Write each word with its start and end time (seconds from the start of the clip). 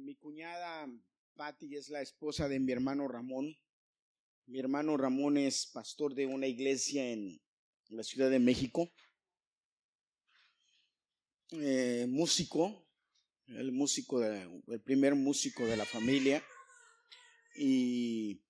mi 0.00 0.14
cuñada 0.16 0.88
Patti 1.34 1.76
es 1.76 1.88
la 1.88 2.00
esposa 2.00 2.48
de 2.48 2.58
mi 2.58 2.72
hermano 2.72 3.08
Ramón. 3.08 3.56
Mi 4.46 4.58
hermano 4.58 4.96
Ramón 4.96 5.36
es 5.36 5.66
pastor 5.66 6.14
de 6.14 6.26
una 6.26 6.46
iglesia 6.46 7.10
en 7.10 7.40
la 7.88 8.02
Ciudad 8.02 8.30
de 8.30 8.38
México. 8.38 8.90
Eh, 11.52 12.06
músico, 12.08 12.86
el 13.46 13.72
músico, 13.72 14.22
el 14.22 14.80
primer 14.82 15.14
músico 15.14 15.66
de 15.66 15.76
la 15.76 15.84
familia. 15.84 16.44
Y 17.56 18.42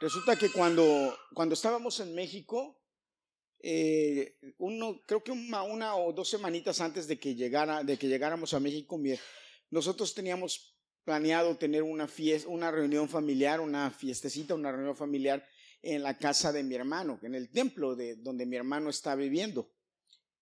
resulta 0.00 0.36
que 0.36 0.50
cuando, 0.50 1.16
cuando 1.34 1.54
estábamos 1.54 2.00
en 2.00 2.14
México, 2.14 2.80
eh, 3.60 4.36
uno, 4.58 5.02
creo 5.06 5.22
que 5.22 5.32
una, 5.32 5.62
una, 5.62 5.96
o 5.96 6.12
dos 6.12 6.28
semanitas 6.28 6.80
antes 6.80 7.06
de 7.06 7.18
que, 7.18 7.34
llegara, 7.34 7.82
de 7.82 7.96
que 7.96 8.08
llegáramos 8.08 8.52
a 8.54 8.60
México, 8.60 8.98
nosotros 9.74 10.14
teníamos 10.14 10.78
planeado 11.02 11.56
tener 11.56 11.82
una 11.82 12.06
fiesta, 12.06 12.48
una 12.48 12.70
reunión 12.70 13.08
familiar, 13.08 13.60
una 13.60 13.90
fiestecita, 13.90 14.54
una 14.54 14.70
reunión 14.70 14.96
familiar 14.96 15.44
en 15.82 16.04
la 16.04 16.16
casa 16.16 16.52
de 16.52 16.62
mi 16.62 16.76
hermano, 16.76 17.18
en 17.22 17.34
el 17.34 17.50
templo 17.50 17.96
de 17.96 18.14
donde 18.14 18.46
mi 18.46 18.54
hermano 18.54 18.88
está 18.88 19.16
viviendo. 19.16 19.68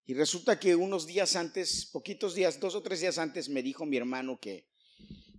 Y 0.04 0.12
resulta 0.12 0.60
que 0.60 0.76
unos 0.76 1.06
días 1.06 1.34
antes, 1.34 1.86
poquitos 1.86 2.34
días, 2.34 2.60
dos 2.60 2.74
o 2.74 2.82
tres 2.82 3.00
días 3.00 3.16
antes, 3.16 3.48
me 3.48 3.62
dijo 3.62 3.86
mi 3.86 3.96
hermano 3.96 4.38
que, 4.38 4.68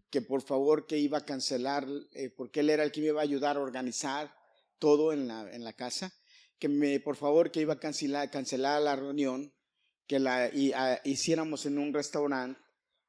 que 0.09 0.23
por 0.23 0.41
favor 0.41 0.87
que 0.87 0.97
iba 0.97 1.19
a 1.19 1.25
cancelar, 1.25 1.87
eh, 2.13 2.31
porque 2.35 2.61
él 2.61 2.71
era 2.71 2.83
el 2.83 2.91
que 2.91 3.01
me 3.01 3.07
iba 3.07 3.21
a 3.21 3.23
ayudar 3.23 3.57
a 3.57 3.61
organizar 3.61 4.35
todo 4.79 5.13
en 5.13 5.27
la, 5.27 5.53
en 5.53 5.63
la 5.63 5.73
casa, 5.73 6.11
que 6.57 6.67
me, 6.67 6.99
por 6.99 7.15
favor 7.15 7.51
que 7.51 7.61
iba 7.61 7.73
a 7.73 7.79
cancelar, 7.79 8.31
cancelar 8.31 8.81
la 8.81 8.95
reunión, 8.95 9.53
que 10.07 10.17
la 10.17 10.49
ah, 10.75 10.99
hiciéramos 11.03 11.67
en 11.67 11.77
un 11.77 11.93
restaurante, 11.93 12.62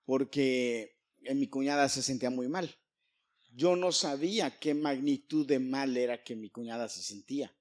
porque 0.04 0.96
mi 1.34 1.48
cuñada 1.48 1.88
se 1.88 2.02
sentía 2.02 2.30
muy 2.30 2.48
mal. 2.48 2.74
Yo 3.54 3.76
no 3.76 3.92
sabía 3.92 4.58
qué 4.58 4.74
magnitud 4.74 5.46
de 5.46 5.58
mal 5.58 5.96
era 5.96 6.22
que 6.24 6.34
mi 6.34 6.50
cuñada 6.50 6.88
se 6.88 7.02
sentía. 7.02 7.56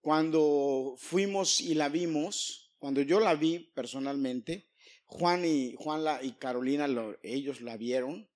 Cuando 0.00 0.94
fuimos 0.96 1.60
y 1.60 1.74
la 1.74 1.88
vimos, 1.88 2.72
cuando 2.78 3.02
yo 3.02 3.18
la 3.18 3.34
vi 3.34 3.58
personalmente, 3.74 4.70
Juan 5.04 5.44
y, 5.44 5.74
Juan 5.76 6.04
y 6.22 6.32
Carolina, 6.32 6.86
ellos 7.22 7.60
la 7.60 7.76
vieron. 7.76 8.28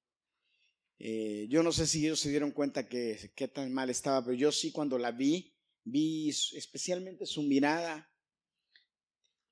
Eh, 0.98 1.46
yo 1.48 1.62
no 1.62 1.70
sé 1.70 1.86
si 1.86 2.05
ellos 2.05 2.20
se 2.20 2.30
dieron 2.30 2.50
cuenta 2.50 2.89
que 2.89 3.33
qué 3.34 3.48
tan 3.48 3.72
mal 3.72 3.91
estaba, 3.91 4.24
pero 4.24 4.34
yo 4.34 4.50
sí 4.50 4.72
cuando 4.72 4.98
la 4.98 5.12
vi, 5.12 5.55
vi 5.84 6.30
especialmente 6.30 7.27
su 7.27 7.42
mirada, 7.42 8.11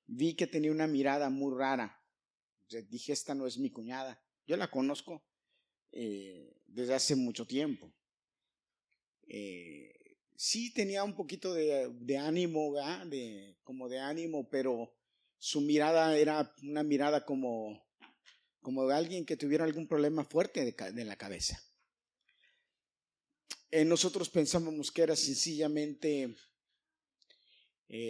vi 0.05 0.33
que 0.33 0.47
tenía 0.47 0.71
una 0.71 0.87
mirada 0.87 1.29
muy 1.29 1.53
rara. 1.57 2.00
Dije, 2.89 3.13
esta 3.13 3.35
no 3.35 3.45
es 3.45 3.57
mi 3.57 3.69
cuñada. 3.69 4.21
Yo 4.45 4.55
la 4.57 4.71
conozco 4.71 5.23
eh, 5.91 6.53
desde 6.67 6.93
hace 6.93 7.15
mucho 7.15 7.45
tiempo. 7.45 7.91
Eh, 9.27 10.17
sí 10.35 10.73
tenía 10.73 11.03
un 11.03 11.15
poquito 11.15 11.53
de, 11.53 12.17
ánimo, 12.17 12.73
De, 13.05 13.57
como 13.63 13.89
de 13.89 13.99
ánimo, 13.99 14.49
pero 14.49 14.93
su 15.37 15.61
mirada 15.61 16.17
era 16.17 16.53
una 16.63 16.83
mirada 16.83 17.25
como, 17.25 17.83
como 18.61 18.87
de 18.87 18.95
alguien 18.95 19.25
que 19.25 19.37
tuviera 19.37 19.65
algún 19.65 19.87
problema 19.87 20.23
fuerte 20.23 20.73
de, 20.73 21.05
la 21.05 21.15
cabeza. 21.17 21.61
Eh, 23.69 23.85
nosotros 23.85 24.29
pensábamos 24.29 24.91
que 24.91 25.01
era 25.01 25.15
sencillamente 25.15 26.35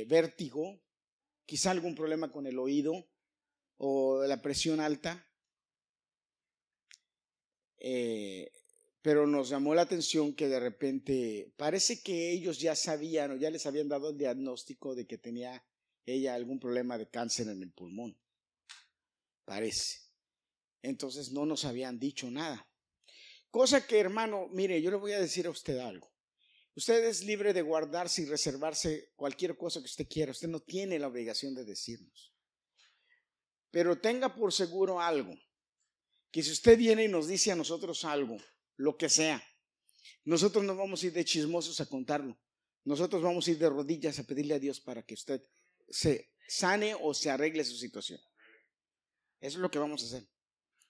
vértigo, 0.08 0.80
quizá 1.44 1.72
algún 1.72 1.96
problema 1.96 2.32
con 2.32 2.46
el 2.46 2.60
oído 2.60 3.04
o 3.84 4.24
la 4.28 4.40
presión 4.42 4.80
alta. 4.80 5.28
Eh, 7.80 8.52
pero 9.02 9.26
nos 9.26 9.50
llamó 9.50 9.74
la 9.74 9.82
atención 9.82 10.36
que 10.36 10.48
de 10.48 10.60
repente 10.60 11.52
parece 11.58 12.04
que 12.04 12.32
ellos 12.32 12.60
ya 12.60 12.76
sabían 12.76 13.32
o 13.32 13.36
ya 13.38 13.50
les 13.50 13.66
habían 13.66 13.90
dado 13.90 14.12
el 14.12 14.18
diagnóstico 14.20 14.94
de 14.94 15.08
que 15.08 15.18
tenía 15.18 15.66
ella 16.06 16.36
algún 16.36 16.60
problema 16.60 17.00
de 17.00 17.10
cáncer 17.10 17.48
en 17.48 17.64
el 17.64 17.72
pulmón. 17.72 18.16
Parece. 19.46 19.98
Entonces 20.84 21.32
no 21.32 21.48
nos 21.48 21.66
habían 21.66 21.98
dicho 21.98 22.30
nada. 22.30 22.68
Cosa 23.50 23.88
que, 23.88 24.00
hermano, 24.00 24.48
mire, 24.52 24.80
yo 24.80 24.92
le 24.92 24.98
voy 24.98 25.14
a 25.14 25.20
decir 25.20 25.48
a 25.48 25.50
usted 25.50 25.80
algo. 25.80 26.14
Usted 26.76 27.04
es 27.04 27.24
libre 27.24 27.52
de 27.52 27.64
guardarse 27.64 28.22
y 28.22 28.26
reservarse 28.26 29.12
cualquier 29.16 29.58
cosa 29.58 29.80
que 29.80 29.88
usted 29.88 30.08
quiera. 30.08 30.32
Usted 30.32 30.50
no 30.50 30.60
tiene 30.60 31.00
la 31.00 31.08
obligación 31.08 31.56
de 31.56 31.66
decirnos. 31.66 32.31
Pero 33.72 34.00
tenga 34.00 34.36
por 34.36 34.54
seguro 34.54 35.00
algo, 35.00 35.34
que 36.30 36.44
si 36.44 36.52
usted 36.52 36.78
viene 36.78 37.06
y 37.06 37.08
nos 37.08 37.28
dice 37.28 37.52
a 37.52 37.56
nosotros 37.56 38.06
algo, 38.06 38.38
lo 38.78 38.98
que 38.98 39.10
sea. 39.10 39.44
Nosotros 40.24 40.64
no 40.64 40.76
vamos 40.76 41.02
a 41.02 41.08
ir 41.08 41.14
de 41.14 41.26
chismosos 41.26 41.80
a 41.82 41.88
contarlo. 41.88 42.38
Nosotros 42.84 43.22
vamos 43.22 43.48
a 43.48 43.52
ir 43.52 43.58
de 43.58 43.70
rodillas 43.70 44.20
a 44.20 44.24
pedirle 44.24 44.56
a 44.56 44.60
Dios 44.60 44.80
para 44.80 45.04
que 45.04 45.14
usted 45.14 45.42
se 45.90 46.34
sane 46.48 46.96
o 47.00 47.14
se 47.14 47.30
arregle 47.30 47.64
su 47.64 47.78
situación. 47.78 48.20
Eso 49.40 49.58
es 49.58 49.62
lo 49.62 49.72
que 49.72 49.80
vamos 49.80 50.04
a 50.04 50.06
hacer. 50.06 50.28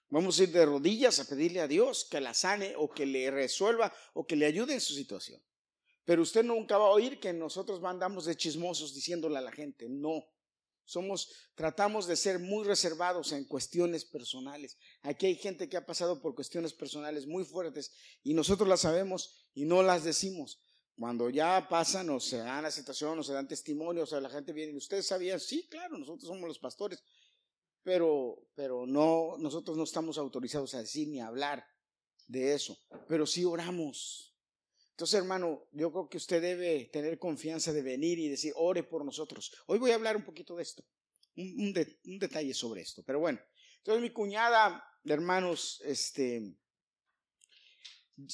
Vamos 0.08 0.38
a 0.38 0.42
ir 0.42 0.52
de 0.52 0.66
rodillas 0.66 1.20
a 1.20 1.24
pedirle 1.24 1.60
a 1.60 1.68
Dios 1.68 2.06
que 2.10 2.20
la 2.20 2.34
sane 2.34 2.74
o 2.76 2.90
que 2.90 3.06
le 3.06 3.30
resuelva 3.30 3.92
o 4.14 4.26
que 4.26 4.36
le 4.36 4.46
ayude 4.46 4.74
en 4.74 4.80
su 4.80 4.94
situación. 4.94 5.42
Pero 6.04 6.22
usted 6.22 6.44
nunca 6.44 6.76
va 6.76 6.86
a 6.86 6.90
oír 6.90 7.20
que 7.20 7.32
nosotros 7.32 7.80
mandamos 7.80 8.24
de 8.24 8.36
chismosos 8.36 8.94
diciéndole 8.94 9.38
a 9.38 9.40
la 9.40 9.52
gente, 9.52 9.88
no. 9.88 10.24
Somos, 10.84 11.30
tratamos 11.54 12.06
de 12.06 12.16
ser 12.16 12.38
muy 12.38 12.64
reservados 12.64 13.32
en 13.32 13.44
cuestiones 13.44 14.04
personales. 14.04 14.76
Aquí 15.02 15.26
hay 15.26 15.36
gente 15.36 15.68
que 15.68 15.76
ha 15.76 15.86
pasado 15.86 16.20
por 16.20 16.34
cuestiones 16.34 16.72
personales 16.72 17.26
muy 17.26 17.44
fuertes 17.44 17.92
y 18.22 18.34
nosotros 18.34 18.68
las 18.68 18.80
sabemos 18.80 19.48
y 19.54 19.64
no 19.64 19.82
las 19.82 20.04
decimos. 20.04 20.60
Cuando 20.96 21.30
ya 21.30 21.66
pasan 21.68 22.10
o 22.10 22.20
se 22.20 22.38
dan 22.38 22.64
la 22.64 22.70
situación 22.70 23.18
o 23.18 23.22
se 23.22 23.32
dan 23.32 23.48
testimonios, 23.48 24.12
o 24.12 24.20
la 24.20 24.28
gente 24.28 24.52
viene, 24.52 24.76
¿ustedes 24.76 25.06
sabían? 25.06 25.40
Sí, 25.40 25.66
claro, 25.68 25.96
nosotros 25.98 26.28
somos 26.28 26.46
los 26.46 26.58
pastores, 26.58 27.02
pero, 27.82 28.46
pero 28.54 28.86
no, 28.86 29.36
nosotros 29.38 29.76
no 29.76 29.84
estamos 29.84 30.18
autorizados 30.18 30.74
a 30.74 30.80
decir 30.80 31.08
ni 31.08 31.20
hablar 31.20 31.64
de 32.26 32.54
eso, 32.54 32.78
pero 33.08 33.26
sí 33.26 33.44
oramos. 33.44 34.31
Entonces, 34.92 35.18
hermano, 35.18 35.66
yo 35.72 35.90
creo 35.90 36.08
que 36.08 36.18
usted 36.18 36.42
debe 36.42 36.90
tener 36.92 37.18
confianza 37.18 37.72
de 37.72 37.82
venir 37.82 38.18
y 38.18 38.28
decir, 38.28 38.52
ore 38.56 38.82
por 38.82 39.04
nosotros. 39.04 39.52
Hoy 39.66 39.78
voy 39.78 39.90
a 39.90 39.94
hablar 39.94 40.16
un 40.16 40.24
poquito 40.24 40.54
de 40.54 40.62
esto, 40.62 40.84
un, 41.36 41.72
detalle 42.18 42.52
sobre 42.52 42.82
esto. 42.82 43.02
Pero 43.02 43.18
bueno, 43.18 43.40
entonces 43.78 44.02
mi 44.02 44.10
cuñada, 44.10 44.84
hermanos, 45.04 45.80
este, 45.86 46.54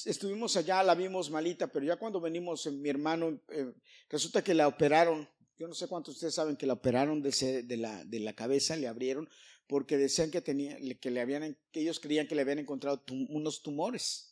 estuvimos 0.05 0.57
allá, 0.57 0.83
la 0.83 0.95
vimos 0.95 1.31
malita, 1.31 1.67
pero 1.67 1.85
ya 1.85 1.95
cuando 1.95 2.19
venimos, 2.19 2.65
eh, 2.65 2.71
mi 2.71 2.89
hermano, 2.89 3.41
eh, 3.49 3.73
resulta 4.09 4.43
que 4.43 4.53
la 4.53 4.67
operaron. 4.67 5.29
Yo 5.57 5.67
no 5.67 5.73
sé 5.73 5.87
cuántos 5.87 6.15
ustedes 6.15 6.35
saben 6.35 6.57
que 6.57 6.67
la 6.67 6.73
operaron 6.73 7.21
de, 7.21 7.63
de, 7.63 7.77
la, 7.77 8.03
de 8.03 8.19
la 8.19 8.33
cabeza, 8.33 8.75
le 8.75 8.87
abrieron, 8.87 9.29
porque 9.65 9.97
decían 9.97 10.29
que, 10.29 10.41
tenía, 10.41 10.77
que, 10.99 11.09
le 11.09 11.21
habían, 11.21 11.57
que 11.71 11.79
ellos 11.79 12.01
creían 12.01 12.27
que 12.27 12.35
le 12.35 12.41
habían 12.41 12.59
encontrado 12.59 13.01
unos 13.29 13.63
tumores. 13.63 14.28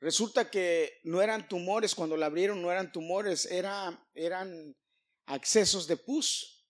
Resulta 0.00 0.50
que 0.50 1.00
no 1.04 1.22
eran 1.22 1.48
tumores, 1.48 1.94
cuando 1.94 2.16
la 2.16 2.26
abrieron 2.26 2.60
no 2.60 2.70
eran 2.70 2.92
tumores, 2.92 3.46
era, 3.46 4.06
eran 4.14 4.76
accesos 5.26 5.86
de 5.86 5.96
pus 5.96 6.66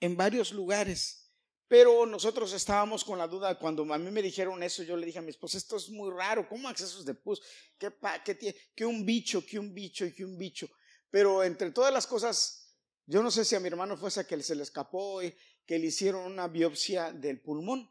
en 0.00 0.16
varios 0.16 0.52
lugares. 0.52 1.32
Pero 1.66 2.04
nosotros 2.06 2.52
estábamos 2.52 3.04
con 3.04 3.18
la 3.18 3.28
duda, 3.28 3.58
cuando 3.58 3.82
a 3.94 3.98
mí 3.98 4.10
me 4.10 4.22
dijeron 4.22 4.62
eso, 4.62 4.82
yo 4.82 4.96
le 4.96 5.06
dije 5.06 5.18
a 5.18 5.22
mi 5.22 5.30
esposa, 5.30 5.56
esto 5.56 5.76
es 5.76 5.88
muy 5.88 6.10
raro, 6.10 6.48
¿cómo 6.48 6.68
accesos 6.68 7.04
de 7.04 7.14
pus? 7.14 7.40
¿Qué, 7.78 7.92
qué, 8.24 8.56
que 8.74 8.84
un 8.84 9.06
bicho, 9.06 9.44
que 9.46 9.58
un 9.58 9.72
bicho 9.72 10.04
y 10.04 10.12
que 10.12 10.24
un 10.24 10.36
bicho? 10.36 10.68
Pero 11.10 11.44
entre 11.44 11.70
todas 11.70 11.92
las 11.92 12.06
cosas, 12.06 12.76
yo 13.06 13.22
no 13.22 13.30
sé 13.30 13.44
si 13.44 13.54
a 13.54 13.60
mi 13.60 13.68
hermano 13.68 13.96
fue 13.96 14.08
esa 14.08 14.26
que 14.26 14.40
se 14.42 14.54
le 14.54 14.62
escapó, 14.62 15.22
y 15.22 15.34
que 15.66 15.78
le 15.78 15.86
hicieron 15.86 16.24
una 16.24 16.48
biopsia 16.48 17.12
del 17.12 17.40
pulmón. 17.40 17.88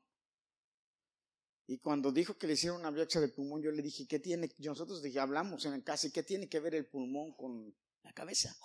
Y 1.69 1.77
cuando 1.77 2.11
dijo 2.11 2.35
que 2.35 2.47
le 2.47 2.53
hicieron 2.53 2.79
una 2.79 2.89
biopsia 2.89 3.21
de 3.21 3.27
pulmón, 3.27 3.61
yo 3.61 3.69
le 3.69 3.83
dije, 3.83 4.07
¿qué 4.07 4.17
tiene? 4.17 4.49
Nosotros 4.57 5.03
dije, 5.03 5.19
hablamos 5.19 5.65
en 5.65 5.73
el 5.73 5.83
caso, 5.83 6.07
¿qué 6.11 6.23
tiene 6.23 6.49
que 6.49 6.59
ver 6.59 6.73
el 6.73 6.87
pulmón 6.87 7.31
con 7.33 7.75
la 8.01 8.11
cabeza? 8.11 8.57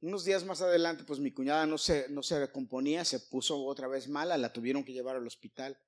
Unos 0.00 0.24
días 0.24 0.44
más 0.44 0.62
adelante, 0.62 1.04
pues 1.04 1.20
mi 1.20 1.30
cuñada 1.30 1.64
no 1.64 1.78
se, 1.78 2.08
no 2.08 2.24
se 2.24 2.40
recomponía, 2.40 3.04
se 3.04 3.20
puso 3.20 3.64
otra 3.64 3.86
vez 3.86 4.08
mala, 4.08 4.36
la 4.36 4.52
tuvieron 4.52 4.82
que 4.82 4.92
llevar 4.92 5.14
al 5.14 5.28
hospital. 5.28 5.78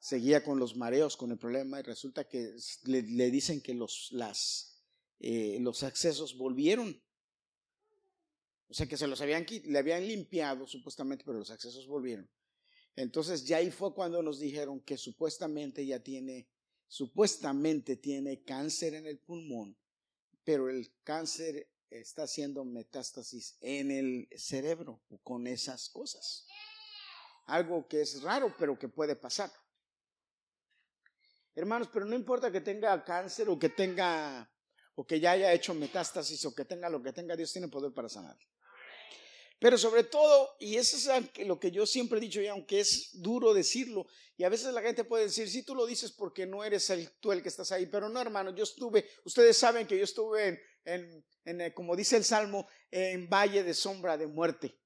Seguía 0.00 0.42
con 0.42 0.58
los 0.58 0.74
mareos, 0.74 1.16
con 1.16 1.30
el 1.30 1.38
problema, 1.38 1.78
y 1.78 1.84
resulta 1.84 2.28
que 2.28 2.56
le, 2.82 3.30
dicen 3.30 3.60
que 3.60 3.74
los, 3.74 4.08
las, 4.10 4.82
eh, 5.20 5.58
los 5.60 5.84
accesos 5.84 6.36
volvieron. 6.36 7.00
O 8.66 8.74
sea 8.74 8.88
que 8.88 8.96
se 8.96 9.06
los 9.06 9.20
habían, 9.20 9.46
le 9.66 9.78
habían 9.78 10.04
limpiado 10.04 10.66
supuestamente, 10.66 11.22
pero 11.24 11.38
los 11.38 11.52
accesos 11.52 11.86
volvieron. 11.86 12.28
Entonces 12.96 13.44
ya 13.44 13.58
ahí 13.58 13.70
fue 13.70 13.92
cuando 13.92 14.22
nos 14.22 14.38
dijeron 14.38 14.80
que 14.80 14.96
supuestamente 14.96 15.84
ya 15.84 16.00
tiene, 16.00 16.48
supuestamente 16.86 17.96
tiene 17.96 18.42
cáncer 18.42 18.94
en 18.94 19.06
el 19.06 19.18
pulmón, 19.18 19.76
pero 20.44 20.68
el 20.68 20.92
cáncer 21.02 21.68
está 21.90 22.24
haciendo 22.24 22.64
metástasis 22.64 23.56
en 23.60 23.90
el 23.90 24.28
cerebro 24.36 25.00
con 25.22 25.46
esas 25.46 25.88
cosas. 25.88 26.46
algo 27.46 27.86
que 27.86 28.00
es 28.00 28.22
raro, 28.22 28.54
pero 28.58 28.78
que 28.78 28.88
puede 28.88 29.16
pasar. 29.16 29.52
Hermanos, 31.54 31.88
pero 31.92 32.06
no 32.06 32.16
importa 32.16 32.50
que 32.50 32.62
tenga 32.62 33.04
cáncer 33.04 33.48
o 33.50 33.58
que 33.58 33.68
tenga, 33.68 34.50
o 34.94 35.06
que 35.06 35.20
ya 35.20 35.32
haya 35.32 35.52
hecho 35.52 35.74
metástasis 35.74 36.44
o 36.46 36.54
que 36.54 36.64
tenga 36.64 36.88
lo 36.88 37.02
que 37.02 37.12
tenga, 37.12 37.36
Dios 37.36 37.52
tiene 37.52 37.68
poder 37.68 37.92
para 37.92 38.08
sanar. 38.08 38.38
Pero 39.58 39.78
sobre 39.78 40.04
todo, 40.04 40.56
y 40.58 40.76
eso 40.76 40.96
es 40.96 41.46
lo 41.46 41.58
que 41.58 41.70
yo 41.70 41.86
siempre 41.86 42.18
he 42.18 42.20
dicho, 42.20 42.40
y 42.40 42.46
aunque 42.46 42.80
es 42.80 43.10
duro 43.14 43.54
decirlo, 43.54 44.06
y 44.36 44.44
a 44.44 44.48
veces 44.48 44.74
la 44.74 44.82
gente 44.82 45.04
puede 45.04 45.24
decir, 45.24 45.48
sí, 45.48 45.62
tú 45.62 45.74
lo 45.74 45.86
dices 45.86 46.12
porque 46.12 46.44
no 46.46 46.64
eres 46.64 46.90
el, 46.90 47.10
tú 47.20 47.32
el 47.32 47.42
que 47.42 47.48
estás 47.48 47.70
ahí, 47.72 47.86
pero 47.86 48.08
no, 48.08 48.20
hermano, 48.20 48.54
yo 48.54 48.64
estuve, 48.64 49.08
ustedes 49.24 49.56
saben 49.56 49.86
que 49.86 49.96
yo 49.96 50.04
estuve 50.04 50.60
en, 50.84 51.24
en, 51.44 51.60
eh, 51.60 51.72
como 51.72 51.96
dice 51.96 52.16
el 52.16 52.24
Salmo, 52.24 52.66
en 52.90 53.28
valle 53.28 53.62
de 53.62 53.74
sombra 53.74 54.18
de 54.18 54.26
muerte. 54.26 54.78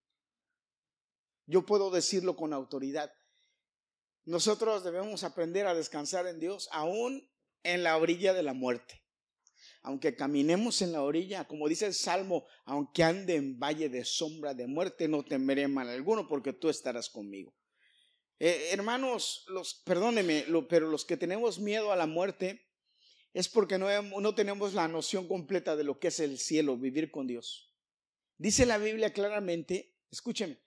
Yo 1.47 1.65
puedo 1.65 1.91
decirlo 1.91 2.37
con 2.37 2.53
autoridad. 2.53 3.13
Nosotros 4.27 4.85
debemos 4.85 5.25
aprender 5.25 5.67
a 5.67 5.75
descansar 5.75 6.27
en 6.27 6.39
Dios, 6.39 6.69
aún 6.73 7.29
en 7.63 7.83
la 7.83 7.97
orilla 7.97 8.35
de 8.35 8.43
la 8.43 8.53
muerte 8.53 9.03
aunque 9.89 10.15
caminemos 10.15 10.83
en 10.83 10.93
la 10.93 11.03
orilla, 11.03 11.49
como 11.49 11.67
dice 11.67 11.87
el 11.87 11.95
Salmo, 11.95 12.45
aunque 12.67 13.03
ande 13.03 13.37
en 13.37 13.59
valle 13.59 13.89
de 13.89 14.05
sombra 14.05 14.53
de 14.53 14.67
muerte, 14.67 15.09
no 15.09 15.25
temeré 15.25 15.67
mal 15.67 15.89
alguno, 15.89 16.29
porque 16.29 16.53
tú 16.53 16.69
estarás 16.69 17.09
conmigo. 17.09 17.55
Eh, 18.39 18.69
hermanos, 18.71 19.47
los, 19.49 19.77
perdóneme, 19.87 20.45
pero 20.69 20.91
los 20.91 21.07
que 21.07 21.17
tenemos 21.17 21.59
miedo 21.59 21.91
a 21.91 21.97
la 21.97 22.07
muerte 22.07 22.69
es 23.33 23.49
porque 23.49 23.79
no, 23.79 23.89
no 24.03 24.35
tenemos 24.35 24.75
la 24.75 24.89
noción 24.89 25.27
completa 25.27 25.75
de 25.75 25.85
lo 25.85 25.99
que 25.99 26.09
es 26.09 26.21
el 26.21 26.39
cielo, 26.39 26.77
vivir 26.77 27.11
con 27.11 27.27
Dios. 27.27 27.75
Dice 28.37 28.67
la 28.67 28.77
Biblia 28.77 29.15
claramente, 29.15 29.97
escúcheme, 30.11 30.59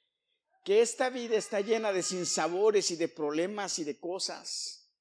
que 0.65 0.81
esta 0.81 1.11
vida 1.11 1.37
está 1.37 1.61
llena 1.61 1.93
de 1.93 2.01
sinsabores 2.01 2.89
y 2.89 2.95
de 2.95 3.07
problemas 3.07 3.77
y 3.77 3.83
de 3.83 3.99
cosas. 3.99 4.91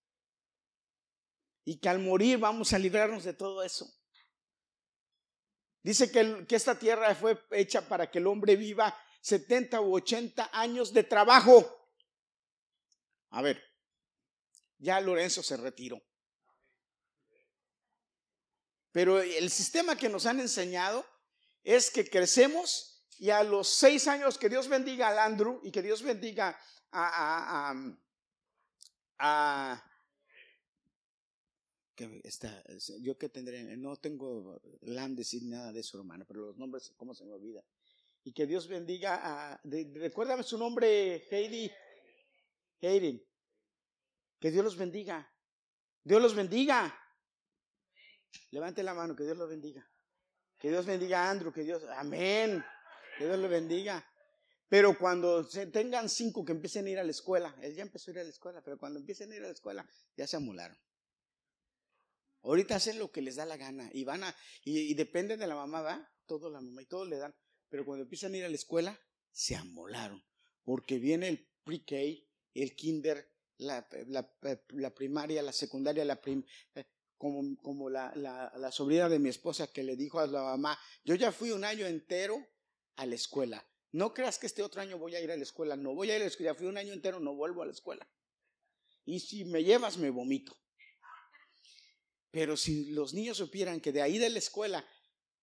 Y 1.64 1.78
que 1.78 1.88
al 1.88 2.00
morir 2.00 2.37
vamos 2.37 2.75
a 2.75 2.78
librarnos 2.78 3.25
de 3.25 3.32
todo 3.32 3.62
eso. 3.62 3.90
Dice 5.82 6.11
que, 6.11 6.47
que 6.47 6.56
esta 6.56 6.79
tierra 6.79 7.15
fue 7.15 7.43
hecha 7.50 7.81
para 7.82 8.11
que 8.11 8.19
el 8.19 8.27
hombre 8.27 8.56
viva 8.56 8.97
70 9.21 9.81
u 9.81 9.94
80 9.94 10.50
años 10.53 10.93
de 10.93 11.05
trabajo. 11.05 11.88
A 13.31 13.43
ver, 13.43 13.62
ya 14.79 15.00
Lorenzo 15.00 15.43
se 15.43 15.56
retiró. 15.56 16.03
Pero 18.93 19.21
el 19.21 19.50
sistema 19.50 19.97
que 19.97 20.09
nos 20.09 20.27
han 20.27 20.41
enseñado 20.41 21.06
es 21.62 21.91
que 21.91 22.09
crecemos 22.09 23.06
y 23.19 23.31
a 23.31 23.44
los 23.44 23.69
seis 23.69 24.09
años 24.09 24.38
que 24.38 24.49
Dios 24.49 24.69
bendiga 24.69 25.09
al 25.09 25.19
Andrew 25.19 25.61
y 25.62 25.71
que 25.71 25.82
Dios 25.82 26.03
bendiga 26.03 26.59
a, 26.91 27.71
a, 27.71 27.75
a, 29.19 29.90
yo 33.00 33.19
que 33.19 33.29
tendré, 33.29 33.76
no 33.76 33.97
tengo 33.97 34.61
landes 34.82 35.35
y 35.35 35.43
nada 35.43 35.73
de 35.73 35.81
eso, 35.81 35.99
hermano, 35.99 36.25
pero 36.26 36.47
los 36.47 36.56
nombres, 36.56 36.93
¿cómo 36.97 37.14
se 37.14 37.25
me 37.25 37.32
olvida? 37.32 37.64
Y 38.25 38.32
que 38.32 38.47
Dios 38.47 38.69
bendiga 38.69 39.20
a, 39.23 39.61
recuérdame 39.64 40.43
su 40.43 40.58
nombre, 40.58 41.26
Heidi, 41.31 41.70
Heidi, 42.81 43.26
que 44.38 44.50
Dios 44.50 44.64
los 44.64 44.76
bendiga, 44.76 45.31
Dios 46.05 46.20
los 46.20 46.35
bendiga. 46.35 46.94
Levante 48.50 48.82
la 48.82 48.94
mano, 48.94 49.14
que 49.14 49.25
Dios 49.25 49.37
los 49.37 49.49
bendiga. 49.49 49.88
Que 50.58 50.69
Dios 50.69 50.87
bendiga 50.87 51.25
a 51.25 51.31
Andrew, 51.31 51.53
que 51.53 51.62
Dios, 51.62 51.82
amén, 51.96 52.62
que 53.17 53.25
Dios 53.26 53.38
lo 53.38 53.49
bendiga. 53.49 54.05
Pero 54.69 54.96
cuando 54.96 55.43
se 55.43 55.67
tengan 55.67 56.08
cinco 56.08 56.44
que 56.44 56.53
empiecen 56.53 56.87
a 56.87 56.91
ir 56.91 56.99
a 56.99 57.05
la 57.05 57.11
escuela, 57.11 57.56
él 57.61 57.75
ya 57.75 57.82
empezó 57.82 58.11
a 58.11 58.14
ir 58.14 58.20
a 58.20 58.25
la 58.25 58.31
escuela, 58.31 58.62
pero 58.62 58.79
cuando 58.79 59.00
empiecen 59.00 59.32
a 59.32 59.37
ir 59.37 59.43
a 59.43 59.46
la 59.46 59.53
escuela, 59.53 59.88
ya 60.17 60.26
se 60.26 60.37
amolaron. 60.37 60.79
Ahorita 62.43 62.77
hacen 62.77 62.99
lo 62.99 63.11
que 63.11 63.21
les 63.23 63.37
da 63.37 63.45
la 63.45 63.57
gana 63.57 63.91
y 63.93 64.05
van 64.05 64.25
a, 64.25 64.35
y, 64.65 64.95
dependen 64.95 65.41
de 65.41 65.47
la 65.47 65.55
mamá, 65.55 65.83
¿va? 65.83 66.13
Todo 66.27 66.51
la 66.51 66.61
mamá 66.61 66.83
y 66.83 66.87
todo 66.87 67.05
le 67.05 67.17
dan. 67.17 67.35
Pero 67.69 67.85
cuando 67.85 68.05
empiezan 68.05 68.35
a 68.35 68.39
ir 68.39 68.45
a 68.45 68.49
la 68.49 68.55
escuela, 68.55 68.99
se 69.31 69.57
amolaron. 69.57 70.25
Porque 70.65 70.99
viene 70.99 71.29
el 71.29 71.49
pre-K, 71.65 71.97
el 72.55 72.75
kinder, 72.75 73.31
la, 73.59 73.87
la, 74.07 74.95
primaria, 74.95 75.43
la 75.43 75.53
secundaria, 75.53 76.05
la 76.05 76.21
eh, 76.75 76.85
como, 77.19 77.57
como 77.61 77.91
la, 77.91 78.13
la, 78.15 78.73
sobrina 78.73 79.09
de 79.09 79.19
mi 79.19 79.29
esposa 79.29 79.71
que 79.71 79.83
le 79.83 79.97
dijo 79.97 80.19
a 80.19 80.27
la 80.27 80.43
mamá, 80.43 80.79
yo 81.05 81.15
ya 81.15 81.33
fui 81.33 81.51
un 81.51 81.65
año 81.65 81.87
entero 81.87 82.47
a 82.97 83.05
la 83.05 83.15
escuela. 83.15 83.67
No 83.93 84.15
creas 84.15 84.39
que 84.39 84.47
este 84.47 84.63
otro 84.63 84.81
año 84.81 84.99
voy 84.99 85.15
a 85.17 85.21
ir 85.21 85.31
a 85.31 85.37
la 85.37 85.43
escuela. 85.43 85.77
No 85.77 85.95
voy 85.95 86.11
a 86.11 86.17
ir 86.17 86.23
a 86.23 86.25
la 86.25 86.31
escuela. 86.31 86.53
Ya 86.53 86.59
fui 86.59 86.67
un 86.67 86.79
año 86.79 86.93
entero, 86.93 87.21
no 87.21 87.35
vuelvo 87.35 87.63
a 87.63 87.67
la 87.67 87.73
escuela. 87.73 88.09
Y 89.05 89.21
si 89.21 89.45
me 89.45 89.65
llevas, 89.65 89.99
me 89.99 90.11
vomito. 90.11 90.57
Pero 92.31 92.56
si 92.56 92.91
los 92.93 93.12
niños 93.12 93.38
supieran 93.38 93.81
que 93.81 93.93
de 93.93 94.03
ahí 94.03 94.19
de 94.19 94.31
la 94.31 94.38
escuela 94.38 94.87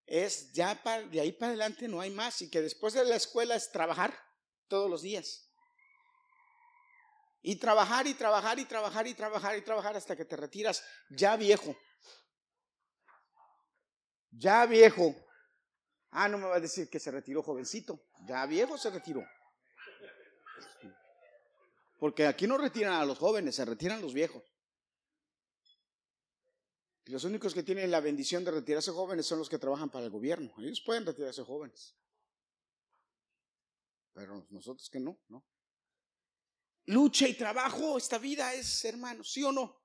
es 0.06 0.52
ya 0.52 0.74
de 1.10 1.20
ahí 1.20 1.32
para 1.32 1.50
adelante 1.50 1.86
no 1.86 2.00
hay 2.00 2.10
más 2.10 2.40
y 2.40 2.50
que 2.50 2.62
después 2.62 2.94
de 2.94 3.04
la 3.04 3.16
escuela 3.16 3.56
es 3.56 3.70
trabajar 3.70 4.18
todos 4.66 4.88
los 4.88 5.02
días. 5.02 5.50
Y 7.42 7.56
trabajar 7.56 8.06
y 8.06 8.14
trabajar 8.14 8.58
y 8.58 8.64
trabajar 8.64 9.06
y 9.06 9.14
trabajar 9.14 9.58
y 9.58 9.62
trabajar 9.62 9.96
hasta 9.96 10.16
que 10.16 10.24
te 10.24 10.36
retiras 10.36 10.82
ya 11.10 11.36
viejo. 11.36 11.76
Ya 14.30 14.66
viejo. 14.66 15.14
Ah, 16.10 16.28
no 16.28 16.38
me 16.38 16.46
va 16.46 16.56
a 16.56 16.60
decir 16.60 16.88
que 16.88 16.98
se 16.98 17.10
retiró 17.10 17.42
jovencito. 17.42 18.00
Ya 18.26 18.44
viejo 18.46 18.78
se 18.78 18.90
retiró. 18.90 19.22
Porque 21.98 22.26
aquí 22.26 22.46
no 22.46 22.56
retiran 22.56 22.94
a 22.94 23.04
los 23.04 23.18
jóvenes, 23.18 23.56
se 23.56 23.64
retiran 23.64 24.00
los 24.00 24.14
viejos. 24.14 24.42
Los 27.08 27.24
únicos 27.24 27.54
que 27.54 27.62
tienen 27.62 27.90
la 27.90 28.00
bendición 28.00 28.44
de 28.44 28.50
retirarse 28.50 28.90
jóvenes 28.90 29.24
son 29.24 29.38
los 29.38 29.48
que 29.48 29.58
trabajan 29.58 29.88
para 29.88 30.04
el 30.04 30.10
gobierno. 30.10 30.52
Ellos 30.58 30.82
pueden 30.82 31.06
retirarse 31.06 31.42
jóvenes. 31.42 31.96
Pero 34.12 34.46
nosotros 34.50 34.90
que 34.90 35.00
no, 35.00 35.18
¿no? 35.28 35.42
Lucha 36.84 37.26
y 37.26 37.32
trabajo, 37.32 37.96
esta 37.96 38.18
vida 38.18 38.52
es, 38.52 38.84
hermano, 38.84 39.24
¿sí 39.24 39.42
o 39.42 39.50
no? 39.50 39.80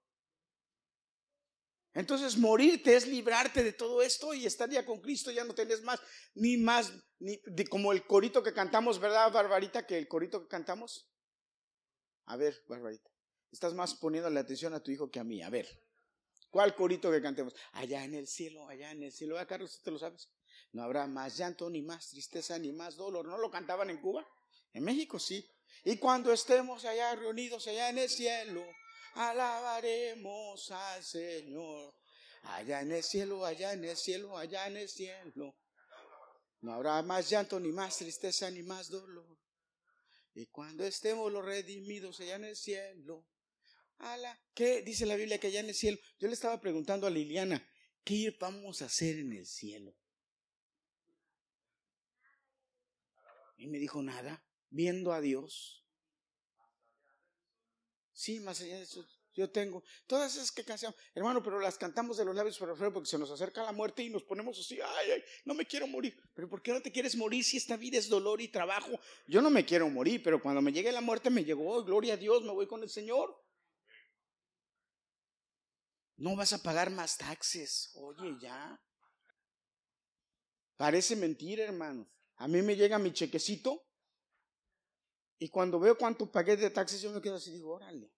Entonces 1.94 2.38
morirte 2.38 2.94
es 2.94 3.08
librarte 3.08 3.64
de 3.64 3.72
todo 3.72 4.02
esto 4.02 4.34
y 4.34 4.46
estar 4.46 4.70
ya 4.70 4.86
con 4.86 5.00
Cristo, 5.00 5.32
ya 5.32 5.46
no 5.46 5.56
tenés 5.56 5.82
más, 5.82 6.02
ni 6.34 6.58
más, 6.58 6.92
ni 7.20 7.40
como 7.70 7.94
el 7.94 8.06
corito 8.06 8.44
que 8.44 8.54
cantamos, 8.54 9.00
¿verdad, 9.00 9.32
Barbarita? 9.32 9.88
Que 9.88 9.98
el 9.98 10.10
corito 10.10 10.42
que 10.42 10.50
cantamos. 10.50 11.10
A 12.26 12.36
ver, 12.36 12.66
Barbarita, 12.68 13.10
estás 13.50 13.74
más 13.74 13.96
poniendo 13.96 14.30
la 14.30 14.42
atención 14.42 14.74
a 14.74 14.84
tu 14.84 14.92
hijo 14.92 15.10
que 15.10 15.22
a 15.22 15.24
mí. 15.24 15.42
A 15.42 15.50
ver. 15.50 15.93
¿Cuál 16.54 16.76
corito 16.76 17.10
que 17.10 17.20
cantemos? 17.20 17.56
Allá 17.72 18.04
en 18.04 18.14
el 18.14 18.28
cielo, 18.28 18.68
allá 18.68 18.92
en 18.92 19.02
el 19.02 19.12
cielo. 19.12 19.40
¿A 19.40 19.48
Carlos, 19.48 19.82
te 19.84 19.90
lo 19.90 19.98
sabes? 19.98 20.30
No 20.72 20.84
habrá 20.84 21.08
más 21.08 21.36
llanto, 21.36 21.68
ni 21.68 21.82
más 21.82 22.10
tristeza, 22.10 22.60
ni 22.60 22.72
más 22.72 22.96
dolor. 22.96 23.26
¿No 23.26 23.40
lo 23.40 23.50
cantaban 23.50 23.90
en 23.90 23.98
Cuba? 24.00 24.24
En 24.72 24.84
México 24.84 25.18
sí. 25.18 25.44
Y 25.84 25.98
cuando 25.98 26.32
estemos 26.32 26.86
allá 26.86 27.16
reunidos, 27.16 27.66
allá 27.66 27.90
en 27.90 27.98
el 27.98 28.08
cielo, 28.08 28.64
alabaremos 29.16 30.70
al 30.70 31.04
Señor. 31.04 31.96
Allá 32.44 32.82
en 32.82 32.92
el 32.92 33.04
cielo, 33.04 33.44
allá 33.44 33.74
en 33.74 33.86
el 33.86 33.98
cielo, 33.98 34.38
allá 34.38 34.68
en 34.68 34.78
el 34.78 34.90
cielo. 34.90 35.56
No 36.62 36.74
habrá 36.74 37.02
más 37.02 37.32
llanto, 37.32 37.60
ni 37.60 37.72
más 37.72 37.98
tristeza, 37.98 38.52
ni 38.52 38.62
más 38.62 38.90
dolor. 38.90 39.40
Y 40.36 40.46
cuando 40.46 40.86
estemos 40.86 41.32
los 41.32 41.44
redimidos 41.44 42.20
allá 42.20 42.36
en 42.36 42.44
el 42.44 42.56
cielo, 42.56 43.26
¿qué 44.54 44.82
dice 44.82 45.06
la 45.06 45.16
Biblia 45.16 45.40
que 45.40 45.48
allá 45.48 45.60
en 45.60 45.70
el 45.70 45.76
cielo? 45.76 45.98
Yo 46.20 46.28
le 46.28 46.34
estaba 46.34 46.60
preguntando 46.60 47.08
a 47.08 47.10
Liliana, 47.10 47.68
¿qué 48.04 48.36
vamos 48.40 48.82
a 48.82 48.86
hacer 48.86 49.18
en 49.20 49.34
el 49.34 49.46
cielo? 49.46 49.96
Y 53.58 53.68
me 53.68 53.78
dijo, 53.78 54.02
nada, 54.02 54.46
viendo 54.70 55.14
a 55.14 55.22
Dios. 55.22 55.86
Sí, 58.12 58.40
más 58.40 58.62
allá 58.62 58.78
de 58.78 58.84
eso, 58.84 59.06
yo 59.34 59.50
tengo 59.50 59.84
todas 60.06 60.36
esas 60.36 60.52
que 60.52 60.64
canción, 60.64 60.94
hermano, 61.16 61.42
pero 61.42 61.60
las 61.60 61.78
cantamos 61.78 62.18
de 62.18 62.26
los 62.26 62.36
labios 62.36 62.58
para 62.60 62.74
afuera 62.74 62.94
porque 62.94 63.10
se 63.10 63.18
nos 63.18 63.32
acerca 63.32 63.64
la 63.64 63.72
muerte 63.72 64.04
y 64.04 64.10
nos 64.10 64.24
ponemos 64.24 64.60
así, 64.60 64.80
ay, 64.80 65.12
ay, 65.12 65.24
no 65.46 65.56
me 65.56 65.66
quiero 65.66 65.88
morir. 65.88 66.16
Pero 66.36 66.48
¿por 66.48 66.62
qué 66.62 66.72
no 66.72 66.82
te 66.82 66.92
quieres 66.92 67.16
morir 67.16 67.44
si 67.44 67.58
esta 67.58 67.76
vida 67.76 67.98
es 67.98 68.10
dolor 68.10 68.42
y 68.42 68.50
trabajo? 68.50 68.92
Yo 69.28 69.42
no 69.42 69.50
me 69.50 69.66
quiero 69.66 69.90
morir, 69.90 70.22
pero 70.22 70.42
cuando 70.42 70.62
me 70.62 70.72
llegue 70.72 70.92
la 70.92 71.02
muerte 71.02 71.32
me 71.32 71.44
llegó, 71.44 71.84
gloria 71.84 72.14
a 72.14 72.18
Dios, 72.18 72.44
me 72.44 72.52
voy 72.52 72.68
con 72.68 72.84
el 72.84 72.90
Señor. 72.90 73.36
No 76.18 76.36
vas 76.36 76.54
a 76.54 76.62
pagar 76.62 76.90
más 76.92 77.18
taxes. 77.18 77.92
Oye, 77.96 78.38
ya. 78.42 78.80
Parece 80.78 81.16
mentira, 81.16 81.64
hermanos. 81.64 82.08
A 82.38 82.48
mí 82.48 82.62
me 82.62 82.76
llega 82.76 83.00
mi 83.00 83.14
chequecito 83.14 83.86
y 85.40 85.50
cuando 85.50 85.80
veo 85.80 85.98
cuánto 85.98 86.32
pagué 86.32 86.56
de 86.58 86.70
taxes, 86.70 87.02
yo 87.02 87.12
me 87.12 87.22
quedo 87.22 87.36
así, 87.36 87.52
digo, 87.52 87.74
órale. 87.74 88.12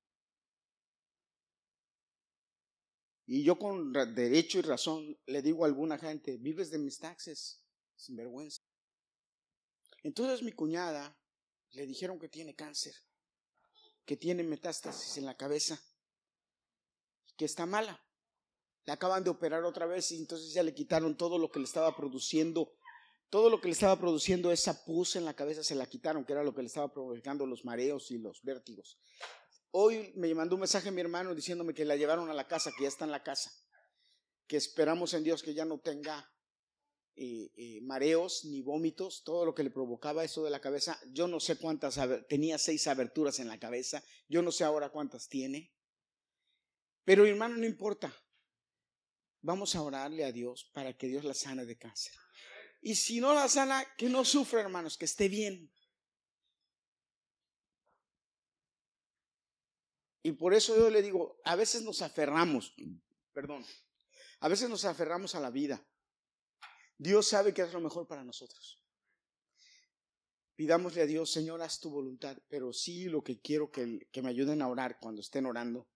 Y 3.28 3.44
yo 3.44 3.58
con 3.58 3.92
derecho 3.92 4.60
y 4.60 4.62
razón 4.62 5.20
le 5.25 5.42
digo 5.42 5.64
a 5.64 5.68
alguna 5.68 5.98
gente, 5.98 6.38
vives 6.38 6.70
de 6.70 6.78
mis 6.78 7.00
taxes, 7.00 7.64
sin 7.96 8.16
vergüenza. 8.16 8.62
Entonces 10.04 10.44
mi 10.44 10.52
cuñada 10.52 11.18
le 11.72 11.88
dijeron 11.88 12.20
que 12.20 12.30
tiene 12.30 12.56
cáncer. 12.56 12.94
que 14.06 14.16
tiene 14.16 14.44
metástasis 14.44 15.18
en 15.18 15.25
la 15.25 15.36
cabeza, 15.36 15.82
que 17.38 17.46
está 17.46 17.65
mala. 17.65 18.01
Le 18.86 18.94
acaban 18.94 19.24
de 19.24 19.30
operar 19.30 19.63
otra 19.63 19.86
vez 19.86 20.12
y 20.12 20.18
entonces 20.18 20.54
ya 20.54 20.63
le 20.63 20.74
quitaron 20.74 21.18
todo 21.18 21.38
lo 21.38 21.50
que 21.50 21.60
le 21.60 21.65
estaba 21.65 21.96
produciendo, 21.96 22.72
todo 23.30 23.50
lo 23.50 23.60
que 23.60 23.68
le 23.68 23.74
estaba 23.74 24.00
produciendo 24.00 24.51
esa 24.51 24.86
pus 24.86 25.15
en 25.15 25.25
la 25.25 25.34
cabeza 25.34 25.63
se 25.63 25.75
la 25.75 25.88
quitaron, 25.88 26.24
que 26.24 26.34
era 26.34 26.44
lo 26.44 26.54
que 26.54 26.62
le 26.62 26.68
estaba 26.68 26.94
provocando 26.94 27.46
los 27.46 27.65
mareos 27.65 28.12
y 28.12 28.20
los 28.20 28.44
vértigos. 28.44 29.00
Hoy 29.72 30.13
me 30.15 30.34
mandó 30.34 30.56
un 30.56 30.62
mensaje 30.62 30.92
mi 30.92 31.01
hermano 31.01 31.36
diciéndome 31.36 31.74
que 31.74 31.84
la 31.84 31.96
llevaron 31.96 32.30
a 32.30 32.34
la 32.34 32.48
casa, 32.48 32.72
que 32.77 32.84
ya 32.84 32.88
está 32.88 33.06
en 33.06 33.12
la 33.12 33.24
casa, 33.24 33.51
que 34.48 34.58
esperamos 34.58 35.13
en 35.13 35.24
Dios 35.24 35.44
que 35.44 35.54
ya 35.54 35.65
no 35.65 35.80
tenga 35.80 36.32
eh, 37.18 37.51
eh, 37.56 37.82
mareos 37.82 38.46
ni 38.46 38.62
vómitos, 38.62 39.24
todo 39.24 39.46
lo 39.46 39.56
que 39.56 39.63
le 39.63 39.72
provocaba 39.72 40.24
eso 40.24 40.44
de 40.44 40.50
la 40.50 40.62
cabeza. 40.62 41.00
Yo 41.12 41.27
no 41.27 41.39
sé 41.39 41.58
cuántas, 41.58 42.00
tenía 42.30 42.58
seis 42.58 42.88
aberturas 42.88 43.39
en 43.39 43.48
la 43.48 43.60
cabeza, 43.60 44.04
yo 44.30 44.42
no 44.42 44.51
sé 44.51 44.63
ahora 44.63 44.89
cuántas 44.89 45.27
tiene. 45.27 45.75
Pero 47.06 47.26
hermano, 47.26 47.56
no 47.56 47.66
importa. 47.66 48.14
Vamos 49.42 49.76
a 49.76 49.82
orarle 49.84 50.26
a 50.26 50.32
Dios 50.32 50.70
para 50.74 50.98
que 50.98 51.08
Dios 51.08 51.24
la 51.24 51.36
sane 51.36 51.66
de 51.66 51.78
cáncer. 51.78 52.14
Y 52.82 52.96
si 52.96 53.22
no 53.22 53.34
la 53.34 53.48
sana, 53.48 53.86
que 53.96 54.10
no 54.10 54.26
sufra, 54.26 54.62
hermanos, 54.62 54.98
que 54.98 55.06
esté 55.06 55.30
bien. 55.30 55.72
Y 60.24 60.32
por 60.32 60.56
eso 60.56 60.76
yo 60.76 60.90
le 60.90 61.04
digo, 61.04 61.40
a 61.46 61.56
veces 61.56 61.84
nos 61.84 62.02
aferramos, 62.02 62.74
perdón, 63.32 63.64
a 64.40 64.48
veces 64.48 64.68
nos 64.68 64.84
aferramos 64.84 65.36
a 65.36 65.40
la 65.40 65.52
vida. 65.52 65.88
Dios 66.98 67.28
sabe 67.28 67.54
que 67.54 67.62
es 67.62 67.72
lo 67.72 67.80
mejor 67.80 68.08
para 68.08 68.24
nosotros. 68.24 68.82
Pidámosle 70.56 71.04
a 71.04 71.06
Dios, 71.06 71.30
Señor, 71.32 71.62
haz 71.62 71.80
tu 71.80 71.92
voluntad, 71.92 72.40
pero 72.48 72.74
sí 72.74 73.06
lo 73.06 73.24
que 73.24 73.40
quiero 73.40 73.70
que, 73.70 74.08
que 74.12 74.24
me 74.24 74.30
ayuden 74.30 74.64
a 74.64 74.68
orar 74.68 74.98
cuando 75.00 75.22
estén 75.22 75.46
orando 75.46 75.88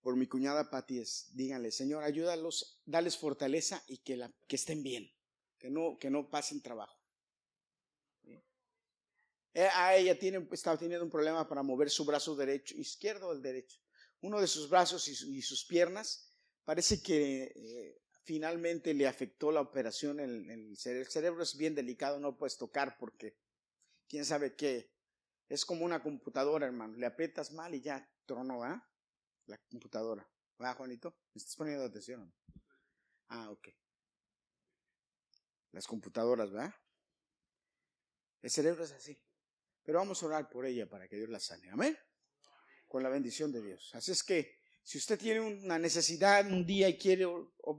por 0.00 0.16
mi 0.16 0.26
cuñada 0.26 0.70
Pati 0.70 0.98
es, 0.98 1.30
díganle, 1.34 1.70
Señor, 1.70 2.04
ayúdalos, 2.04 2.80
dales 2.84 3.16
fortaleza 3.16 3.82
y 3.86 3.98
que, 3.98 4.16
la, 4.16 4.32
que 4.46 4.56
estén 4.56 4.82
bien, 4.82 5.12
que 5.58 5.70
no, 5.70 5.98
que 5.98 6.10
no 6.10 6.30
pasen 6.30 6.62
trabajo. 6.62 7.00
Eh, 9.52 9.68
a 9.74 9.96
ella 9.96 10.18
tiene, 10.18 10.46
estaba 10.52 10.78
teniendo 10.78 11.04
un 11.04 11.10
problema 11.10 11.48
para 11.48 11.62
mover 11.62 11.90
su 11.90 12.04
brazo 12.04 12.36
derecho, 12.36 12.76
izquierdo 12.76 13.28
o 13.28 13.32
el 13.32 13.42
derecho. 13.42 13.80
Uno 14.20 14.40
de 14.40 14.46
sus 14.46 14.68
brazos 14.68 15.08
y, 15.08 15.42
sus 15.42 15.64
piernas 15.64 16.30
parece 16.64 17.02
que 17.02 17.52
eh, 17.54 18.00
finalmente 18.22 18.94
le 18.94 19.08
afectó 19.08 19.50
la 19.50 19.60
operación 19.60 20.20
en, 20.20 20.50
el 20.50 20.76
cerebro. 20.76 21.06
El 21.06 21.10
cerebro 21.10 21.42
es 21.42 21.56
bien 21.56 21.74
delicado, 21.74 22.20
no 22.20 22.36
puedes 22.36 22.58
tocar 22.58 22.96
porque 22.98 23.36
quién 24.08 24.24
sabe 24.24 24.54
qué. 24.54 24.92
Es 25.48 25.64
como 25.64 25.84
una 25.84 26.02
computadora, 26.02 26.66
hermano. 26.66 26.96
Le 26.96 27.06
aprietas 27.06 27.52
mal 27.52 27.74
y 27.74 27.80
ya 27.80 28.08
trono, 28.26 28.62
¿ah? 28.62 28.86
La 29.50 29.58
computadora. 29.68 30.24
¿Va, 30.62 30.74
Juanito? 30.74 31.10
¿Me 31.34 31.40
estás 31.40 31.56
poniendo 31.56 31.84
atención? 31.84 32.32
Ah, 33.26 33.50
ok. 33.50 33.68
Las 35.72 35.88
computadoras, 35.88 36.54
¿va? 36.54 36.72
El 38.42 38.50
cerebro 38.50 38.84
es 38.84 38.92
así. 38.92 39.20
Pero 39.82 39.98
vamos 39.98 40.22
a 40.22 40.26
orar 40.26 40.48
por 40.48 40.66
ella 40.66 40.88
para 40.88 41.08
que 41.08 41.16
Dios 41.16 41.30
la 41.30 41.40
sane. 41.40 41.68
Amén. 41.68 41.98
Con 42.86 43.02
la 43.02 43.08
bendición 43.08 43.50
de 43.50 43.60
Dios. 43.60 43.90
Así 43.92 44.12
es 44.12 44.22
que 44.22 44.56
si 44.84 44.98
usted 44.98 45.18
tiene 45.18 45.40
una 45.40 45.80
necesidad 45.80 46.46
un 46.46 46.64
día 46.64 46.88
y 46.88 46.96
quiere, 46.96 47.26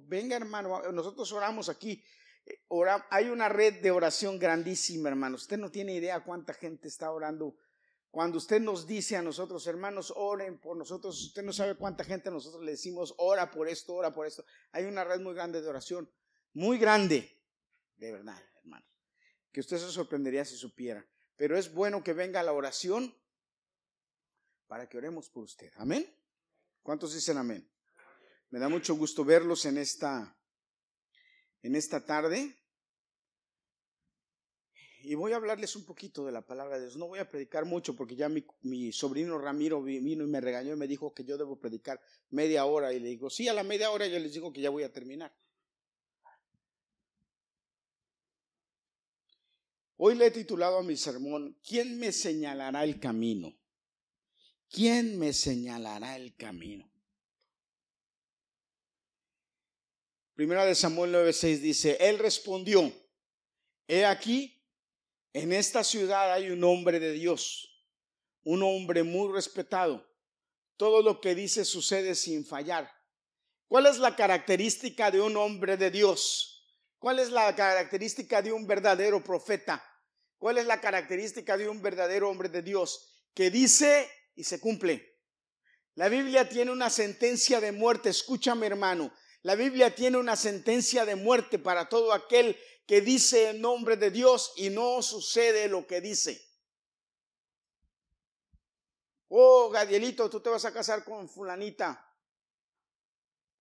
venga 0.07 0.35
hermano, 0.35 0.91
nosotros 0.91 1.31
oramos 1.31 1.69
aquí. 1.69 2.03
Eh, 2.45 2.65
hay 3.11 3.29
una 3.29 3.47
red 3.47 3.81
de 3.81 3.91
oración 3.91 4.37
grandísima, 4.37 5.07
hermano. 5.07 5.37
Usted 5.37 5.57
no 5.57 5.71
tiene 5.71 5.95
idea 5.95 6.21
cuánta 6.21 6.53
gente 6.53 6.89
está 6.89 7.11
orando. 7.11 7.55
Cuando 8.12 8.39
usted 8.39 8.60
nos 8.60 8.86
dice 8.86 9.15
a 9.15 9.22
nosotros, 9.22 9.65
hermanos, 9.68 10.13
oren 10.18 10.60
por 10.60 10.75
nosotros, 10.75 11.20
usted 11.24 11.44
no 11.44 11.53
sabe 11.53 11.75
cuánta 11.75 12.03
gente 12.03 12.30
nosotros 12.30 12.62
le 12.62 12.72
decimos, 12.72 13.15
ora 13.18 13.50
por 13.50 13.70
esto, 13.70 13.94
ora 13.94 14.13
por 14.13 14.27
esto. 14.27 14.44
Hay 14.74 14.84
una 14.84 15.06
red 15.06 15.22
muy 15.22 15.34
grande 15.34 15.62
de 15.62 15.70
oración, 15.70 16.12
muy 16.51 16.77
grande, 16.77 17.41
de 17.96 18.12
verdad, 18.12 18.38
hermano, 18.58 18.86
que 19.53 19.62
usted 19.62 19.77
se 19.77 19.89
sorprendería 19.89 20.44
si 20.44 20.58
supiera. 20.58 21.08
Pero 21.38 21.58
es 21.58 21.74
bueno 21.74 22.03
que 22.03 22.12
venga 22.12 22.44
la 22.44 22.51
oración 22.51 23.15
para 24.68 24.89
que 24.89 24.98
oremos 24.98 25.30
por 25.30 25.44
usted. 25.44 25.72
Amén. 25.77 26.06
¿Cuántos 26.84 27.13
dicen 27.13 27.38
amén? 27.38 27.72
Me 28.50 28.60
da 28.60 28.68
mucho 28.68 28.96
gusto 28.96 29.24
verlos 29.24 29.63
en 29.65 29.77
esta, 29.77 30.38
en 31.62 31.75
esta 31.75 32.06
tarde. 32.06 32.61
Y 35.03 35.15
voy 35.15 35.34
a 35.34 35.38
hablarles 35.38 35.75
un 35.75 35.86
poquito 35.86 36.25
de 36.25 36.31
la 36.31 36.41
palabra 36.41 36.77
de 36.77 36.84
Dios. 36.84 36.98
No 36.98 37.08
voy 37.08 37.20
a 37.20 37.29
predicar 37.29 37.65
mucho 37.65 37.96
porque 37.96 38.15
ya 38.15 38.29
mi, 38.29 38.91
sobrino 38.91 39.38
Ramiro 39.38 39.81
vino 39.81 40.24
y 40.24 40.27
me 40.27 40.41
regañó 40.41 40.74
y 40.74 40.77
me 40.77 40.88
dijo 40.88 41.13
que 41.13 41.24
yo 41.24 41.38
debo 41.38 41.60
predicar 41.60 42.00
media 42.29 42.65
hora. 42.65 42.93
Y 42.93 43.00
le 43.00 43.10
digo, 43.10 43.29
sí, 43.29 43.48
a 43.48 43.53
la 43.53 43.63
media 43.63 43.91
hora 43.91 44.08
yo 44.08 44.20
les 44.20 44.34
digo 44.34 44.53
que 44.53 44.62
ya 44.62 44.70
voy 44.70 44.84
a 44.84 44.93
terminar. 44.93 45.34
Hoy 49.98 50.15
le 50.15 50.27
he 50.27 50.31
titulado 50.31 50.77
a 50.77 50.84
mi 50.84 50.98
sermón, 50.98 51.58
¿quién 51.63 52.00
me 52.00 52.12
señalará 52.12 52.84
el 52.84 53.00
camino? 53.00 53.55
¿quién 54.72 55.20
me 55.20 55.34
señalará 55.34 56.15
el 56.15 56.36
camino? 56.36 56.89
Primera 60.34 60.65
de 60.65 60.74
Samuel 60.74 61.13
9:6 61.13 61.60
dice, 61.60 61.98
él 62.00 62.17
respondió, 62.17 62.91
he 63.88 64.05
aquí, 64.05 64.61
en 65.33 65.53
esta 65.53 65.83
ciudad 65.83 66.33
hay 66.33 66.50
un 66.50 66.63
hombre 66.63 67.00
de 67.00 67.13
Dios, 67.13 67.85
un 68.43 68.63
hombre 68.63 69.03
muy 69.03 69.31
respetado. 69.33 70.05
Todo 70.77 71.01
lo 71.01 71.21
que 71.21 71.35
dice 71.35 71.63
sucede 71.63 72.15
sin 72.15 72.45
fallar. 72.45 72.91
¿Cuál 73.67 73.85
es 73.85 74.00
la 74.00 74.15
característica 74.15 75.11
de 75.11 75.21
un 75.21 75.38
hombre 75.38 75.77
de 75.77 75.91
Dios? 75.91 76.51
¿Cuál 76.97 77.19
es 77.19 77.29
la 77.29 77.55
característica 77.55 78.41
de 78.41 78.51
un 78.51 78.67
verdadero 78.67 79.23
profeta? 79.23 79.83
¿Cuál 80.38 80.57
es 80.57 80.65
la 80.65 80.81
característica 80.81 81.55
de 81.55 81.69
un 81.69 81.81
verdadero 81.81 82.29
hombre 82.29 82.50
de 82.50 82.61
Dios? 82.61 83.23
Que 83.33 83.50
dice 83.50 84.09
y 84.35 84.43
se 84.43 84.59
cumple. 84.59 85.19
La 85.95 86.09
Biblia 86.09 86.50
tiene 86.50 86.71
una 86.71 86.89
sentencia 86.89 87.61
de 87.61 87.71
muerte, 87.71 88.09
escúchame 88.09 88.65
hermano, 88.65 89.13
la 89.43 89.55
Biblia 89.55 89.93
tiene 89.95 90.17
una 90.17 90.35
sentencia 90.35 91.05
de 91.05 91.15
muerte 91.15 91.57
para 91.57 91.89
todo 91.89 92.13
aquel 92.13 92.57
que 92.91 93.00
dice 93.00 93.51
el 93.51 93.62
nombre 93.62 93.95
de 93.95 94.12
Dios 94.12 94.51
y 94.57 94.69
no 94.69 95.01
sucede 95.01 95.69
lo 95.69 95.88
que 95.88 96.01
dice. 96.01 96.45
Oh, 99.29 99.69
Gadielito, 99.69 100.29
tú 100.29 100.41
te 100.41 100.50
vas 100.50 100.65
a 100.65 100.74
casar 100.74 101.05
con 101.05 101.29
fulanita. 101.29 102.05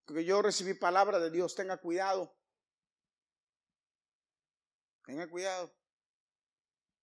Porque 0.05 0.25
yo 0.25 0.43
recibí 0.43 0.75
palabra 0.75 1.21
de 1.21 1.31
Dios, 1.31 1.55
tenga 1.55 1.77
cuidado. 1.77 2.37
Tenga 5.07 5.31
cuidado. 5.31 5.73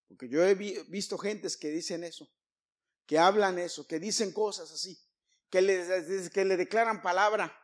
Porque 0.10 0.28
yo 0.28 0.44
he 0.44 0.54
visto 0.54 1.18
gentes 1.18 1.56
que 1.56 1.70
dicen 1.70 2.04
eso 2.04 2.30
que 3.06 3.18
hablan 3.18 3.58
eso, 3.58 3.88
que 3.88 4.02
dicen 4.02 4.34
cosas 4.34 4.70
así, 4.74 5.02
que 5.50 5.62
le, 5.62 6.30
que 6.34 6.44
le 6.44 6.58
declaran 6.58 7.02
palabra. 7.02 7.58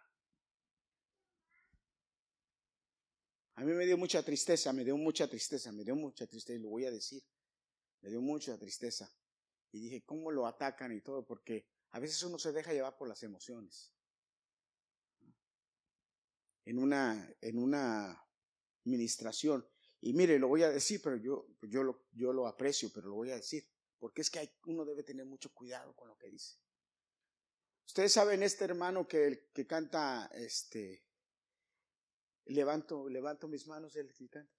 A 3.56 3.64
mí 3.64 3.72
me 3.74 3.86
dio 3.86 3.98
mucha 3.98 4.24
tristeza, 4.24 4.74
me 4.74 4.84
dio 4.84 4.98
mucha 4.98 5.28
tristeza, 5.28 5.72
me 5.72 5.84
dio 5.84 5.96
mucha 5.96 6.26
tristeza, 6.26 6.58
y 6.58 6.62
lo 6.62 6.70
voy 6.70 6.86
a 6.86 6.92
decir, 6.92 7.24
me 8.02 8.10
dio 8.10 8.22
mucha 8.22 8.58
tristeza. 8.58 9.12
Y 9.72 9.80
dije, 9.80 10.04
¿cómo 10.04 10.32
lo 10.32 10.48
atacan 10.48 10.92
y 10.92 11.02
todo? 11.02 11.26
Porque 11.26 11.68
a 11.92 12.00
veces 12.00 12.22
uno 12.24 12.40
se 12.40 12.52
deja 12.52 12.74
llevar 12.74 12.98
por 12.98 13.08
las 13.08 13.22
emociones. 13.24 13.92
En 16.66 16.80
una, 16.80 17.36
en 17.42 17.58
una 17.60 18.26
administración. 18.86 19.68
Y 20.02 20.14
mire, 20.14 20.40
lo 20.40 20.48
voy 20.48 20.64
a 20.64 20.70
decir, 20.70 21.02
pero 21.04 21.18
yo, 21.18 21.48
yo, 21.62 21.84
lo, 21.84 22.08
yo 22.12 22.34
lo 22.34 22.48
aprecio, 22.48 22.92
pero 22.94 23.10
lo 23.10 23.16
voy 23.16 23.32
a 23.32 23.36
decir. 23.36 23.68
Porque 24.00 24.22
es 24.22 24.30
que 24.30 24.58
uno 24.66 24.84
debe 24.86 25.04
tener 25.04 25.26
mucho 25.26 25.54
cuidado 25.54 25.96
con 25.96 26.08
lo 26.08 26.18
que 26.18 26.30
dice. 26.30 26.58
Ustedes 27.86 28.14
saben 28.14 28.44
este 28.44 28.66
hermano 28.66 29.08
que, 29.08 29.50
que 29.54 29.68
canta, 29.68 30.30
este, 30.34 31.04
levanto, 32.46 33.08
levanto 33.10 33.48
mis 33.48 33.68
manos, 33.68 33.96
el 33.96 34.14
que 34.14 34.28
canta. 34.28 34.50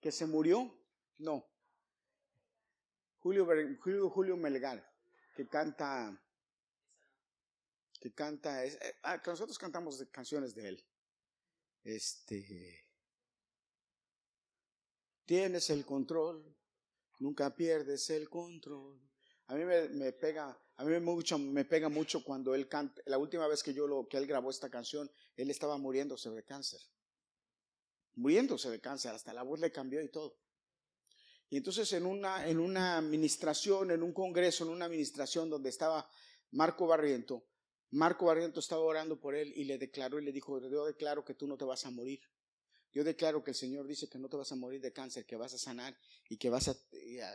¿Que 0.00 0.10
se 0.10 0.26
murió? 0.26 0.76
No. 1.18 1.48
Julio, 3.18 3.46
Julio, 3.80 4.10
Julio 4.10 4.36
Melgar, 4.36 4.84
que 5.36 5.48
canta, 5.48 6.20
que 8.00 8.12
canta, 8.12 8.64
eh, 8.64 8.96
ah, 9.04 9.22
nosotros 9.24 9.56
cantamos 9.58 10.04
canciones 10.10 10.54
de 10.56 10.68
él. 10.70 10.86
Este, 11.84 12.84
tienes 15.24 15.70
el 15.70 15.86
control 15.86 16.52
Nunca 17.22 17.54
pierdes 17.54 18.10
el 18.10 18.28
control. 18.28 19.00
A 19.52 19.54
mí 19.54 19.66
me, 19.66 20.12
pega, 20.12 20.58
a 20.76 20.82
mí 20.82 20.92
me, 20.92 21.00
mucho, 21.00 21.38
pega 21.68 21.90
mucho 21.90 22.24
cuando 22.24 22.54
él 22.54 22.68
canta. 22.68 23.02
La 23.04 23.18
última 23.18 23.46
vez 23.46 23.62
que 23.62 23.74
yo 23.74 23.86
lo, 23.86 24.08
que 24.08 24.16
él 24.16 24.26
grabó 24.26 24.48
esta 24.48 24.70
canción, 24.70 25.10
él 25.36 25.50
estaba 25.50 25.76
muriéndose 25.76 26.30
de 26.30 26.42
cáncer. 26.42 26.80
Muriéndose 28.14 28.70
de 28.70 28.80
cáncer, 28.80 29.12
hasta 29.12 29.34
la 29.34 29.42
voz 29.42 29.60
le 29.60 29.70
cambió 29.70 30.00
y 30.00 30.08
todo. 30.08 30.38
Y 31.50 31.58
entonces 31.58 31.92
en 31.92 32.06
una, 32.06 32.48
en 32.48 32.58
una 32.58 32.96
administración, 32.96 33.90
en 33.90 34.02
un 34.02 34.14
congreso, 34.14 34.64
en 34.64 34.70
una 34.70 34.86
administración 34.86 35.50
donde 35.50 35.68
estaba 35.68 36.08
Marco 36.52 36.86
Barriento, 36.86 37.44
Marco 37.90 38.24
Barriento 38.24 38.60
estaba 38.60 38.80
orando 38.80 39.20
por 39.20 39.34
él 39.34 39.52
y 39.54 39.64
le 39.64 39.76
declaró 39.76 40.18
y 40.18 40.24
le 40.24 40.32
dijo, 40.32 40.66
yo 40.66 40.86
declaro 40.86 41.26
que 41.26 41.34
tú 41.34 41.46
no 41.46 41.58
te 41.58 41.66
vas 41.66 41.84
a 41.84 41.90
morir. 41.90 42.22
Yo 42.92 43.04
declaro 43.04 43.42
que 43.42 43.52
el 43.52 43.56
Señor 43.56 43.86
dice 43.86 44.08
que 44.08 44.18
no 44.18 44.28
te 44.28 44.36
vas 44.36 44.52
a 44.52 44.56
morir 44.56 44.80
de 44.80 44.92
cáncer, 44.92 45.24
que 45.24 45.36
vas 45.36 45.54
a 45.54 45.58
sanar 45.58 45.98
y 46.28 46.36
que 46.36 46.50
vas 46.50 46.68
a... 46.68 46.76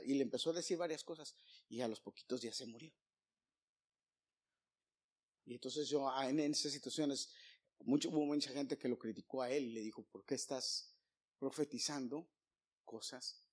Y 0.06 0.14
le 0.14 0.22
empezó 0.22 0.52
a 0.52 0.54
decir 0.54 0.78
varias 0.78 1.04
cosas 1.04 1.36
y 1.68 1.82
a 1.82 1.88
los 1.88 2.00
poquitos 2.00 2.42
días 2.42 2.56
se 2.56 2.68
murió. 2.68 2.94
Y 5.46 5.54
entonces 5.54 5.90
yo 5.90 6.10
ah, 6.10 6.30
en 6.30 6.40
esas 6.40 6.72
situaciones, 6.72 7.34
mucho, 7.80 8.10
hubo 8.10 8.26
mucha 8.26 8.52
gente 8.52 8.78
que 8.78 8.90
lo 8.90 9.00
criticó 9.00 9.42
a 9.42 9.50
él 9.50 9.66
y 9.66 9.74
le 9.74 9.82
dijo, 9.82 10.04
¿por 10.04 10.26
qué 10.26 10.36
estás 10.36 10.94
profetizando 11.40 12.30
cosas 12.86 13.44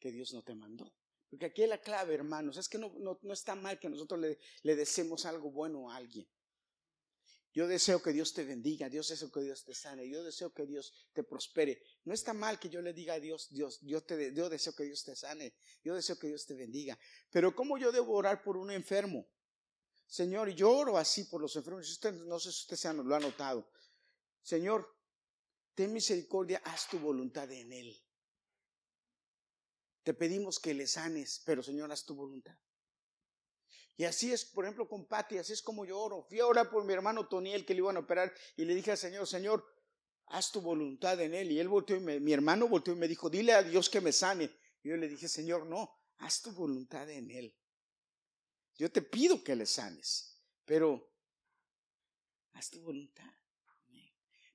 que 0.00 0.10
Dios 0.10 0.32
no 0.32 0.42
te 0.42 0.54
mandó? 0.54 0.92
Porque 1.28 1.46
aquí 1.46 1.66
la 1.66 1.80
clave, 1.80 2.14
hermanos, 2.14 2.56
es 2.56 2.68
que 2.68 2.78
no, 2.78 2.94
no, 2.98 3.32
está 3.32 3.54
mal 3.54 3.78
que 3.78 3.88
nosotros 3.88 4.20
le, 4.20 4.38
le 4.62 4.76
deseemos 4.76 5.26
algo 5.26 5.50
bueno 5.50 5.90
a 5.90 5.96
alguien. 5.96 6.26
Yo 7.54 7.68
deseo 7.68 8.02
que 8.02 8.12
Dios 8.12 8.34
te 8.34 8.44
bendiga, 8.44 8.88
Dios 8.88 9.08
deseo 9.08 9.30
que 9.30 9.40
Dios 9.40 9.64
te 9.64 9.74
sane, 9.74 10.08
yo 10.08 10.24
deseo 10.24 10.52
que 10.52 10.66
Dios 10.66 10.92
te 11.12 11.22
prospere. 11.22 11.80
No 12.04 12.12
está 12.12 12.34
mal 12.34 12.58
que 12.58 12.68
yo 12.68 12.82
le 12.82 12.92
diga 12.92 13.14
a 13.14 13.20
Dios, 13.20 13.48
Dios, 13.50 13.78
yo, 13.82 14.02
te, 14.02 14.32
deseo 14.32 14.74
que 14.74 14.82
Dios 14.82 15.04
te 15.04 15.14
sane, 15.14 15.54
yo 15.84 15.94
deseo 15.94 16.18
que 16.18 16.26
Dios 16.26 16.44
te 16.46 16.54
bendiga. 16.54 16.98
Pero 17.30 17.54
¿cómo 17.54 17.78
yo 17.78 17.92
debo 17.92 18.14
orar 18.14 18.42
por 18.42 18.56
un 18.56 18.72
enfermo? 18.72 19.28
Señor, 20.04 20.50
yo 20.50 20.68
oro 20.68 20.98
así 20.98 21.24
por 21.24 21.40
los 21.40 21.54
enfermos. 21.54 22.00
No 22.26 22.40
sé 22.40 22.50
si 22.50 22.74
usted 22.74 22.92
lo 22.92 23.14
ha 23.14 23.20
notado. 23.20 23.70
Señor, 24.42 24.92
ten 25.76 25.92
misericordia, 25.92 26.60
haz 26.64 26.88
tu 26.88 26.98
voluntad 26.98 27.48
en 27.52 27.72
él. 27.72 27.96
Te 30.02 30.12
pedimos 30.12 30.58
que 30.58 30.74
le 30.74 30.88
sanes, 30.88 31.40
pero 31.46 31.62
Señor, 31.62 31.92
haz 31.92 32.04
tu 32.04 32.16
voluntad. 32.16 32.58
Y 33.96 34.04
así 34.04 34.32
es, 34.32 34.44
por 34.44 34.64
ejemplo, 34.64 34.88
con 34.88 35.06
Pati, 35.06 35.38
así 35.38 35.52
es 35.52 35.62
como 35.62 35.84
yo 35.84 35.98
oro. 35.98 36.22
Fui 36.28 36.40
a 36.40 36.46
orar 36.46 36.68
por 36.68 36.84
mi 36.84 36.92
hermano 36.92 37.28
Toniel 37.28 37.64
que 37.64 37.74
le 37.74 37.78
iban 37.78 37.96
a 37.96 38.00
operar 38.00 38.32
y 38.56 38.64
le 38.64 38.74
dije 38.74 38.90
al 38.90 38.98
Señor, 38.98 39.26
Señor, 39.26 39.64
haz 40.26 40.50
tu 40.50 40.60
voluntad 40.60 41.20
en 41.20 41.34
él. 41.34 41.52
Y 41.52 41.60
él 41.60 41.68
volteó 41.68 41.96
y 41.96 42.00
mi 42.00 42.32
hermano 42.32 42.66
volteó 42.66 42.94
y 42.94 42.98
me 42.98 43.06
dijo, 43.06 43.30
dile 43.30 43.52
a 43.52 43.62
Dios 43.62 43.88
que 43.88 44.00
me 44.00 44.12
sane. 44.12 44.50
Y 44.82 44.88
yo 44.88 44.96
le 44.96 45.08
dije, 45.08 45.28
Señor, 45.28 45.66
no, 45.66 45.90
haz 46.18 46.42
tu 46.42 46.52
voluntad 46.52 47.08
en 47.08 47.30
él. 47.30 47.56
Yo 48.76 48.90
te 48.90 49.02
pido 49.02 49.44
que 49.44 49.54
le 49.54 49.66
sanes, 49.66 50.42
pero 50.64 51.12
haz 52.54 52.70
tu 52.70 52.80
voluntad. 52.82 53.30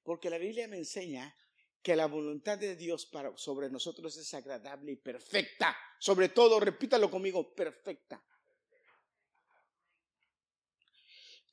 Porque 0.04 0.30
la 0.30 0.38
Biblia 0.38 0.68
me 0.68 0.78
enseña 0.78 1.34
que 1.82 1.96
la 1.96 2.08
voluntad 2.08 2.58
de 2.58 2.76
Dios 2.76 3.06
para, 3.06 3.36
sobre 3.38 3.70
nosotros 3.70 4.18
es 4.18 4.34
agradable 4.34 4.92
y 4.92 4.96
perfecta. 4.98 5.78
Sobre 5.98 6.30
todo, 6.30 6.60
repítalo 6.60 7.10
conmigo, 7.10 7.54
perfecta. 7.54 8.22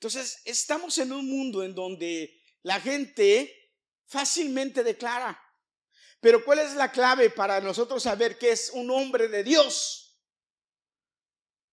Entonces, 0.07 0.41
estamos 0.45 0.97
en 0.99 1.11
un 1.11 1.29
mundo 1.29 1.65
en 1.65 1.75
donde 1.75 2.41
la 2.63 2.81
gente 2.81 3.75
fácilmente 4.05 4.85
declara. 4.85 5.37
Pero 6.21 6.45
¿cuál 6.45 6.61
es 6.61 6.75
la 6.75 6.93
clave 6.93 7.29
para 7.29 7.61
nosotros 7.61 8.05
saber 8.05 8.39
que 8.39 8.53
es 8.53 8.71
un 8.71 8.89
hombre 8.93 9.27
de 9.27 9.43
Dios? 9.43 10.17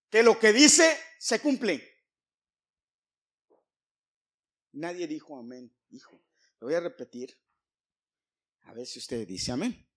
Que 0.10 0.24
lo 0.24 0.40
que 0.40 0.52
dice 0.52 1.00
se 1.20 1.42
cumple. 1.42 1.88
Nadie 4.72 5.06
dijo 5.06 5.38
amén, 5.38 5.72
hijo. 5.92 6.20
Lo 6.60 6.66
voy 6.66 6.74
a 6.74 6.80
repetir. 6.80 7.40
A 8.64 8.74
ver 8.74 8.88
si 8.88 8.98
usted 8.98 9.28
dice 9.28 9.52
amén. 9.52 9.88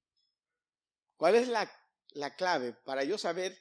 ¿Cuál 1.17 1.37
es 1.37 1.49
la, 1.49 1.73
la 2.11 2.37
clave 2.37 2.75
para 2.75 3.03
yo 3.03 3.17
saber 3.17 3.59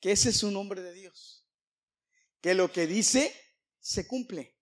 que 0.00 0.10
ese 0.10 0.30
es 0.30 0.42
un 0.42 0.56
hombre 0.56 0.82
de 0.82 0.92
Dios? 0.92 1.46
Que 2.40 2.54
lo 2.54 2.72
que 2.72 2.88
dice 2.88 3.32
se 3.82 4.06
cumple. 4.06 4.56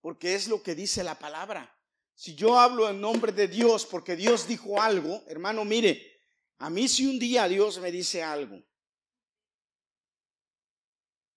Porque 0.00 0.34
es 0.34 0.48
lo 0.48 0.62
que 0.62 0.74
dice 0.74 1.02
la 1.02 1.18
palabra. 1.18 1.74
Si 2.14 2.34
yo 2.34 2.58
hablo 2.58 2.88
en 2.88 3.00
nombre 3.00 3.32
de 3.32 3.48
Dios 3.48 3.86
porque 3.86 4.14
Dios 4.14 4.46
dijo 4.46 4.80
algo, 4.80 5.24
hermano, 5.26 5.64
mire, 5.64 6.20
a 6.58 6.70
mí 6.70 6.86
si 6.86 7.06
un 7.06 7.18
día 7.18 7.48
Dios 7.48 7.80
me 7.80 7.90
dice 7.90 8.22
algo, 8.22 8.62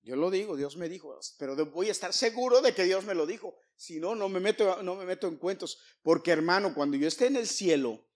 yo 0.02 0.16
lo 0.16 0.30
digo, 0.30 0.56
Dios 0.56 0.78
me 0.78 0.88
dijo, 0.88 1.18
pero 1.40 1.56
voy 1.68 1.88
a 1.88 1.92
estar 1.92 2.14
seguro 2.14 2.62
de 2.62 2.76
que 2.76 2.84
Dios 2.84 3.06
me 3.06 3.16
lo 3.16 3.26
dijo. 3.26 3.58
Si 3.76 4.00
no, 4.00 4.14
no 4.14 4.30
me 4.30 4.40
meto, 4.40 4.84
no 4.84 4.96
me 4.96 5.06
meto 5.06 5.28
en 5.28 5.38
cuentos. 5.38 5.80
Porque 6.04 6.32
hermano, 6.32 6.76
cuando 6.76 6.96
yo 6.98 7.08
esté 7.08 7.28
en 7.28 7.38
el 7.38 7.48
cielo 7.48 8.08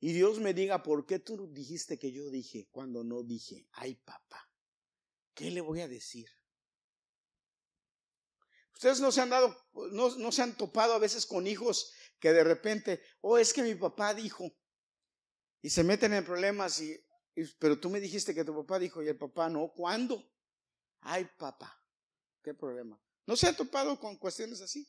y 0.00 0.12
Dios 0.12 0.38
me 0.38 0.54
diga, 0.54 0.82
¿por 0.82 1.04
qué 1.04 1.18
tú 1.18 1.52
dijiste 1.52 1.98
que 1.98 2.12
yo 2.12 2.30
dije 2.30 2.68
cuando 2.70 3.04
no 3.04 3.22
dije? 3.22 3.68
Ay, 3.72 3.96
papá. 3.96 4.47
¿Qué 5.38 5.52
le 5.52 5.60
voy 5.60 5.80
a 5.80 5.88
decir? 5.88 6.28
Ustedes 8.74 9.00
no 9.00 9.12
se 9.12 9.20
han 9.20 9.30
dado, 9.30 9.56
no, 9.92 10.32
se 10.32 10.42
han 10.42 10.56
topado 10.56 10.94
a 10.94 10.98
veces 10.98 11.26
con 11.26 11.46
hijos 11.46 11.92
que 12.18 12.32
de 12.32 12.42
repente, 12.42 13.00
oh, 13.20 13.38
es 13.38 13.52
que 13.52 13.62
mi 13.62 13.76
papá 13.76 14.14
dijo, 14.14 14.50
y 15.62 15.70
se 15.70 15.84
meten 15.84 16.12
en 16.14 16.24
problemas, 16.24 16.80
y, 16.80 17.00
pero 17.60 17.78
tú 17.78 17.88
me 17.88 18.00
dijiste 18.00 18.34
que 18.34 18.44
tu 18.44 18.54
papá 18.54 18.80
dijo 18.80 19.00
y 19.00 19.08
el 19.08 19.16
papá 19.16 19.48
no, 19.48 19.72
¿cuándo? 19.72 20.28
Ay, 21.02 21.28
papá, 21.38 21.84
qué 22.42 22.52
problema. 22.52 23.00
¿No 23.24 23.36
se 23.36 23.46
han 23.46 23.56
topado 23.56 23.98
con 24.00 24.16
cuestiones 24.16 24.60
así? 24.60 24.88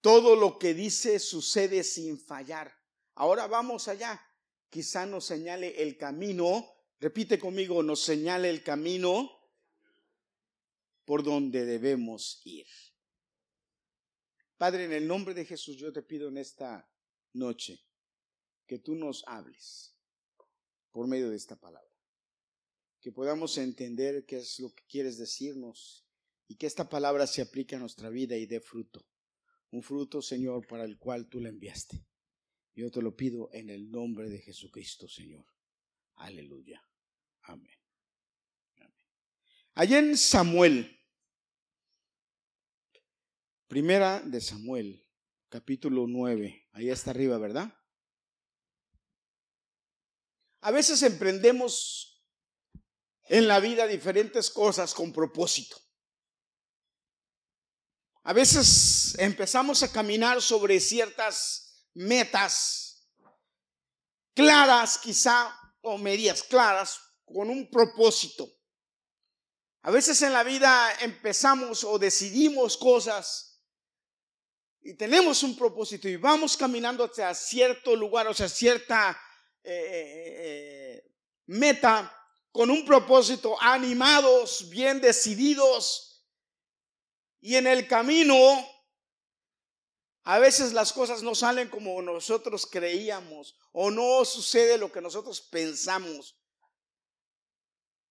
Todo 0.00 0.34
lo 0.34 0.58
que 0.58 0.74
dice 0.74 1.20
sucede 1.20 1.84
sin 1.84 2.18
fallar. 2.18 2.74
Ahora 3.14 3.46
vamos 3.46 3.86
allá. 3.86 4.20
Quizá 4.68 5.06
nos 5.06 5.24
señale 5.24 5.82
el 5.82 5.96
camino 5.96 6.79
Repite 7.00 7.38
conmigo, 7.38 7.82
nos 7.82 8.02
señala 8.02 8.48
el 8.48 8.62
camino 8.62 9.30
por 11.06 11.22
donde 11.22 11.64
debemos 11.64 12.42
ir. 12.44 12.66
Padre, 14.58 14.84
en 14.84 14.92
el 14.92 15.06
nombre 15.06 15.32
de 15.32 15.46
Jesús 15.46 15.78
yo 15.78 15.90
te 15.94 16.02
pido 16.02 16.28
en 16.28 16.36
esta 16.36 16.86
noche 17.32 17.80
que 18.66 18.78
tú 18.78 18.94
nos 18.94 19.24
hables 19.26 19.96
por 20.90 21.06
medio 21.06 21.30
de 21.30 21.36
esta 21.36 21.56
palabra. 21.56 21.88
Que 23.00 23.12
podamos 23.12 23.56
entender 23.56 24.26
qué 24.26 24.36
es 24.36 24.60
lo 24.60 24.74
que 24.74 24.84
quieres 24.84 25.16
decirnos 25.16 26.06
y 26.48 26.56
que 26.56 26.66
esta 26.66 26.90
palabra 26.90 27.26
se 27.26 27.40
aplique 27.40 27.76
a 27.76 27.78
nuestra 27.78 28.10
vida 28.10 28.36
y 28.36 28.44
dé 28.44 28.60
fruto. 28.60 29.08
Un 29.70 29.82
fruto, 29.82 30.20
Señor, 30.20 30.66
para 30.66 30.84
el 30.84 30.98
cual 30.98 31.30
tú 31.30 31.40
la 31.40 31.48
enviaste. 31.48 32.04
Yo 32.74 32.90
te 32.90 33.00
lo 33.00 33.16
pido 33.16 33.48
en 33.54 33.70
el 33.70 33.90
nombre 33.90 34.28
de 34.28 34.40
Jesucristo, 34.40 35.08
Señor. 35.08 35.46
Aleluya. 36.16 36.84
Amén. 37.50 37.76
Allá 39.74 39.98
en 39.98 40.16
Samuel, 40.16 41.04
primera 43.66 44.20
de 44.20 44.40
Samuel, 44.40 45.04
capítulo 45.48 46.06
9, 46.06 46.68
ahí 46.72 46.90
está 46.90 47.10
arriba, 47.10 47.38
¿verdad? 47.38 47.76
A 50.60 50.70
veces 50.70 51.02
emprendemos 51.02 52.24
en 53.24 53.48
la 53.48 53.58
vida 53.58 53.88
diferentes 53.88 54.48
cosas 54.50 54.94
con 54.94 55.12
propósito. 55.12 55.76
A 58.22 58.32
veces 58.32 59.18
empezamos 59.18 59.82
a 59.82 59.90
caminar 59.90 60.40
sobre 60.40 60.78
ciertas 60.78 61.88
metas 61.94 63.08
claras, 64.34 64.98
quizá, 64.98 65.56
o 65.80 65.98
medias 65.98 66.44
claras, 66.44 67.09
con 67.32 67.50
un 67.50 67.70
propósito. 67.70 68.48
A 69.82 69.90
veces 69.90 70.20
en 70.22 70.32
la 70.32 70.42
vida 70.42 70.92
empezamos 71.00 71.84
o 71.84 71.98
decidimos 71.98 72.76
cosas 72.76 73.62
y 74.82 74.94
tenemos 74.94 75.42
un 75.42 75.56
propósito 75.56 76.08
y 76.08 76.16
vamos 76.16 76.56
caminando 76.56 77.04
hacia 77.04 77.34
cierto 77.34 77.96
lugar, 77.96 78.26
o 78.26 78.34
sea, 78.34 78.48
cierta 78.48 79.18
eh, 79.62 79.72
eh, 79.72 80.36
eh, 80.38 81.14
meta 81.46 82.14
con 82.50 82.70
un 82.70 82.84
propósito, 82.84 83.56
animados, 83.60 84.68
bien 84.70 85.00
decididos. 85.00 86.26
Y 87.40 87.56
en 87.56 87.66
el 87.66 87.86
camino, 87.86 88.36
a 90.24 90.38
veces 90.38 90.72
las 90.72 90.92
cosas 90.92 91.22
no 91.22 91.34
salen 91.34 91.68
como 91.68 92.02
nosotros 92.02 92.66
creíamos 92.66 93.56
o 93.72 93.90
no 93.90 94.24
sucede 94.24 94.76
lo 94.76 94.90
que 94.92 95.00
nosotros 95.00 95.40
pensamos 95.40 96.39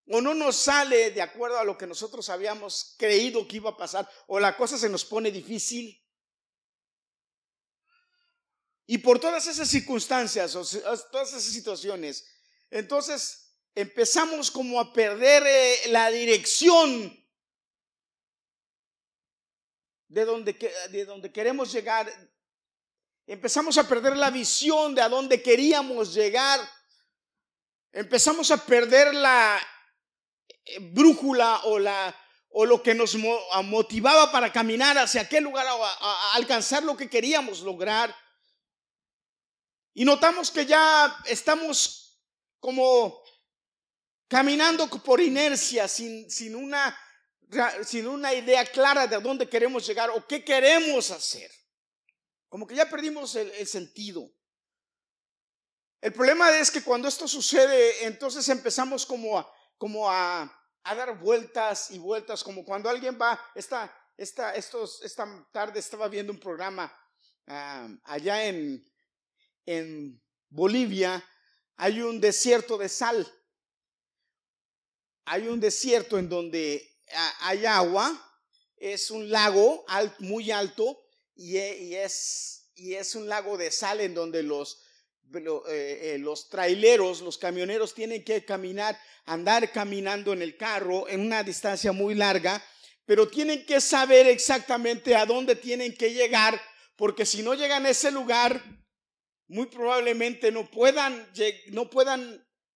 o 0.09 0.21
no 0.21 0.33
nos 0.33 0.55
sale 0.55 1.11
de 1.11 1.21
acuerdo 1.21 1.59
a 1.59 1.63
lo 1.63 1.77
que 1.77 1.87
nosotros 1.87 2.29
habíamos 2.29 2.95
creído 2.97 3.47
que 3.47 3.57
iba 3.57 3.69
a 3.69 3.77
pasar, 3.77 4.09
o 4.27 4.39
la 4.39 4.57
cosa 4.57 4.77
se 4.77 4.89
nos 4.89 5.05
pone 5.05 5.31
difícil. 5.31 6.03
Y 8.87 8.97
por 8.97 9.19
todas 9.19 9.45
esas 9.45 9.69
circunstancias, 9.69 10.55
o 10.55 10.65
todas 11.11 11.29
esas 11.29 11.43
situaciones, 11.43 12.27
entonces 12.71 13.55
empezamos 13.75 14.49
como 14.49 14.79
a 14.79 14.91
perder 14.91 15.43
eh, 15.45 15.89
la 15.89 16.09
dirección 16.09 17.15
de 20.07 20.25
donde, 20.25 20.53
de 20.89 21.05
donde 21.05 21.31
queremos 21.31 21.71
llegar 21.71 22.11
empezamos 23.27 23.77
a 23.77 23.87
perder 23.87 24.17
la 24.17 24.31
visión 24.31 24.95
de 24.95 25.03
a 25.03 25.09
dónde 25.09 25.43
queríamos 25.43 26.15
llegar. 26.15 26.59
Empezamos 27.91 28.49
a 28.49 28.65
perder 28.65 29.13
la 29.13 29.61
brújula 30.79 31.61
o 31.65 31.79
la 31.79 32.15
o 32.51 32.65
lo 32.65 32.81
que 32.81 32.95
nos 32.95 33.15
motivaba 33.15 34.31
para 34.31 34.51
caminar 34.51 34.97
hacia 34.97 35.21
aquel 35.21 35.43
lugar, 35.43 35.67
a, 35.67 36.33
alcanzar 36.33 36.83
lo 36.83 36.97
que 36.97 37.09
queríamos 37.09 37.61
lograr. 37.61 38.15
Y 39.93 40.03
notamos 40.05 40.49
que 40.49 40.65
ya 40.65 41.15
estamos 41.25 42.19
como 42.59 43.21
caminando 44.27 44.87
por 44.87 45.21
inercia, 45.21 45.87
sin, 45.87 46.29
sin, 46.29 46.55
una, 46.55 46.97
sin 47.85 48.07
una 48.07 48.33
idea 48.33 48.65
clara 48.65 49.07
de 49.07 49.19
dónde 49.19 49.47
queremos 49.47 49.85
llegar 49.85 50.09
o 50.09 50.25
qué 50.25 50.43
queremos 50.43 51.11
hacer. 51.11 51.51
Como 52.47 52.65
que 52.65 52.75
ya 52.75 52.89
perdimos 52.89 53.35
el, 53.35 53.67
sentido. 53.67 54.31
El 56.01 56.13
problema 56.13 56.57
es 56.57 56.71
que 56.71 56.83
cuando 56.83 57.07
esto 57.07 57.27
sucede, 57.27 58.05
entonces 58.05 58.47
empezamos 58.49 59.05
como 59.05 59.47
como 59.79 60.11
a 60.11 60.58
a 60.83 60.95
dar 60.95 61.19
vueltas 61.19 61.91
y 61.91 61.99
vueltas, 61.99 62.43
como 62.43 62.63
cuando 62.63 62.89
alguien 62.89 63.17
va, 63.21 63.39
esta, 63.55 63.93
esta, 64.17 64.55
estos, 64.55 65.01
esta 65.03 65.47
tarde 65.51 65.79
estaba 65.79 66.07
viendo 66.07 66.31
un 66.31 66.39
programa 66.39 66.93
allá 68.03 68.45
en, 68.45 68.85
en 69.65 70.21
Bolivia, 70.49 71.23
hay 71.77 72.01
un 72.01 72.19
desierto 72.19 72.77
de 72.77 72.89
sal. 72.89 73.27
Hay 75.25 75.47
un 75.47 75.59
desierto 75.59 76.17
en 76.17 76.27
donde 76.27 76.97
hay 77.41 77.65
agua, 77.65 78.11
es 78.77 79.11
un 79.11 79.29
lago 79.29 79.85
muy 80.19 80.51
alto 80.51 80.99
y, 81.35 81.57
y, 81.57 81.95
es, 81.95 82.71
y 82.75 82.95
es 82.95 83.15
un 83.15 83.27
lago 83.27 83.57
de 83.57 83.71
sal 83.71 84.01
en 84.01 84.13
donde 84.13 84.41
los, 84.43 84.81
los 85.31 86.49
traileros, 86.49 87.21
los 87.21 87.37
camioneros 87.37 87.93
tienen 87.93 88.23
que 88.23 88.43
caminar, 88.43 88.99
andar 89.25 89.71
caminando 89.71 90.33
en 90.33 90.41
el 90.41 90.57
carro 90.57 91.07
en 91.07 91.21
una 91.21 91.43
distancia 91.43 91.91
muy 91.91 92.15
larga, 92.15 92.63
pero 93.05 93.27
tienen 93.27 93.65
que 93.65 93.81
saber 93.81 94.27
exactamente 94.27 95.15
a 95.15 95.25
dónde 95.25 95.55
tienen 95.55 95.95
que 95.95 96.13
llegar, 96.13 96.59
porque 96.95 97.25
si 97.25 97.41
no 97.43 97.53
llegan 97.53 97.85
a 97.85 97.89
ese 97.89 98.11
lugar, 98.11 98.63
muy 99.47 99.67
probablemente 99.67 100.51
no 100.51 100.69
puedan, 100.69 101.27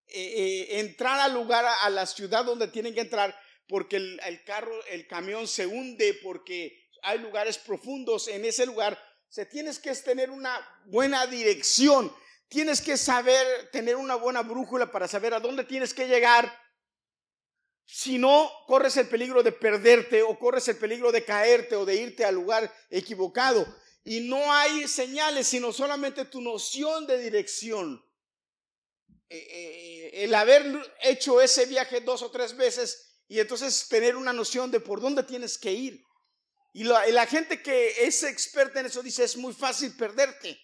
eh, 0.07 0.79
entrar 0.79 1.19
al 1.19 1.33
lugar, 1.33 1.65
a, 1.81 1.89
la 1.89 2.05
ciudad 2.05 2.45
donde 2.45 2.67
tienen 2.67 2.93
que 2.93 3.01
entrar, 3.01 3.35
porque 3.67 3.97
el, 3.97 4.19
el 4.25 4.43
carro, 4.43 4.73
el 4.87 5.07
camión 5.07 5.47
se 5.47 5.65
hunde, 5.65 6.19
porque 6.21 6.89
hay 7.01 7.19
lugares 7.19 7.57
profundos 7.57 8.27
en 8.27 8.45
ese 8.45 8.65
lugar. 8.65 8.99
Se 9.29 9.45
tienes 9.45 9.79
que 9.79 9.93
tener 9.95 10.29
una 10.29 10.59
buena 10.85 11.25
dirección 11.27 12.13
Tienes 12.53 12.81
que 12.81 12.97
saber 12.97 13.71
tener 13.71 13.95
una 13.95 14.13
buena 14.13 14.43
brújula 14.43 14.91
para 14.91 15.07
saber 15.07 15.33
a 15.33 15.39
dónde 15.39 15.63
tienes 15.63 15.91
que 15.91 16.07
llegar. 16.07 16.55
Si 17.83 18.19
no, 18.19 18.47
corres 18.67 18.95
el 18.97 19.07
peligro 19.07 19.41
de 19.41 19.51
perderte 19.51 20.21
o 20.21 20.37
corres 20.37 20.67
el 20.67 20.77
peligro 20.77 21.11
de 21.11 21.25
caerte 21.25 21.75
o 21.75 21.83
de 21.83 21.95
irte 21.95 22.23
al 22.23 22.35
lugar 22.35 22.71
equivocado. 22.91 23.65
Y 24.03 24.19
no 24.29 24.53
hay 24.53 24.87
señales, 24.87 25.47
sino 25.47 25.73
solamente 25.73 26.25
tu 26.25 26.41
noción 26.41 27.07
de 27.07 27.17
dirección. 27.17 28.05
Eh, 29.29 29.47
eh, 29.49 30.23
el 30.23 30.35
haber 30.35 30.93
hecho 31.01 31.41
ese 31.41 31.65
viaje 31.65 32.01
dos 32.01 32.21
o 32.21 32.29
tres 32.29 32.55
veces 32.55 33.17
y 33.27 33.39
entonces 33.39 33.87
tener 33.89 34.15
una 34.15 34.31
noción 34.31 34.69
de 34.69 34.79
por 34.79 35.01
dónde 35.01 35.23
tienes 35.23 35.57
que 35.57 35.71
ir. 35.71 36.03
Y 36.71 36.83
la, 36.83 37.09
y 37.09 37.13
la 37.13 37.25
gente 37.25 37.63
que 37.63 38.05
es 38.05 38.21
experta 38.21 38.79
en 38.79 38.85
eso 38.85 39.01
dice, 39.01 39.23
es 39.23 39.37
muy 39.37 39.53
fácil 39.53 39.97
perderte 39.97 40.59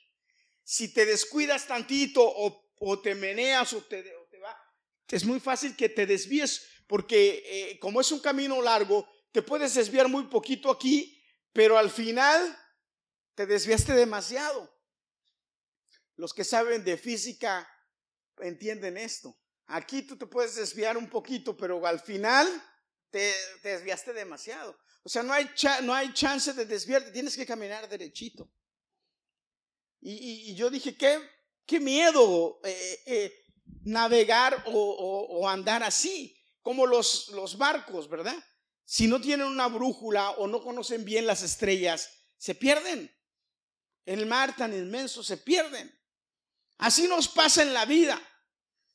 si 0.69 0.93
te 0.93 1.03
descuidas 1.03 1.65
tantito 1.65 2.21
o, 2.23 3.01
te 3.01 3.15
meneas 3.15 3.73
o 3.73 3.81
te, 3.81 4.03
va, 4.39 4.55
es 5.07 5.25
muy 5.25 5.39
fácil 5.39 5.75
que 5.75 5.89
te 5.89 6.05
desvíes 6.05 6.63
porque 6.85 7.41
eh, 7.43 7.79
como 7.79 7.99
es 7.99 8.11
un 8.11 8.19
camino 8.19 8.61
largo, 8.61 9.09
te 9.31 9.41
puedes 9.41 9.73
desviar 9.73 10.07
muy 10.07 10.25
poquito 10.25 10.69
aquí, 10.69 11.19
pero 11.53 11.75
al 11.75 11.89
final 11.89 12.55
te 13.33 13.47
desviaste 13.47 13.93
demasiado. 13.93 14.71
Los 16.17 16.35
que 16.35 16.43
saben 16.43 16.83
de 16.83 16.97
física 16.97 17.67
entienden 18.37 18.97
esto. 18.97 19.35
Aquí 19.65 20.03
tú 20.03 20.19
te 20.19 20.27
puedes 20.27 20.53
desviar 20.53 20.97
un 20.97 21.09
poquito, 21.09 21.57
pero 21.57 21.83
al 21.83 21.99
final 21.99 22.47
te, 23.09 23.33
desviaste 23.63 24.13
demasiado. 24.13 24.77
O 25.01 25.09
sea, 25.09 25.23
no 25.23 25.33
hay, 25.33 25.49
no 25.81 25.95
hay 25.95 26.13
chance 26.13 26.53
de 26.53 26.65
desviarte, 26.65 27.09
tienes 27.09 27.35
que 27.35 27.47
caminar 27.47 27.89
derechito. 27.89 28.51
Y, 30.01 30.55
yo 30.55 30.69
dije, 30.69 30.95
qué, 30.95 31.19
qué 31.65 31.79
miedo 31.79 32.59
eh, 32.63 33.03
eh, 33.05 33.45
navegar 33.83 34.63
o, 34.67 35.47
andar 35.49 35.83
así, 35.83 36.35
como 36.61 36.85
los, 36.85 37.29
los 37.29 37.57
barcos, 37.57 38.09
¿verdad? 38.09 38.35
Si 38.85 39.07
no 39.07 39.19
tienen 39.21 39.47
una 39.47 39.67
brújula 39.67 40.31
o 40.31 40.47
no 40.47 40.63
conocen 40.63 41.05
bien 41.05 41.27
las 41.27 41.43
estrellas, 41.43 42.09
se 42.37 42.55
pierden. 42.55 43.13
En 44.05 44.19
el 44.19 44.25
mar 44.25 44.55
tan 44.55 44.73
inmenso 44.73 45.23
se 45.23 45.37
pierden. 45.37 45.93
Así 46.77 47.07
nos 47.07 47.27
pasa 47.27 47.61
en 47.61 47.73
la 47.73 47.85
vida. 47.85 48.19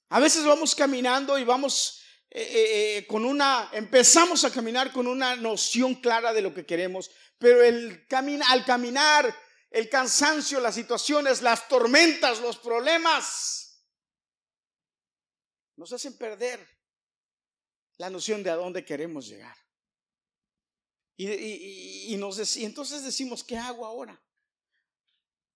A 0.08 0.18
veces 0.20 0.44
vamos 0.44 0.74
caminando 0.74 1.38
y 1.38 1.44
vamos 1.44 2.00
eh, 2.30 3.04
con 3.08 3.24
una, 3.24 3.68
empezamos 3.72 4.44
a 4.44 4.50
caminar 4.50 4.92
con 4.92 5.06
una 5.06 5.36
noción 5.36 5.94
clara 5.94 6.32
de 6.32 6.42
lo 6.42 6.52
que 6.52 6.66
queremos, 6.66 7.10
pero 7.38 7.62
el 7.62 8.06
al 8.48 8.64
caminar 8.64 9.34
el 9.74 9.90
cansancio, 9.90 10.60
las 10.60 10.76
situaciones, 10.76 11.42
las 11.42 11.66
tormentas, 11.66 12.40
los 12.40 12.56
problemas, 12.58 13.84
nos 15.74 15.92
hacen 15.92 16.16
perder 16.16 16.64
la 17.96 18.08
noción 18.08 18.44
de 18.44 18.50
a 18.50 18.54
dónde 18.54 18.84
queremos 18.84 19.26
llegar. 19.26 19.56
Y, 21.16 22.14
entonces 22.14 23.02
decimos, 23.02 23.42
¿qué 23.42 23.56
hago 23.56 23.84
ahora? 23.84 24.22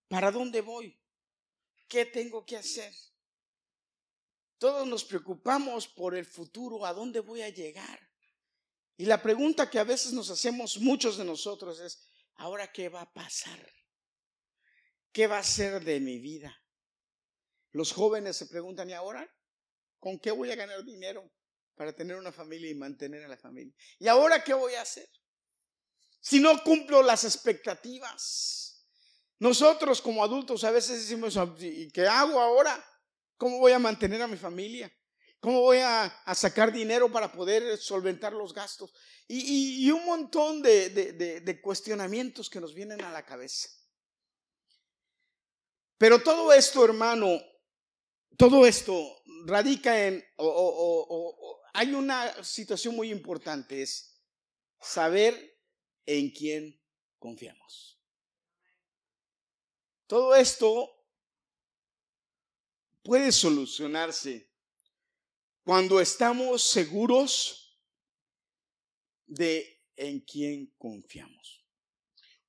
¿Para 0.09 0.33
dónde 0.33 0.63
voy? 0.63 1.01
¿Qué 1.87 2.05
tengo 2.05 2.45
que 2.45 2.57
hacer? 2.57 2.93
Todos 4.59 4.85
nos 4.89 5.05
preocupamos 5.05 5.87
por 5.87 6.17
el 6.17 6.27
futuro, 6.27 6.85
¿a 6.85 6.93
dónde 6.93 7.21
voy 7.21 7.43
a 7.43 7.51
llegar? 7.51 8.01
Y 8.97 9.07
la 9.07 9.23
pregunta 9.23 9.71
que 9.71 9.79
a 9.79 9.85
veces 9.85 10.13
nos 10.13 10.29
hacemos 10.29 10.79
muchos 10.79 11.19
de 11.19 11.25
nosotros 11.25 11.79
es, 11.79 12.05
¿ahora 12.35 12.73
qué 12.73 12.89
va 12.89 13.03
a 13.03 13.13
pasar? 13.13 13.78
¿Qué 15.19 15.27
va 15.27 15.39
a 15.39 15.43
ser 15.43 15.85
de 15.85 15.99
mi 15.99 16.21
vida? 16.21 16.63
Los 17.73 17.93
jóvenes 17.93 18.37
se 18.37 18.47
preguntan, 18.47 18.89
¿y 18.89 18.93
ahora? 18.93 19.29
¿Con 19.99 20.21
qué 20.21 20.31
voy 20.31 20.53
a 20.53 20.55
ganar 20.55 20.85
dinero 20.85 21.29
para 21.75 21.93
tener 21.93 22.17
una 22.17 22.31
familia 22.31 22.71
y 22.71 22.77
mantener 22.77 23.25
a 23.25 23.29
la 23.29 23.37
familia? 23.37 23.75
¿Y 23.99 24.07
ahora 24.07 24.45
qué 24.45 24.55
voy 24.55 24.75
a 24.75 24.83
hacer? 24.83 25.09
Si 26.21 26.39
no 26.39 26.63
cumplo 26.63 27.03
las 27.03 27.25
expectativas. 27.25 28.87
Nosotros 29.41 30.01
como 30.01 30.23
adultos 30.23 30.63
a 30.63 30.71
veces 30.71 31.01
decimos, 31.01 31.37
¿y 31.63 31.91
qué 31.91 32.07
hago 32.07 32.39
ahora? 32.39 32.81
¿Cómo 33.37 33.59
voy 33.59 33.73
a 33.73 33.81
mantener 33.81 34.23
a 34.23 34.29
mi 34.29 34.37
familia? 34.37 34.89
¿Cómo 35.41 35.63
voy 35.63 35.79
a, 35.79 36.17
sacar 36.33 36.73
dinero 36.73 37.11
para 37.11 37.33
poder 37.33 37.77
solventar 37.79 38.33
los 38.35 38.55
gastos? 38.55 38.95
Y, 39.27 39.91
un 39.91 40.05
montón 40.05 40.63
de 40.63 41.61
cuestionamientos 41.61 42.49
que 42.49 42.61
nos 42.61 42.73
vienen 42.73 43.03
a 43.03 43.11
la 43.11 43.27
cabeza. 43.27 43.78
Pero 45.99 46.23
todo 46.23 46.53
esto, 46.53 46.85
hermano, 46.85 47.43
todo 48.37 48.65
esto 48.65 49.21
radica 49.45 50.07
en, 50.07 50.25
o, 50.37 51.61
hay 51.75 51.93
una 51.93 52.43
situación 52.45 52.95
muy 52.95 53.11
importante, 53.11 53.83
es 53.83 54.23
saber 54.81 55.61
en 56.07 56.31
quién 56.31 56.81
confiamos. 57.19 58.01
Todo 60.07 60.35
esto 60.37 60.89
puede 63.03 63.33
solucionarse 63.33 64.51
cuando 65.65 66.01
estamos 66.01 66.63
seguros 66.63 67.79
de 69.27 69.85
en 69.97 70.21
quién 70.21 70.75
confiamos 70.79 71.67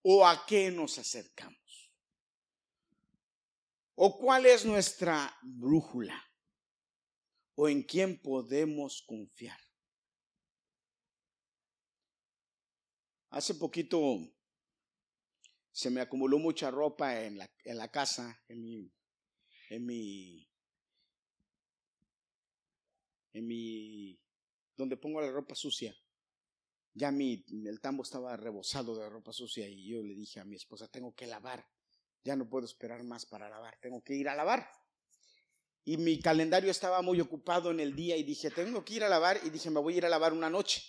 o 0.03 0.25
a 0.25 0.45
qué 0.45 0.71
nos 0.71 0.97
acercamos. 0.97 1.58
¿O 4.01 4.17
cuál 4.17 4.45
es 4.45 4.63
nuestra 4.63 5.29
brújula? 5.41 6.17
¿O 7.55 7.67
en 7.67 7.83
quién 7.83 8.21
podemos 8.21 9.03
confiar? 9.05 9.59
Hace 13.31 13.55
poquito 13.55 13.99
se 15.73 15.89
me 15.89 15.99
acumuló 15.99 16.39
mucha 16.39 16.71
ropa 16.71 17.21
en 17.25 17.39
la, 17.39 17.91
casa, 17.91 18.41
en 18.47 18.61
mi, 18.61 18.89
en 19.69 19.85
mi, 19.85 20.49
en 23.33 23.47
mi, 23.47 24.17
donde 24.77 24.95
pongo 24.95 25.19
la 25.19 25.29
ropa 25.29 25.55
sucia. 25.55 25.93
Ya 26.93 27.11
mi, 27.11 27.43
el 27.65 27.81
tambo 27.81 28.03
estaba 28.03 28.37
rebosado 28.37 28.95
de 28.95 29.09
ropa 29.09 29.33
sucia 29.33 29.67
y 29.67 29.89
yo 29.89 30.01
le 30.01 30.15
dije 30.15 30.39
a 30.39 30.45
mi 30.45 30.55
esposa, 30.55 30.87
tengo 30.87 31.13
que 31.13 31.27
lavar 31.27 31.67
ya 32.23 32.35
no 32.35 32.49
puedo 32.49 32.65
esperar 32.65 33.03
más 33.03 33.25
para 33.25 33.49
lavar, 33.49 33.77
tengo 33.79 34.03
que 34.03 34.13
ir 34.13 34.29
a 34.29 34.35
lavar. 34.35 34.69
Y 35.85 35.97
mi 35.97 36.21
calendario 36.21 36.69
estaba 36.69 37.01
muy 37.01 37.19
ocupado 37.19 37.71
en 37.71 37.79
el 37.79 37.95
día 37.95 38.15
y 38.15 38.23
dije, 38.23 38.51
tengo 38.51 38.83
que 38.85 38.95
ir 38.95 39.03
a 39.03 39.09
lavar 39.09 39.39
y 39.43 39.49
dije, 39.49 39.69
me 39.69 39.79
voy 39.79 39.95
a 39.95 39.97
ir 39.97 40.05
a 40.05 40.09
lavar 40.09 40.33
una 40.33 40.49
noche. 40.49 40.83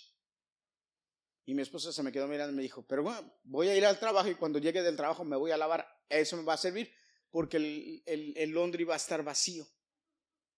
Y 1.45 1.55
mi 1.55 1.63
esposa 1.63 1.91
se 1.91 2.03
me 2.03 2.11
quedó 2.11 2.27
mirando 2.27 2.53
y 2.53 2.55
me 2.55 2.61
dijo, 2.61 2.85
pero 2.85 3.03
bueno, 3.03 3.33
voy 3.43 3.67
a 3.67 3.75
ir 3.75 3.85
al 3.85 3.99
trabajo 3.99 4.29
y 4.29 4.35
cuando 4.35 4.59
llegue 4.59 4.83
del 4.83 4.95
trabajo 4.95 5.23
me 5.23 5.35
voy 5.35 5.51
a 5.51 5.57
lavar. 5.57 5.87
Eso 6.07 6.37
me 6.37 6.43
va 6.43 6.53
a 6.53 6.57
servir 6.57 6.93
porque 7.31 7.57
el, 7.57 8.03
el, 8.05 8.33
el 8.37 8.49
Londres 8.51 8.87
va 8.87 8.93
a 8.93 8.97
estar 8.97 9.23
vacío. 9.23 9.65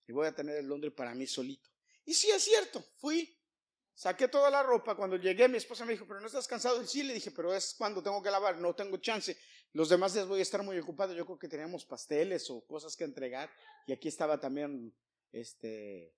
Y 0.07 0.11
voy 0.11 0.27
a 0.27 0.35
tener 0.35 0.57
el 0.57 0.67
Londres 0.67 0.93
para 0.95 1.15
mí 1.15 1.25
solito. 1.25 1.69
Y 2.05 2.13
sí, 2.13 2.29
es 2.29 2.43
cierto, 2.43 2.83
fui, 2.97 3.39
saqué 3.93 4.27
toda 4.27 4.49
la 4.49 4.61
ropa. 4.63 4.95
Cuando 4.95 5.15
llegué, 5.15 5.47
mi 5.47 5.57
esposa 5.57 5.85
me 5.85 5.93
dijo, 5.93 6.05
pero 6.05 6.19
no 6.19 6.27
estás 6.27 6.47
cansado. 6.47 6.85
Sí, 6.85 7.03
le 7.03 7.13
dije, 7.13 7.31
pero 7.31 7.53
es 7.53 7.75
cuando 7.77 8.03
tengo 8.03 8.21
que 8.21 8.29
lavar, 8.29 8.57
no 8.57 8.75
tengo 8.75 8.97
chance. 8.97 9.37
Los 9.73 9.89
demás 9.89 10.13
días 10.13 10.27
voy 10.27 10.39
a 10.39 10.43
estar 10.43 10.61
muy 10.61 10.77
ocupado. 10.77 11.13
Yo 11.13 11.25
creo 11.25 11.39
que 11.39 11.47
teníamos 11.47 11.83
pasteles 11.83 12.47
o 12.51 12.63
cosas 12.65 12.95
que 12.95 13.03
entregar. 13.03 13.49
Y 13.87 13.91
aquí 13.91 14.07
estaba 14.07 14.39
también, 14.39 14.95
este, 15.31 16.15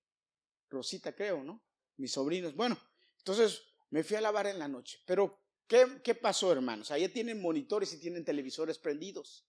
Rosita, 0.68 1.14
creo, 1.14 1.42
¿no? 1.42 1.64
Mis 1.96 2.12
sobrinos. 2.12 2.54
Bueno, 2.54 2.78
entonces 3.16 3.62
me 3.88 4.04
fui 4.04 4.16
a 4.16 4.20
lavar 4.20 4.46
en 4.46 4.58
la 4.58 4.68
noche. 4.68 5.00
Pero, 5.06 5.42
¿qué, 5.66 6.02
qué 6.04 6.14
pasó, 6.14 6.52
hermanos? 6.52 6.90
Allá 6.90 7.10
tienen 7.10 7.40
monitores 7.40 7.94
y 7.94 7.98
tienen 7.98 8.26
televisores 8.26 8.78
prendidos. 8.78 9.48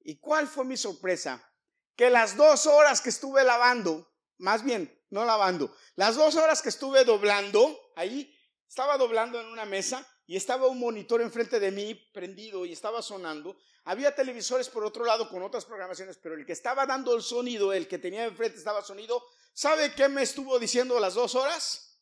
¿Y 0.00 0.18
cuál 0.18 0.48
fue 0.48 0.64
mi 0.64 0.76
sorpresa? 0.76 1.48
Que 1.94 2.10
las 2.10 2.36
dos 2.36 2.66
horas 2.66 3.00
que 3.00 3.10
estuve 3.10 3.44
lavando, 3.44 4.12
más 4.38 4.64
bien, 4.64 4.92
no 5.10 5.24
lavando, 5.24 5.72
las 5.94 6.16
dos 6.16 6.34
horas 6.34 6.62
que 6.62 6.68
estuve 6.68 7.04
doblando, 7.04 7.78
ahí 7.94 8.36
estaba 8.66 8.98
doblando 8.98 9.40
en 9.40 9.46
una 9.46 9.64
mesa 9.64 10.06
y 10.28 10.36
estaba 10.36 10.66
un 10.68 10.78
monitor 10.78 11.22
enfrente 11.22 11.58
de 11.58 11.70
mí 11.70 11.94
prendido 11.94 12.66
y 12.66 12.72
estaba 12.72 13.00
sonando. 13.00 13.56
Había 13.84 14.14
televisores 14.14 14.68
por 14.68 14.84
otro 14.84 15.06
lado 15.06 15.26
con 15.30 15.42
otras 15.42 15.64
programaciones, 15.64 16.18
pero 16.18 16.34
el 16.34 16.44
que 16.44 16.52
estaba 16.52 16.84
dando 16.84 17.16
el 17.16 17.22
sonido, 17.22 17.72
el 17.72 17.88
que 17.88 17.98
tenía 17.98 18.26
enfrente 18.26 18.58
estaba 18.58 18.84
sonido, 18.84 19.24
¿sabe 19.54 19.94
qué 19.94 20.06
me 20.06 20.22
estuvo 20.22 20.58
diciendo 20.58 21.00
las 21.00 21.14
dos 21.14 21.34
horas? 21.34 21.98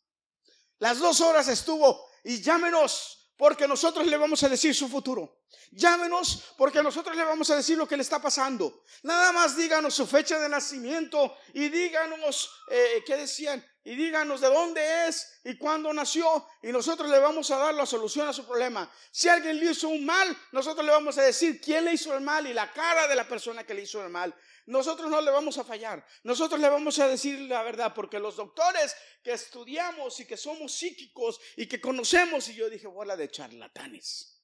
Las 0.80 0.98
dos 0.98 1.20
horas 1.20 1.46
estuvo 1.46 2.04
y 2.24 2.42
llámenos 2.42 3.30
porque 3.36 3.68
nosotros 3.68 4.04
le 4.04 4.16
vamos 4.16 4.42
a 4.42 4.48
decir 4.48 4.74
su 4.74 4.88
futuro. 4.88 5.42
Llámenos 5.70 6.52
porque 6.58 6.82
nosotros 6.82 7.14
le 7.14 7.22
vamos 7.22 7.48
a 7.50 7.56
decir 7.56 7.78
lo 7.78 7.86
que 7.86 7.96
le 7.96 8.02
está 8.02 8.20
pasando. 8.20 8.82
Nada 9.04 9.30
más 9.30 9.56
díganos 9.56 9.94
su 9.94 10.04
fecha 10.04 10.40
de 10.40 10.48
nacimiento 10.48 11.36
y 11.54 11.68
díganos, 11.68 12.50
eh, 12.72 13.04
¿qué 13.06 13.18
decían? 13.18 13.64
Y 13.86 13.94
díganos 13.94 14.40
de 14.40 14.48
dónde 14.48 15.06
es 15.06 15.38
y 15.44 15.56
cuándo 15.56 15.92
nació 15.92 16.44
y 16.60 16.72
nosotros 16.72 17.08
le 17.08 17.20
vamos 17.20 17.52
a 17.52 17.58
dar 17.58 17.72
la 17.72 17.86
solución 17.86 18.26
a 18.26 18.32
su 18.32 18.44
problema. 18.44 18.90
Si 19.12 19.28
alguien 19.28 19.60
le 19.60 19.70
hizo 19.70 19.88
un 19.88 20.04
mal, 20.04 20.36
nosotros 20.50 20.84
le 20.84 20.90
vamos 20.90 21.16
a 21.18 21.22
decir 21.22 21.60
quién 21.60 21.84
le 21.84 21.92
hizo 21.92 22.12
el 22.12 22.20
mal 22.20 22.48
y 22.48 22.52
la 22.52 22.72
cara 22.72 23.06
de 23.06 23.14
la 23.14 23.28
persona 23.28 23.62
que 23.62 23.74
le 23.74 23.82
hizo 23.82 24.04
el 24.04 24.10
mal. 24.10 24.34
Nosotros 24.66 25.08
no 25.08 25.20
le 25.20 25.30
vamos 25.30 25.56
a 25.58 25.62
fallar. 25.62 26.04
Nosotros 26.24 26.60
le 26.60 26.68
vamos 26.68 26.98
a 26.98 27.06
decir 27.06 27.38
la 27.42 27.62
verdad 27.62 27.94
porque 27.94 28.18
los 28.18 28.34
doctores 28.34 28.96
que 29.22 29.34
estudiamos 29.34 30.18
y 30.18 30.26
que 30.26 30.36
somos 30.36 30.72
psíquicos 30.72 31.40
y 31.54 31.68
que 31.68 31.80
conocemos, 31.80 32.48
y 32.48 32.56
yo 32.56 32.68
dije, 32.68 32.88
bola 32.88 33.16
de 33.16 33.30
charlatanes. 33.30 34.42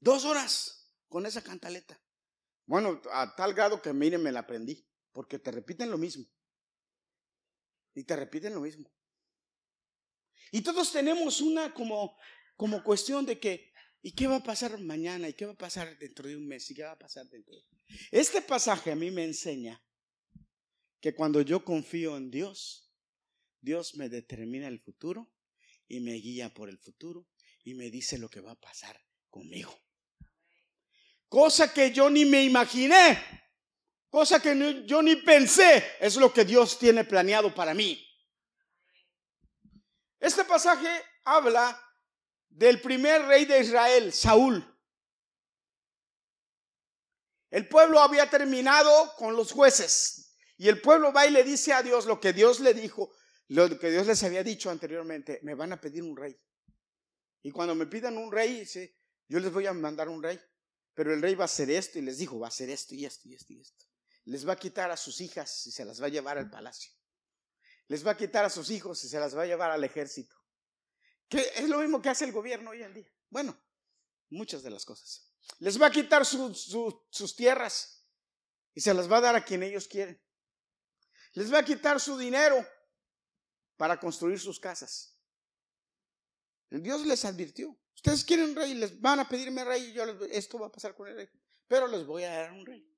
Dos 0.00 0.24
horas 0.24 0.90
con 1.06 1.26
esa 1.26 1.42
cantaleta. 1.42 2.00
Bueno, 2.64 3.02
a 3.12 3.36
tal 3.36 3.52
grado 3.52 3.82
que 3.82 3.92
miren, 3.92 4.22
me 4.22 4.32
la 4.32 4.40
aprendí, 4.40 4.88
porque 5.12 5.38
te 5.38 5.50
repiten 5.50 5.90
lo 5.90 5.98
mismo. 5.98 6.24
Y 7.94 8.04
te 8.04 8.16
repiten 8.16 8.54
lo 8.54 8.60
mismo. 8.60 8.90
Y 10.50 10.60
todos 10.60 10.92
tenemos 10.92 11.40
una 11.40 11.72
como, 11.72 12.16
como 12.56 12.82
cuestión 12.82 13.24
de 13.24 13.38
que, 13.38 13.72
¿y 14.02 14.12
qué 14.12 14.26
va 14.26 14.36
a 14.36 14.42
pasar 14.42 14.78
mañana? 14.78 15.28
¿Y 15.28 15.34
qué 15.34 15.46
va 15.46 15.52
a 15.52 15.58
pasar 15.58 15.98
dentro 15.98 16.28
de 16.28 16.36
un 16.36 16.46
mes? 16.46 16.70
¿Y 16.70 16.74
qué 16.74 16.82
va 16.82 16.92
a 16.92 16.98
pasar 16.98 17.26
dentro 17.28 17.54
de... 17.54 17.62
Este 18.10 18.42
pasaje 18.42 18.90
a 18.90 18.96
mí 18.96 19.10
me 19.10 19.24
enseña 19.24 19.82
que 21.00 21.14
cuando 21.14 21.40
yo 21.42 21.64
confío 21.64 22.16
en 22.16 22.30
Dios, 22.30 22.92
Dios 23.60 23.96
me 23.96 24.08
determina 24.08 24.68
el 24.68 24.80
futuro 24.80 25.32
y 25.88 26.00
me 26.00 26.14
guía 26.14 26.52
por 26.52 26.68
el 26.68 26.78
futuro 26.78 27.28
y 27.64 27.74
me 27.74 27.90
dice 27.90 28.18
lo 28.18 28.28
que 28.28 28.40
va 28.40 28.52
a 28.52 28.60
pasar 28.60 29.00
conmigo. 29.30 29.76
Cosa 31.28 31.72
que 31.72 31.92
yo 31.92 32.10
ni 32.10 32.24
me 32.24 32.44
imaginé. 32.44 33.41
Cosa 34.12 34.40
que 34.42 34.84
yo 34.84 35.00
ni 35.00 35.16
pensé. 35.16 35.82
Es 35.98 36.16
lo 36.16 36.30
que 36.34 36.44
Dios 36.44 36.78
tiene 36.78 37.02
planeado 37.02 37.54
para 37.54 37.72
mí. 37.72 37.98
Este 40.20 40.44
pasaje 40.44 40.86
habla 41.24 41.82
del 42.50 42.82
primer 42.82 43.22
rey 43.22 43.46
de 43.46 43.60
Israel, 43.60 44.12
Saúl. 44.12 44.62
El 47.50 47.66
pueblo 47.68 48.00
había 48.00 48.28
terminado 48.28 49.14
con 49.16 49.34
los 49.34 49.50
jueces 49.50 50.36
y 50.58 50.68
el 50.68 50.82
pueblo 50.82 51.10
va 51.10 51.26
y 51.26 51.30
le 51.30 51.42
dice 51.42 51.72
a 51.72 51.82
Dios 51.82 52.04
lo 52.04 52.20
que 52.20 52.34
Dios 52.34 52.60
le 52.60 52.74
dijo, 52.74 53.10
lo 53.48 53.78
que 53.78 53.90
Dios 53.90 54.06
les 54.06 54.22
había 54.24 54.44
dicho 54.44 54.68
anteriormente, 54.68 55.40
me 55.42 55.54
van 55.54 55.72
a 55.72 55.80
pedir 55.80 56.02
un 56.02 56.18
rey. 56.18 56.38
Y 57.42 57.50
cuando 57.50 57.74
me 57.74 57.86
pidan 57.86 58.18
un 58.18 58.30
rey, 58.30 58.68
yo 59.26 59.40
les 59.40 59.50
voy 59.50 59.64
a 59.64 59.72
mandar 59.72 60.10
un 60.10 60.22
rey. 60.22 60.38
Pero 60.92 61.14
el 61.14 61.22
rey 61.22 61.34
va 61.34 61.44
a 61.44 61.46
hacer 61.46 61.70
esto 61.70 61.98
y 61.98 62.02
les 62.02 62.18
dijo, 62.18 62.38
va 62.38 62.48
a 62.48 62.48
hacer 62.48 62.68
esto 62.68 62.94
y 62.94 63.06
esto 63.06 63.26
y 63.26 63.34
esto 63.34 63.54
y 63.54 63.60
esto. 63.62 63.86
Les 64.24 64.46
va 64.46 64.52
a 64.52 64.58
quitar 64.58 64.90
a 64.90 64.96
sus 64.96 65.20
hijas 65.20 65.66
y 65.66 65.72
se 65.72 65.84
las 65.84 66.00
va 66.00 66.06
a 66.06 66.10
llevar 66.10 66.38
al 66.38 66.50
palacio. 66.50 66.92
Les 67.88 68.06
va 68.06 68.12
a 68.12 68.16
quitar 68.16 68.44
a 68.44 68.50
sus 68.50 68.70
hijos 68.70 69.02
y 69.04 69.08
se 69.08 69.18
las 69.18 69.36
va 69.36 69.42
a 69.42 69.46
llevar 69.46 69.70
al 69.70 69.82
ejército. 69.84 70.36
Que 71.28 71.40
es 71.56 71.68
lo 71.68 71.78
mismo 71.78 72.00
que 72.00 72.08
hace 72.08 72.24
el 72.24 72.32
gobierno 72.32 72.70
hoy 72.70 72.82
en 72.82 72.94
día. 72.94 73.12
Bueno, 73.30 73.60
muchas 74.30 74.62
de 74.62 74.70
las 74.70 74.84
cosas. 74.84 75.32
Les 75.58 75.80
va 75.80 75.86
a 75.86 75.90
quitar 75.90 76.24
sus 76.24 77.36
tierras 77.36 78.06
y 78.74 78.80
se 78.80 78.94
las 78.94 79.10
va 79.10 79.18
a 79.18 79.22
dar 79.22 79.36
a 79.36 79.44
quien 79.44 79.62
ellos 79.62 79.88
quieren. 79.88 80.20
Les 81.34 81.52
va 81.52 81.58
a 81.58 81.64
quitar 81.64 82.00
su 82.00 82.16
dinero 82.16 82.66
para 83.76 83.98
construir 83.98 84.38
sus 84.38 84.60
casas. 84.60 85.18
Dios 86.70 87.04
les 87.06 87.24
advirtió. 87.24 87.76
Ustedes 87.94 88.24
quieren 88.24 88.56
rey, 88.56 88.74
les 88.74 89.00
van 89.00 89.20
a 89.20 89.28
pedirme 89.28 89.64
rey, 89.64 89.90
y 89.90 89.92
yo 89.92 90.04
les, 90.04 90.30
esto 90.32 90.58
va 90.58 90.66
a 90.66 90.72
pasar 90.72 90.94
con 90.94 91.08
el 91.08 91.14
rey, 91.14 91.28
pero 91.68 91.86
les 91.86 92.04
voy 92.04 92.24
a 92.24 92.30
dar 92.30 92.52
un 92.52 92.66
rey. 92.66 92.91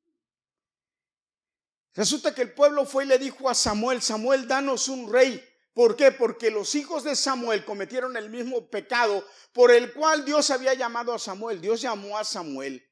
Resulta 1.95 2.35
que 2.35 2.43
el 2.43 2.53
pueblo 2.53 2.85
fue 2.85 3.05
y 3.05 3.09
le 3.09 3.19
dijo 3.19 3.49
a 3.49 3.55
Samuel, 3.55 4.03
Samuel, 4.03 4.49
danos 4.49 4.89
un 4.89 5.13
rey. 5.13 5.43
¿Por 5.73 5.97
qué? 5.97 6.13
Porque 6.13 6.51
los 6.51 6.75
hijos 6.75 7.05
de 7.05 7.17
Samuel 7.17 7.65
cometieron 7.65 8.17
el 8.17 8.31
mismo 8.31 8.69
pecado 8.69 9.25
por 9.53 9.71
el 9.71 9.93
cual 9.93 10.25
Dios 10.25 10.51
había 10.51 10.75
llamado 10.75 11.13
a 11.13 11.19
Samuel. 11.19 11.61
Dios 11.61 11.81
llamó 11.81 12.19
a 12.19 12.25
Samuel, 12.25 12.85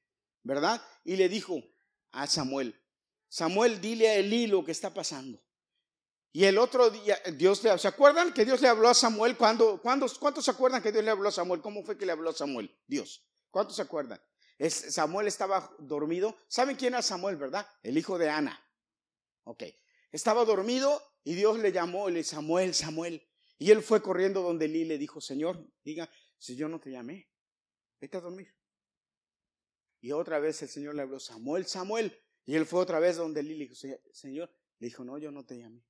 ¿verdad? 0.42 0.82
Y 1.04 1.16
le 1.16 1.28
dijo 1.28 1.62
a 2.12 2.26
Samuel, 2.26 2.80
Samuel, 3.28 3.80
dile 3.80 4.08
a 4.08 4.14
Elí 4.16 4.46
lo 4.46 4.64
que 4.64 4.72
está 4.72 4.92
pasando. 4.92 5.42
Y 6.32 6.44
el 6.44 6.58
otro 6.58 6.90
día, 6.90 7.18
Dios 7.34 7.62
le, 7.62 7.76
¿se 7.78 7.88
acuerdan 7.88 8.32
que 8.32 8.44
Dios 8.44 8.60
le 8.60 8.68
habló 8.68 8.88
a 8.88 8.94
Samuel? 8.94 9.36
cuando, 9.36 9.80
¿Cuántos 9.82 10.44
se 10.44 10.50
acuerdan 10.50 10.82
que 10.82 10.92
Dios 10.92 11.04
le 11.04 11.10
habló 11.10 11.28
a 11.28 11.32
Samuel? 11.32 11.60
¿Cómo 11.60 11.84
fue 11.84 11.98
que 11.98 12.06
le 12.06 12.12
habló 12.12 12.30
a 12.30 12.34
Samuel? 12.34 12.74
Dios. 12.86 13.26
¿Cuántos 13.50 13.76
se 13.76 13.82
acuerdan? 13.82 14.20
Samuel 14.70 15.26
estaba 15.26 15.70
dormido. 15.78 16.36
¿Saben 16.48 16.76
quién 16.76 16.94
era 16.94 17.02
Samuel, 17.02 17.36
verdad? 17.36 17.66
El 17.82 17.98
hijo 17.98 18.16
de 18.16 18.30
Ana. 18.30 18.61
Ok. 19.44 19.64
Estaba 20.10 20.44
dormido 20.44 21.00
y 21.24 21.34
Dios 21.34 21.58
le 21.58 21.72
llamó 21.72 22.08
le 22.08 22.24
Samuel, 22.24 22.74
Samuel. 22.74 23.26
Y 23.58 23.70
él 23.70 23.82
fue 23.82 24.02
corriendo 24.02 24.42
donde 24.42 24.66
Eli 24.66 24.84
le 24.84 24.98
dijo, 24.98 25.20
Señor, 25.20 25.64
diga, 25.84 26.10
si 26.36 26.56
yo 26.56 26.68
no 26.68 26.80
te 26.80 26.90
llamé, 26.90 27.30
vete 28.00 28.16
a 28.16 28.20
dormir. 28.20 28.54
Y 30.00 30.10
otra 30.12 30.40
vez 30.40 30.60
el 30.62 30.68
Señor 30.68 30.96
le 30.96 31.02
habló, 31.02 31.20
Samuel, 31.20 31.66
Samuel. 31.66 32.20
Y 32.44 32.56
él 32.56 32.66
fue 32.66 32.80
otra 32.80 32.98
vez 32.98 33.16
donde 33.16 33.40
Eli 33.40 33.54
le 33.54 33.68
dijo, 33.68 33.74
Señor, 34.12 34.52
le 34.80 34.86
dijo, 34.88 35.04
no, 35.04 35.16
yo 35.16 35.30
no 35.30 35.46
te 35.46 35.58
llamé. 35.58 35.86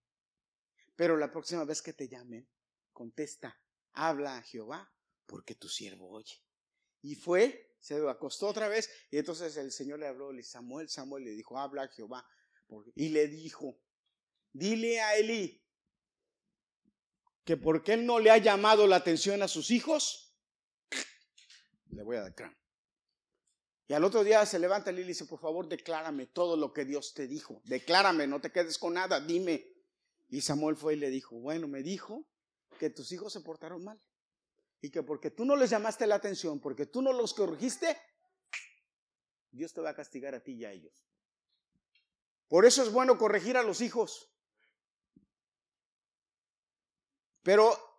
Pero 0.95 1.17
la 1.17 1.31
próxima 1.31 1.65
vez 1.65 1.81
que 1.81 1.95
te 1.95 2.09
llamen, 2.09 2.47
contesta, 2.93 3.59
habla 3.95 4.37
a 4.37 4.43
Jehová, 4.43 4.93
porque 5.25 5.55
tu 5.55 5.69
siervo 5.69 6.11
oye. 6.11 6.37
Y 7.01 7.15
fue, 7.15 7.75
se 7.81 7.97
acostó 8.07 8.49
otra 8.49 8.69
vez, 8.69 8.91
y 9.11 9.17
entonces 9.17 9.57
el 9.57 9.73
Señor 9.73 9.99
le 9.99 10.07
habló, 10.07 10.31
le 10.31 10.43
Samuel, 10.43 10.91
Samuel 10.91 11.25
le 11.25 11.31
dijo, 11.31 11.59
habla 11.59 11.85
a 11.85 11.89
Jehová. 11.89 12.25
Y 12.95 13.09
le 13.11 13.29
dijo, 13.29 13.79
dile 14.53 15.01
a 15.01 15.17
Elí 15.17 15.63
que 17.45 17.57
porque 17.57 17.95
él 17.95 18.07
no 18.07 18.21
le 18.21 18.31
ha 18.31 18.39
llamado 18.39 18.87
la 18.87 18.97
atención 18.97 19.43
a 19.43 19.49
sus 19.49 19.71
hijos, 19.71 20.37
le 21.91 22.03
voy 22.03 22.17
a 22.17 22.23
dar 22.23 22.57
Y 23.89 23.95
al 23.95 24.05
otro 24.05 24.23
día 24.23 24.47
se 24.47 24.59
levanta 24.59 24.91
Elí 24.91 25.03
y 25.03 25.07
dice, 25.07 25.25
por 25.27 25.41
favor, 25.41 25.69
declárame 25.69 26.27
todo 26.27 26.57
lo 26.57 26.73
que 26.73 26.85
Dios 26.85 27.15
te 27.15 27.27
dijo. 27.27 27.61
Declárame, 27.65 28.27
no 28.27 28.41
te 28.41 28.53
quedes 28.53 28.79
con 28.79 28.95
nada, 28.95 29.21
dime. 29.21 29.67
Y 30.29 30.41
Samuel 30.41 30.77
fue 30.77 30.95
y 30.95 30.97
le 30.97 31.11
dijo, 31.11 31.37
bueno, 31.41 31.69
me 31.69 31.83
dijo 31.83 32.27
que 32.79 32.91
tus 32.91 33.13
hijos 33.13 33.33
se 33.33 33.41
portaron 33.41 33.85
mal. 33.85 34.01
Y 34.81 34.91
que 34.91 35.03
porque 35.03 35.31
tú 35.31 35.45
no 35.45 35.57
les 35.57 35.71
llamaste 35.71 36.07
la 36.07 36.17
atención, 36.17 36.61
porque 36.61 36.87
tú 36.87 37.03
no 37.03 37.13
los 37.13 37.35
corregiste, 37.35 37.97
Dios 39.51 39.73
te 39.73 39.81
va 39.81 39.91
a 39.91 39.95
castigar 39.95 40.35
a 40.35 40.43
ti 40.43 40.55
y 40.55 40.65
a 40.65 40.73
ellos. 40.73 41.05
Por 42.53 42.67
eso 42.67 42.83
es 42.83 42.93
bueno 42.93 43.17
corregir 43.17 43.57
a 43.57 43.63
los 43.63 43.81
hijos. 43.81 44.31
Pero 47.43 47.93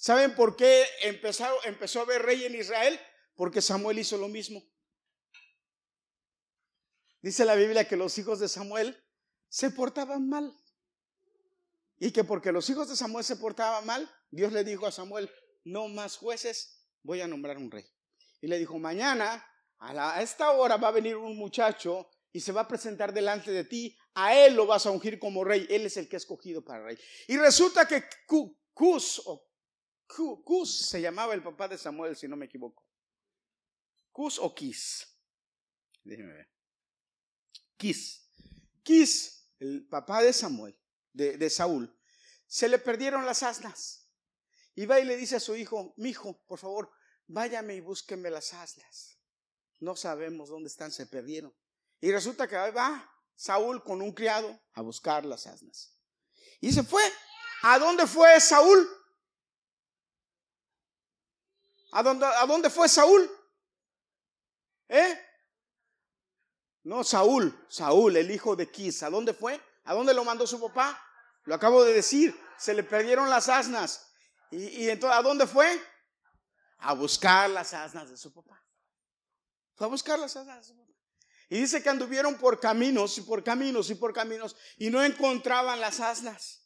¿Saben 0.00 0.34
por 0.34 0.56
qué 0.56 0.86
empezó, 1.02 1.44
a 1.44 2.02
haber 2.02 2.22
rey 2.22 2.44
en 2.46 2.54
Israel? 2.54 2.98
Porque 3.34 3.60
Samuel 3.60 3.98
hizo 3.98 4.16
lo 4.16 4.28
mismo. 4.28 4.62
Dice 7.20 7.44
la 7.44 7.54
Biblia 7.54 7.86
que 7.86 7.98
los 7.98 8.16
hijos 8.16 8.40
de 8.40 8.48
Samuel 8.48 8.98
se 9.50 9.70
portaban 9.70 10.26
mal. 10.26 10.58
Y 11.98 12.12
que 12.12 12.24
porque 12.24 12.50
los 12.50 12.70
hijos 12.70 12.88
de 12.88 12.96
Samuel 12.96 13.26
se 13.26 13.36
portaban 13.36 13.84
mal, 13.84 14.10
Dios 14.30 14.54
le 14.54 14.64
dijo 14.64 14.86
a 14.86 14.90
Samuel, 14.90 15.30
no 15.64 15.88
más 15.88 16.16
jueces, 16.16 16.88
voy 17.02 17.20
a 17.20 17.26
nombrar 17.26 17.58
un 17.58 17.70
rey. 17.70 17.84
Y 18.40 18.46
le 18.46 18.58
dijo, 18.58 18.78
mañana 18.78 19.46
a, 19.80 20.22
esta 20.22 20.52
hora 20.52 20.78
va 20.78 20.88
a 20.88 20.92
venir 20.92 21.14
un 21.16 21.36
muchacho 21.36 22.08
y 22.32 22.40
se 22.40 22.52
va 22.52 22.62
a 22.62 22.68
presentar 22.68 23.12
delante 23.12 23.50
de 23.50 23.64
ti, 23.64 23.96
a 24.14 24.36
él 24.36 24.54
lo 24.54 24.66
vas 24.66 24.86
a 24.86 24.90
ungir 24.90 25.18
como 25.18 25.44
rey, 25.44 25.66
él 25.68 25.86
es 25.86 25.96
el 25.96 26.08
que 26.08 26.16
ha 26.16 26.18
escogido 26.18 26.64
para 26.64 26.84
rey. 26.84 26.98
Y 27.28 27.36
resulta 27.36 27.86
que 27.86 28.04
Cus, 28.72 29.22
o 29.26 29.48
Cus 30.06 30.86
se 30.88 31.00
llamaba 31.00 31.34
el 31.34 31.42
papá 31.42 31.68
de 31.68 31.78
Samuel, 31.78 32.16
si 32.16 32.28
no 32.28 32.36
me 32.36 32.46
equivoco. 32.46 32.86
Cus 34.12 34.38
o 34.38 34.54
Kis. 34.54 35.06
Déjeme 36.02 36.32
ver. 36.32 36.50
Kis. 37.76 38.28
Kis, 38.82 39.48
el 39.58 39.86
papá 39.88 40.22
de 40.22 40.32
Samuel, 40.32 40.78
de, 41.12 41.36
de 41.36 41.50
Saúl, 41.50 41.96
se 42.46 42.68
le 42.68 42.78
perdieron 42.78 43.26
las 43.26 43.42
asnas. 43.42 44.08
Y 44.74 44.86
va 44.86 45.00
y 45.00 45.04
le 45.04 45.16
dice 45.16 45.36
a 45.36 45.40
su 45.40 45.56
hijo, 45.56 45.94
mi 45.96 46.10
hijo, 46.10 46.42
por 46.46 46.58
favor, 46.58 46.90
váyame 47.26 47.74
y 47.74 47.80
búsqueme 47.80 48.30
las 48.30 48.54
asnas. 48.54 49.20
No 49.78 49.96
sabemos 49.96 50.48
dónde 50.48 50.68
están, 50.68 50.90
se 50.90 51.06
perdieron. 51.06 51.54
Y 52.00 52.10
resulta 52.10 52.48
que 52.48 52.56
va 52.56 53.10
Saúl 53.34 53.82
con 53.82 54.00
un 54.00 54.12
criado 54.12 54.58
a 54.74 54.80
buscar 54.80 55.24
las 55.24 55.46
asnas. 55.46 55.96
Y 56.60 56.72
se 56.72 56.82
fue. 56.82 57.02
¿A 57.62 57.78
dónde 57.78 58.06
fue 58.06 58.40
Saúl? 58.40 58.88
¿A 61.92 62.02
dónde, 62.02 62.24
a 62.24 62.46
dónde 62.46 62.70
fue 62.70 62.88
Saúl? 62.88 63.30
¿Eh? 64.88 65.26
No, 66.82 67.04
Saúl, 67.04 67.66
Saúl, 67.68 68.16
el 68.16 68.30
hijo 68.30 68.56
de 68.56 68.70
Quis. 68.70 69.02
¿A 69.02 69.10
dónde 69.10 69.34
fue? 69.34 69.60
¿A 69.84 69.92
dónde 69.92 70.14
lo 70.14 70.24
mandó 70.24 70.46
su 70.46 70.60
papá? 70.60 71.02
Lo 71.44 71.54
acabo 71.54 71.84
de 71.84 71.92
decir. 71.92 72.38
Se 72.58 72.74
le 72.74 72.82
perdieron 72.82 73.28
las 73.28 73.48
asnas. 73.48 74.10
¿Y, 74.50 74.84
y 74.84 74.90
entonces 74.90 75.18
a 75.18 75.22
dónde 75.22 75.46
fue? 75.46 75.80
A 76.78 76.94
buscar 76.94 77.50
las 77.50 77.74
asnas 77.74 78.08
de 78.08 78.16
su 78.16 78.32
papá. 78.32 78.62
Fue 79.74 79.86
a 79.86 79.90
buscar 79.90 80.18
las 80.18 80.34
asnas 80.36 80.58
de 80.58 80.64
su 80.64 80.76
papá. 80.76 80.89
Y 81.50 81.58
dice 81.58 81.82
que 81.82 81.90
anduvieron 81.90 82.36
por 82.36 82.60
caminos 82.60 83.18
y 83.18 83.22
por 83.22 83.42
caminos 83.42 83.90
y 83.90 83.96
por 83.96 84.14
caminos 84.14 84.56
y 84.78 84.88
no 84.88 85.02
encontraban 85.02 85.80
las 85.80 85.98
asnas. 85.98 86.62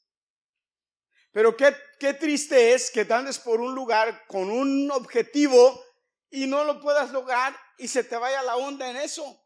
Pero 1.33 1.57
qué, 1.57 1.75
qué 1.99 2.13
triste 2.13 2.75
es 2.75 2.91
que 2.91 3.07
andes 3.11 3.39
por 3.39 3.63
un 3.63 3.75
lugar 3.75 4.27
con 4.29 4.51
un 4.51 4.91
objetivo 4.91 5.83
y 6.31 6.47
no 6.47 6.65
lo 6.65 6.81
puedas 6.81 7.13
lograr 7.13 7.57
y 7.79 7.89
se 7.89 8.05
te 8.05 8.15
vaya 8.17 8.43
la 8.43 8.57
onda 8.57 8.91
en 8.91 8.97
eso. 8.99 9.43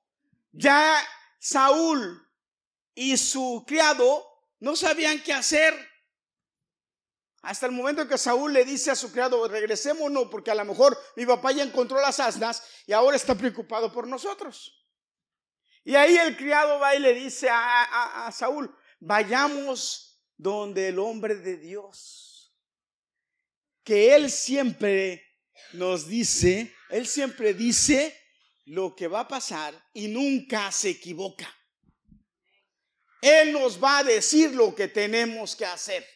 Ya 0.51 1.01
Saúl 1.39 2.29
y 2.97 3.17
su 3.17 3.65
criado 3.65 4.27
no 4.59 4.75
sabían 4.75 5.23
qué 5.23 5.33
hacer. 5.33 5.73
Hasta 7.43 7.67
el 7.67 7.73
momento 7.73 8.09
que 8.09 8.19
Saúl 8.19 8.53
le 8.53 8.65
dice 8.65 8.91
a 8.91 8.97
su 8.97 9.13
criado, 9.13 9.47
regresemos 9.47 10.11
no, 10.11 10.29
porque 10.29 10.51
a 10.51 10.57
lo 10.57 10.65
mejor 10.65 10.99
mi 11.15 11.25
papá 11.25 11.53
ya 11.53 11.63
encontró 11.63 12.01
las 12.01 12.19
asnas 12.19 12.65
y 12.87 12.93
ahora 12.93 13.17
está 13.17 13.37
preocupado 13.37 13.93
por 13.93 14.09
nosotros. 14.09 14.78
Y 15.89 15.97
ahí 15.97 16.19
el 16.19 16.37
criado 16.37 16.79
va 16.79 16.95
y 16.95 16.99
le 16.99 17.15
dice 17.15 17.49
a, 17.51 18.31
Saúl, 18.31 18.71
vayamos 19.01 20.23
donde 20.37 20.89
el 20.89 20.99
hombre 20.99 21.37
de 21.37 21.57
Dios, 21.57 22.55
que 23.83 24.15
él 24.15 24.31
siempre 24.31 25.27
nos 25.73 26.07
dice, 26.07 26.77
él 26.91 27.07
siempre 27.07 27.55
dice 27.55 28.15
lo 28.67 28.95
que 28.95 29.09
va 29.09 29.21
a 29.21 29.29
pasar 29.29 29.83
y 29.95 30.09
nunca 30.09 30.71
se 30.73 30.91
equivoca. 30.91 31.49
Él 33.23 33.55
nos 33.55 33.83
va 33.83 34.01
a 34.01 34.05
decir 34.05 34.55
lo 34.55 34.75
que 34.75 34.89
tenemos 34.89 35.57
que 35.57 35.65
hacer. 35.65 36.07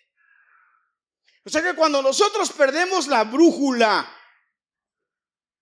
O 1.46 1.48
sea 1.48 1.62
que 1.62 1.74
cuando 1.74 2.02
nosotros 2.02 2.52
perdemos 2.52 3.06
la 3.06 3.24
brújula 3.24 4.06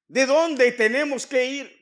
de 0.08 0.26
dónde 0.26 0.72
tenemos 0.72 1.28
que 1.28 1.44
ir, 1.46 1.79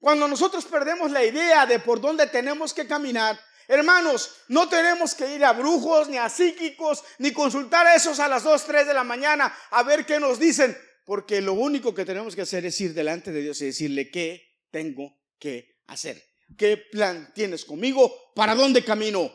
cuando 0.00 0.28
nosotros 0.28 0.64
perdemos 0.64 1.10
la 1.10 1.24
idea 1.24 1.66
de 1.66 1.80
por 1.80 2.00
dónde 2.00 2.26
tenemos 2.26 2.72
que 2.72 2.86
caminar, 2.86 3.38
hermanos, 3.66 4.36
no 4.48 4.68
tenemos 4.68 5.14
que 5.14 5.34
ir 5.34 5.44
a 5.44 5.52
brujos, 5.52 6.08
ni 6.08 6.16
a 6.16 6.28
psíquicos, 6.28 7.04
ni 7.18 7.32
consultar 7.32 7.86
a 7.86 7.94
esos 7.94 8.20
a 8.20 8.28
las 8.28 8.44
2, 8.44 8.64
3 8.64 8.86
de 8.86 8.94
la 8.94 9.04
mañana 9.04 9.54
a 9.70 9.82
ver 9.82 10.06
qué 10.06 10.20
nos 10.20 10.38
dicen, 10.38 10.76
porque 11.04 11.40
lo 11.40 11.54
único 11.54 11.94
que 11.94 12.04
tenemos 12.04 12.36
que 12.36 12.42
hacer 12.42 12.64
es 12.66 12.80
ir 12.80 12.94
delante 12.94 13.32
de 13.32 13.42
Dios 13.42 13.60
y 13.60 13.66
decirle 13.66 14.10
qué 14.10 14.58
tengo 14.70 15.18
que 15.38 15.80
hacer. 15.86 16.22
¿Qué 16.56 16.76
plan 16.76 17.32
tienes 17.34 17.64
conmigo? 17.64 18.32
¿Para 18.34 18.54
dónde 18.54 18.84
camino? 18.84 19.30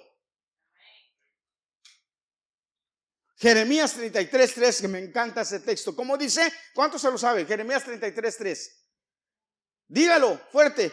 Jeremías 3.37 3.99
33.3, 3.99 4.81
que 4.81 4.87
me 4.87 4.99
encanta 4.99 5.41
ese 5.41 5.59
texto. 5.59 5.93
¿Cómo 5.93 6.17
dice? 6.17 6.49
¿Cuántos 6.73 7.01
se 7.01 7.11
lo 7.11 7.17
sabe? 7.17 7.45
Jeremías 7.45 7.85
33.3. 7.85 8.82
Dígalo 9.87 10.39
fuerte. 10.51 10.91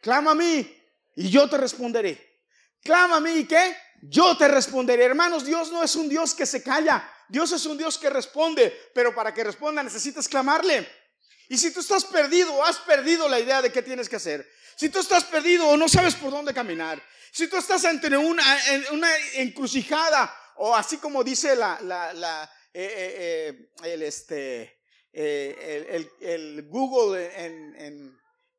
Clama 0.00 0.32
a 0.32 0.34
mí 0.34 0.82
y 1.16 1.30
yo 1.30 1.48
te 1.48 1.58
responderé. 1.58 2.40
Clama 2.82 3.16
a 3.16 3.20
mí 3.20 3.30
y 3.30 3.44
qué? 3.44 3.76
Yo 4.02 4.36
te 4.36 4.48
responderé. 4.48 5.04
Hermanos, 5.04 5.44
Dios 5.44 5.70
no 5.70 5.82
es 5.82 5.94
un 5.96 6.08
Dios 6.08 6.34
que 6.34 6.46
se 6.46 6.62
calla. 6.62 7.08
Dios 7.28 7.52
es 7.52 7.66
un 7.66 7.76
Dios 7.76 7.98
que 7.98 8.08
responde. 8.08 8.90
Pero 8.94 9.14
para 9.14 9.34
que 9.34 9.44
responda 9.44 9.82
necesitas 9.82 10.28
clamarle. 10.28 10.88
Y 11.48 11.58
si 11.58 11.72
tú 11.72 11.80
estás 11.80 12.04
perdido 12.04 12.64
has 12.64 12.78
perdido 12.78 13.28
la 13.28 13.40
idea 13.40 13.60
de 13.60 13.72
qué 13.72 13.82
tienes 13.82 14.08
que 14.08 14.16
hacer, 14.16 14.48
si 14.76 14.88
tú 14.88 15.00
estás 15.00 15.24
perdido 15.24 15.66
o 15.66 15.76
no 15.76 15.88
sabes 15.88 16.14
por 16.14 16.30
dónde 16.30 16.54
caminar, 16.54 17.02
si 17.32 17.48
tú 17.48 17.56
estás 17.56 17.84
entre 17.84 18.16
una, 18.16 18.42
una 18.92 19.10
encrucijada 19.34 20.34
o 20.56 20.74
así 20.74 20.98
como 20.98 21.24
dice 21.24 21.56
la, 21.56 21.78
la, 21.82 22.12
la 22.12 22.50
eh, 22.72 22.84
eh, 22.84 23.72
eh, 23.82 23.92
el, 23.92 24.02
este, 24.02 24.79
el, 25.12 26.10
el, 26.20 26.68
Google 26.68 27.30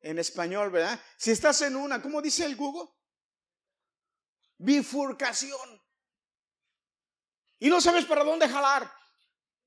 en, 0.01 0.19
español, 0.19 0.71
¿verdad? 0.71 0.99
Si 1.17 1.31
estás 1.31 1.61
en 1.61 1.75
una, 1.75 2.01
¿cómo 2.01 2.21
dice 2.21 2.45
el 2.45 2.55
Google? 2.55 2.89
Bifurcación. 4.57 5.81
Y 7.59 7.69
no 7.69 7.79
sabes 7.79 8.05
para 8.05 8.23
dónde 8.23 8.49
jalar. 8.49 8.91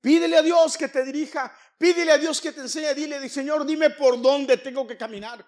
Pídele 0.01 0.37
a 0.37 0.41
Dios 0.41 0.77
que 0.77 0.89
te 0.89 1.03
dirija. 1.03 1.57
Pídele 1.77 2.11
a 2.11 2.17
Dios 2.17 2.39
que 2.39 2.51
te 2.51 2.61
enseñe. 2.61 2.93
Dile, 2.93 3.27
Señor, 3.29 3.65
dime 3.65 3.89
por 3.91 4.21
dónde 4.21 4.57
tengo 4.57 4.85
que 4.85 4.97
caminar. 4.97 5.45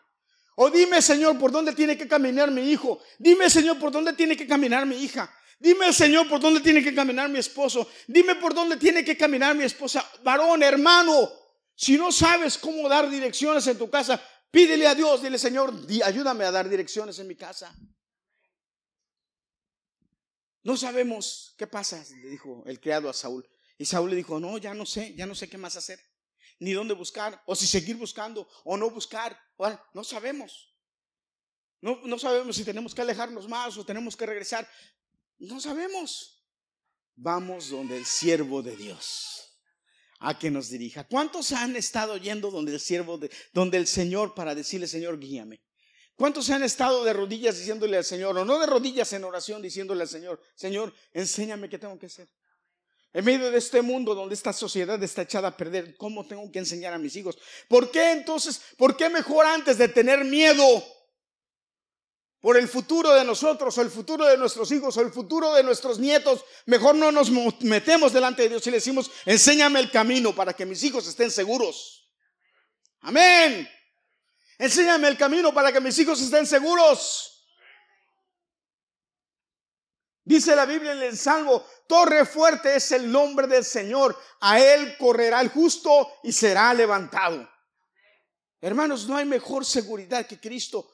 O 0.55 0.69
dime, 0.71 1.01
Señor, 1.01 1.37
por 1.37 1.51
dónde 1.51 1.73
tiene 1.73 1.95
que 1.95 2.07
caminar 2.07 2.49
mi 2.49 2.71
hijo. 2.71 2.99
Dime, 3.19 3.49
Señor, 3.49 3.77
por 3.77 3.91
dónde 3.91 4.13
tiene 4.13 4.35
que 4.35 4.47
caminar 4.47 4.85
mi 4.85 4.95
hija. 4.95 5.31
Dime, 5.59 5.91
Señor, 5.91 6.29
por 6.29 6.39
dónde 6.39 6.61
tiene 6.61 6.83
que 6.83 6.93
caminar 6.93 7.29
mi 7.29 7.39
esposo. 7.39 7.89
Dime 8.07 8.35
por 8.35 8.53
dónde 8.53 8.77
tiene 8.77 9.03
que 9.03 9.17
caminar 9.17 9.55
mi 9.55 9.63
esposa. 9.63 10.07
Varón, 10.23 10.61
hermano, 10.61 11.31
si 11.75 11.97
no 11.97 12.11
sabes 12.11 12.57
cómo 12.57 12.87
dar 12.87 13.09
direcciones 13.09 13.65
en 13.67 13.77
tu 13.77 13.89
casa, 13.89 14.21
pídele 14.51 14.87
a 14.87 14.95
Dios, 14.95 15.21
dile, 15.21 15.39
Señor, 15.39 15.73
ayúdame 16.03 16.45
a 16.45 16.51
dar 16.51 16.69
direcciones 16.69 17.17
en 17.19 17.27
mi 17.27 17.35
casa. 17.35 17.75
No 20.63 20.75
sabemos 20.75 21.55
qué 21.57 21.65
pasa, 21.65 22.03
le 22.21 22.29
dijo 22.29 22.63
el 22.65 22.79
criado 22.79 23.09
a 23.09 23.13
Saúl. 23.13 23.47
Y 23.77 23.85
Saúl 23.85 24.09
le 24.09 24.15
dijo, 24.15 24.39
no, 24.39 24.57
ya 24.57 24.73
no 24.73 24.85
sé, 24.85 25.15
ya 25.15 25.25
no 25.25 25.33
sé 25.33 25.49
qué 25.49 25.57
más 25.57 25.75
hacer, 25.75 25.99
ni 26.59 26.73
dónde 26.73 26.93
buscar, 26.93 27.41
o 27.45 27.55
si 27.55 27.67
seguir 27.67 27.95
buscando, 27.95 28.47
o 28.63 28.75
no 28.75 28.89
buscar. 28.89 29.39
No 29.93 30.03
sabemos. 30.03 30.75
No, 31.79 32.01
no 32.03 32.17
sabemos 32.17 32.55
si 32.55 32.65
tenemos 32.65 32.93
que 32.93 33.01
alejarnos 33.01 33.47
más 33.47 33.77
o 33.77 33.85
tenemos 33.85 34.17
que 34.17 34.25
regresar. 34.25 34.67
No 35.39 35.59
sabemos. 35.59 36.43
Vamos 37.15 37.69
donde 37.69 37.97
el 37.97 38.05
siervo 38.05 38.61
de 38.61 38.75
Dios 38.75 39.47
a 40.19 40.37
que 40.37 40.49
nos 40.49 40.69
dirija. 40.69 41.03
¿Cuántos 41.05 41.51
han 41.51 41.75
estado 41.75 42.17
yendo 42.17 42.51
donde 42.51 42.73
el 42.73 42.79
siervo 42.79 43.17
de, 43.17 43.29
donde 43.53 43.77
el 43.77 43.87
Señor 43.87 44.33
para 44.33 44.55
decirle, 44.55 44.87
Señor, 44.87 45.19
guíame? 45.19 45.61
¿Cuántos 46.15 46.49
han 46.49 46.63
estado 46.63 47.03
de 47.03 47.13
rodillas 47.13 47.59
diciéndole 47.59 47.97
al 47.97 48.03
Señor, 48.03 48.37
o 48.37 48.45
no 48.45 48.57
de 48.57 48.65
rodillas 48.65 49.13
en 49.13 49.23
oración 49.23 49.61
diciéndole 49.61 50.01
al 50.01 50.07
Señor, 50.07 50.41
Señor, 50.55 50.93
enséñame 51.13 51.69
qué 51.69 51.77
tengo 51.77 51.97
que 51.99 52.07
hacer? 52.07 52.27
En 53.13 53.23
medio 53.23 53.51
de 53.51 53.57
este 53.57 53.81
mundo 53.83 54.15
donde 54.15 54.33
esta 54.33 54.51
sociedad 54.51 55.01
está 55.01 55.21
echada 55.21 55.49
a 55.49 55.57
perder, 55.57 55.95
¿cómo 55.97 56.25
tengo 56.25 56.51
que 56.51 56.59
enseñar 56.59 56.93
a 56.93 56.97
mis 56.97 57.15
hijos? 57.15 57.37
¿Por 57.67 57.91
qué 57.91 58.11
entonces, 58.11 58.61
por 58.77 58.97
qué 58.97 59.09
mejor 59.09 59.45
antes 59.45 59.77
de 59.77 59.87
tener 59.87 60.23
miedo 60.25 60.63
por 62.41 62.57
el 62.57 62.67
futuro 62.67 63.13
de 63.13 63.23
nosotros 63.23 63.77
o 63.77 63.81
el 63.81 63.89
futuro 63.89 64.25
de 64.25 64.37
nuestros 64.37 64.71
hijos 64.71 64.95
o 64.97 65.01
el 65.01 65.11
futuro 65.11 65.53
de 65.55 65.63
nuestros 65.63 65.99
nietos, 65.99 66.45
mejor 66.65 66.95
no 66.95 67.11
nos 67.11 67.31
metemos 67.61 68.13
delante 68.13 68.43
de 68.43 68.49
Dios 68.49 68.67
y 68.67 68.71
le 68.71 68.77
decimos, 68.77 69.11
enséñame 69.25 69.79
el 69.79 69.91
camino 69.91 70.35
para 70.35 70.53
que 70.53 70.65
mis 70.65 70.83
hijos 70.83 71.07
estén 71.07 71.31
seguros. 71.31 72.11
Amén. 73.01 73.67
Enséñame 74.59 75.07
el 75.07 75.17
camino 75.17 75.53
para 75.53 75.71
que 75.71 75.81
mis 75.81 75.97
hijos 75.99 76.21
estén 76.21 76.45
seguros. 76.45 77.33
Dice 80.23 80.55
la 80.55 80.65
Biblia 80.65 80.91
en 80.91 81.03
el 81.03 81.17
Salmo, 81.17 81.65
torre 81.87 82.25
fuerte 82.25 82.75
es 82.75 82.91
el 82.91 83.09
nombre 83.09 83.47
del 83.47 83.63
Señor, 83.63 84.17
a 84.41 84.59
él 84.59 84.97
correrá 84.97 85.39
el 85.39 85.49
justo 85.49 86.11
y 86.23 86.33
será 86.33 86.73
levantado. 86.73 87.49
Hermanos, 88.59 89.07
no 89.07 89.15
hay 89.15 89.25
mejor 89.25 89.63
seguridad 89.63 90.27
que 90.27 90.39
Cristo. 90.39 90.91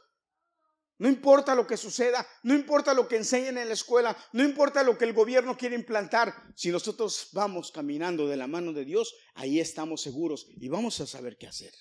No 0.99 1.09
importa 1.09 1.55
lo 1.55 1.65
que 1.65 1.75
suceda, 1.75 2.25
no 2.43 2.53
importa 2.53 2.93
lo 2.93 3.07
que 3.07 3.17
enseñen 3.17 3.57
en 3.57 3.67
la 3.67 3.73
escuela, 3.73 4.15
no 4.31 4.43
importa 4.43 4.83
lo 4.83 4.97
que 4.97 5.05
el 5.05 5.13
gobierno 5.13 5.57
quiere 5.57 5.75
implantar, 5.75 6.53
si 6.55 6.69
nosotros 6.69 7.29
vamos 7.33 7.71
caminando 7.71 8.27
de 8.27 8.37
la 8.37 8.47
mano 8.47 8.73
de 8.73 8.85
Dios, 8.85 9.15
ahí 9.33 9.59
estamos 9.59 10.01
seguros 10.01 10.47
y 10.49 10.69
vamos 10.69 10.99
a 11.01 11.07
saber 11.07 11.37
qué 11.37 11.47
hacer. 11.47 11.73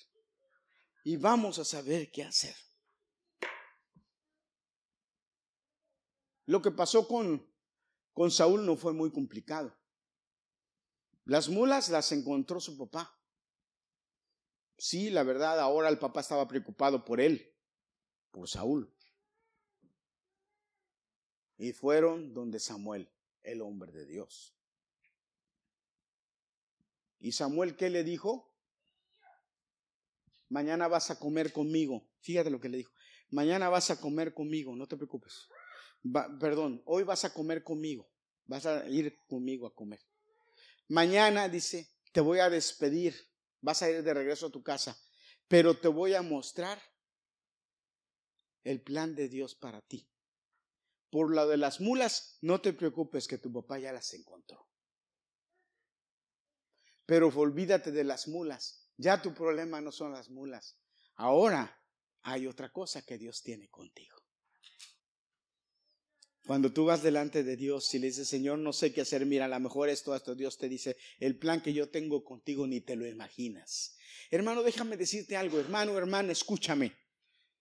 Y 1.03 1.17
vamos 1.17 1.59
a 1.59 1.65
saber 1.65 2.11
qué 2.11 2.23
hacer. 2.23 2.55
Lo 6.45 6.61
que 6.61 6.71
pasó 6.71 7.07
con, 7.07 7.47
con 8.13 8.31
Saúl 8.31 8.65
no 8.65 8.75
fue 8.75 8.93
muy 8.93 9.11
complicado. 9.11 9.77
Las 11.25 11.49
mulas 11.49 11.89
las 11.89 12.11
encontró 12.11 12.59
su 12.59 12.77
papá. 12.77 13.17
Sí, 14.77 15.09
la 15.11 15.23
verdad, 15.23 15.59
ahora 15.59 15.87
el 15.87 15.99
papá 15.99 16.21
estaba 16.21 16.47
preocupado 16.47 17.05
por 17.05 17.21
él, 17.21 17.55
por 18.31 18.49
Saúl 18.49 18.93
y 21.63 21.71
fueron 21.71 22.33
donde 22.33 22.59
Samuel, 22.59 23.09
el 23.41 23.61
hombre 23.61 23.93
de 23.93 24.05
Dios. 24.05 24.53
¿Y 27.21 27.31
Samuel 27.31 27.77
qué 27.77 27.89
le 27.89 28.03
dijo? 28.03 28.53
Mañana 30.49 30.89
vas 30.89 31.09
a 31.09 31.17
comer 31.17 31.53
conmigo. 31.53 32.05
Fíjate 32.19 32.49
lo 32.49 32.59
que 32.59 32.67
le 32.67 32.79
dijo. 32.79 32.91
Mañana 33.29 33.69
vas 33.69 33.89
a 33.91 34.01
comer 34.01 34.33
conmigo, 34.33 34.75
no 34.75 34.87
te 34.87 34.97
preocupes. 34.97 35.47
perdón, 36.37 36.83
hoy 36.85 37.03
vas 37.03 37.23
a 37.23 37.33
comer 37.33 37.63
conmigo. 37.63 38.11
Vas 38.43 38.65
a 38.65 38.85
ir 38.89 39.17
conmigo 39.25 39.65
a 39.65 39.73
comer. 39.73 40.01
Mañana, 40.89 41.47
dice, 41.47 41.87
te 42.11 42.19
voy 42.19 42.39
a 42.39 42.49
despedir. 42.49 43.15
Vas 43.61 43.81
a 43.83 43.89
ir 43.89 44.03
de 44.03 44.13
regreso 44.13 44.47
a 44.47 44.51
tu 44.51 44.61
casa. 44.61 44.97
Pero 45.47 45.79
te 45.79 45.87
voy 45.87 46.13
a 46.13 46.21
mostrar 46.21 46.81
el 48.65 48.81
plan 48.81 49.15
de 49.15 49.29
Dios 49.29 49.55
para 49.55 49.79
ti. 49.79 50.12
Por 51.13 51.31
lo 51.31 51.47
de 51.47 51.57
las 51.57 51.79
mulas, 51.79 52.39
no 52.41 52.59
te 52.59 52.73
preocupes 52.73 53.27
que 53.27 53.37
tu 53.37 53.53
papá 53.53 53.77
ya 53.77 53.93
las 53.93 54.15
encontró. 54.15 54.67
Pero 57.05 57.27
olvídate 57.27 57.91
de 57.91 58.03
las 58.03 58.27
mulas. 58.27 58.89
Ya 58.97 59.21
tu 59.21 59.31
problema 59.31 59.79
no 59.79 59.91
son 59.91 60.11
las 60.11 60.31
mulas. 60.31 60.79
Ahora 61.13 61.79
hay 62.23 62.47
otra 62.47 62.71
cosa 62.71 63.03
que 63.03 63.19
Dios 63.19 63.43
tiene 63.43 63.69
contigo. 63.69 64.17
Cuando 66.47 66.73
tú 66.73 66.85
vas 66.85 67.03
delante 67.03 67.43
de 67.43 67.57
Dios 67.57 67.93
y 67.93 67.99
le 67.99 68.07
dices, 68.07 68.27
Señor, 68.27 68.57
no 68.57 68.73
sé 68.73 68.91
qué 68.91 69.01
hacer, 69.01 69.23
mira, 69.27 69.45
a 69.45 69.49
lo 69.49 69.59
mejor 69.59 69.89
esto, 69.89 70.15
esto, 70.15 70.33
Dios 70.33 70.57
te 70.57 70.67
dice, 70.67 70.97
el 71.19 71.37
plan 71.37 71.61
que 71.61 71.73
yo 71.73 71.91
tengo 71.91 72.23
contigo 72.23 72.65
ni 72.65 72.81
te 72.81 72.95
lo 72.95 73.05
imaginas. 73.05 73.97
Hermano, 74.31 74.63
déjame 74.63 74.97
decirte 74.97 75.37
algo, 75.37 75.59
hermano, 75.59 75.95
hermana, 75.95 76.31
escúchame. 76.31 76.97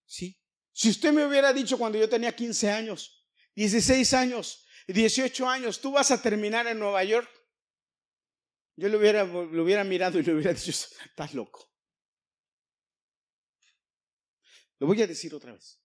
¿Sí? 0.06 0.40
Si 0.72 0.88
usted 0.88 1.12
me 1.12 1.26
hubiera 1.26 1.52
dicho 1.52 1.76
cuando 1.76 1.98
yo 1.98 2.08
tenía 2.08 2.34
15 2.34 2.70
años, 2.70 3.18
16 3.54 4.12
años, 4.14 4.66
18 4.86 5.48
años, 5.48 5.80
tú 5.80 5.92
vas 5.92 6.10
a 6.10 6.20
terminar 6.20 6.66
en 6.66 6.78
Nueva 6.78 7.04
York. 7.04 7.28
Yo 8.76 8.88
lo 8.88 8.98
hubiera 8.98 9.84
mirado 9.84 10.18
y 10.18 10.22
le 10.22 10.32
hubiera 10.32 10.52
dicho, 10.52 10.70
estás 10.70 11.34
loco. 11.34 11.70
Lo 14.78 14.86
voy 14.86 15.00
a 15.02 15.06
decir 15.06 15.34
otra 15.34 15.52
vez. 15.52 15.78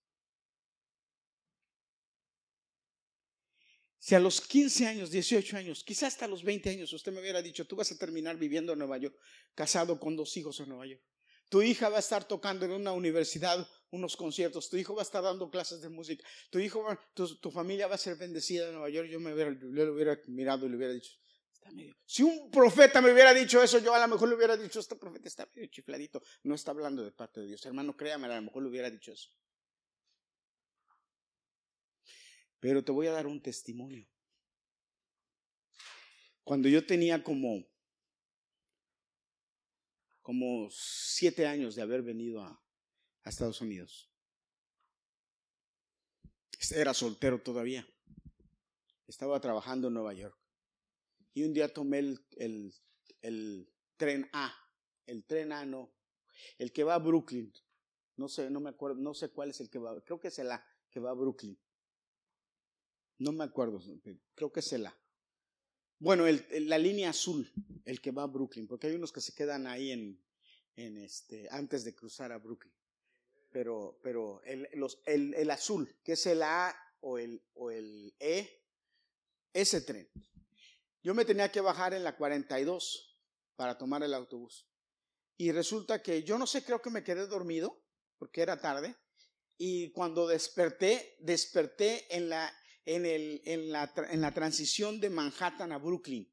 Si 4.00 4.16
a 4.16 4.20
los 4.20 4.40
15 4.40 4.88
años, 4.88 5.12
18 5.12 5.58
años, 5.58 5.84
quizás 5.84 6.14
hasta 6.14 6.28
los 6.28 6.42
20 6.42 6.70
años, 6.70 6.94
usted 6.94 7.12
me 7.12 7.20
hubiera 7.20 7.42
dicho, 7.42 7.68
tú 7.68 7.76
vas 7.76 7.92
a 7.92 7.98
terminar 7.98 8.38
viviendo 8.38 8.72
en 8.72 8.80
Nueva 8.80 8.98
York, 8.98 9.20
casado 9.54 10.00
con 10.00 10.16
dos 10.16 10.38
hijos 10.38 10.62
en 10.62 10.70
Nueva 10.70 10.88
York. 10.88 11.04
Tu 11.50 11.62
hija 11.62 11.90
va 11.90 11.98
a 11.98 12.00
estar 12.00 12.28
tocando 12.28 12.66
en 12.66 12.72
una 12.72 12.92
universidad 12.92 13.68
unos 13.92 14.18
conciertos, 14.18 14.70
tu 14.70 14.78
hijo 14.78 14.96
va 14.96 15.02
a 15.02 15.04
estar 15.04 15.24
dando 15.24 15.50
clases 15.50 15.82
de 15.82 15.90
música, 15.90 16.28
tu 16.50 16.60
hijo, 16.60 16.86
tu, 17.14 17.52
familia 17.52 17.88
va 17.88 17.96
a 17.96 17.98
ser 17.98 18.18
bendecida 18.18 18.68
en 18.68 18.74
Nueva 18.74 18.90
York. 18.90 19.08
Yo 19.10 19.20
me 19.20 19.34
le 19.34 19.90
hubiera 19.90 20.20
mirado 20.28 20.66
y 20.66 20.70
le 20.70 20.76
hubiera 20.76 20.94
dicho, 20.94 21.12
está 21.54 21.72
medio. 21.72 21.96
Si 22.06 22.24
un 22.24 22.52
profeta 22.52 23.02
me 23.02 23.14
hubiera 23.14 23.34
dicho 23.34 23.62
eso, 23.62 23.80
yo 23.80 23.94
a 23.94 24.00
lo 24.00 24.08
mejor 24.08 24.30
le 24.30 24.36
hubiera 24.36 24.58
dicho, 24.58 24.80
este 24.80 24.96
profeta 24.98 25.28
está 25.28 25.50
medio 25.56 25.70
chifladito, 25.70 26.22
no 26.44 26.56
está 26.56 26.72
hablando 26.72 27.04
de 27.04 27.12
parte 27.12 27.40
de 27.42 27.48
Dios. 27.48 27.66
Hermano, 27.66 27.96
créame, 27.96 28.28
a 28.28 28.36
lo 28.36 28.42
mejor 28.42 28.64
le 28.64 28.70
hubiera 28.70 28.90
dicho 28.90 29.12
eso. 29.12 29.30
Pero 32.60 32.84
te 32.84 32.92
voy 32.92 33.08
a 33.08 33.12
dar 33.12 33.28
un 33.28 33.42
testimonio. 33.42 34.08
Cuando 36.44 36.68
yo 36.70 36.86
tenía 36.86 37.24
como 37.24 37.66
como 40.28 40.68
siete 40.70 41.48
años 41.48 41.76
de 41.76 41.82
haber 41.82 42.02
venido 42.02 42.42
a, 42.42 42.62
Estados 43.24 43.62
Unidos. 43.62 44.12
Era 46.72 46.94
soltero 46.94 47.42
todavía. 47.42 47.88
Estaba 49.08 49.40
trabajando 49.40 49.88
en 49.88 49.94
Nueva 49.94 50.14
York. 50.14 50.38
Y 51.34 51.44
un 51.44 51.54
día 51.54 51.74
tomé 51.74 52.00
el, 52.00 52.26
el, 52.32 52.74
el 53.22 53.74
tren 53.96 54.30
A. 54.34 54.54
El 55.06 55.24
tren 55.24 55.54
A 55.54 55.66
no. 55.66 55.94
El 56.58 56.74
que 56.74 56.84
va 56.84 56.96
a 56.96 57.00
Brooklyn. 57.00 57.54
No 58.18 58.28
sé, 58.28 58.50
no 58.50 58.60
me 58.60 58.72
acuerdo, 58.72 59.00
no 59.00 59.14
sé 59.14 59.30
cuál 59.30 59.52
es 59.52 59.62
el 59.62 59.70
que 59.70 59.80
va. 59.80 60.02
Creo 60.04 60.20
que 60.20 60.28
es 60.28 60.40
el 60.40 60.52
A, 60.52 60.66
que 60.90 61.00
va 61.00 61.12
a 61.12 61.14
Brooklyn. 61.14 61.58
No 63.20 63.32
me 63.32 63.46
acuerdo, 63.46 63.82
creo 64.36 64.52
que 64.52 64.60
es 64.60 64.74
el 64.74 64.88
A. 64.88 65.02
Bueno, 66.00 66.26
la 66.52 66.78
línea 66.78 67.10
azul, 67.10 67.52
el 67.86 68.02
que 68.02 68.12
va 68.12 68.24
a 68.24 68.28
Brooklyn, 68.28 68.68
porque 68.68 68.88
hay 68.88 68.94
unos 68.94 69.12
que 69.12 69.22
se 69.22 69.34
quedan 69.34 69.66
ahí 69.66 69.92
en, 69.92 70.24
en 70.76 70.98
este, 71.00 71.48
antes 71.50 71.84
de 71.84 71.96
cruzar 71.96 72.32
a 72.32 72.38
Brooklyn. 72.38 72.74
Pero, 73.52 74.00
pero 74.04 74.42
el, 74.44 74.68
los, 74.74 75.02
el, 75.06 75.34
el 75.34 75.50
azul, 75.50 75.98
que 76.04 76.14
es 76.14 76.26
el 76.28 76.44
A 76.44 76.76
o 77.00 77.18
el, 77.18 77.42
o 77.56 77.72
el 77.72 78.14
E, 78.20 78.64
ese 79.54 79.82
tren. 79.82 80.08
Yo 81.02 81.16
me 81.16 81.26
tenía 81.26 81.52
que 81.52 81.62
bajar 81.62 81.96
en 81.96 82.04
la 82.04 82.16
42 82.16 83.18
para 83.56 83.78
tomar 83.78 84.04
el 84.04 84.14
autobús. 84.14 84.70
Y 85.36 85.52
resulta 85.52 86.04
que 86.04 86.24
yo 86.24 86.38
no 86.38 86.46
sé, 86.46 86.64
creo 86.64 86.82
que 86.82 86.92
me 86.92 87.04
quedé 87.04 87.26
dormido, 87.26 87.84
porque 88.20 88.42
era 88.42 88.62
tarde. 88.62 88.96
Y 89.58 89.92
cuando 89.94 90.28
desperté, 90.28 91.16
desperté 91.22 92.16
en 92.16 92.30
la, 92.30 92.54
en, 92.88 93.06
el, 93.06 93.42
en, 93.44 93.70
la, 93.70 93.94
en 94.10 94.22
la 94.22 94.34
transición 94.34 95.02
de 95.02 95.10
Manhattan 95.10 95.74
a 95.74 95.78
Brooklyn, 95.78 96.26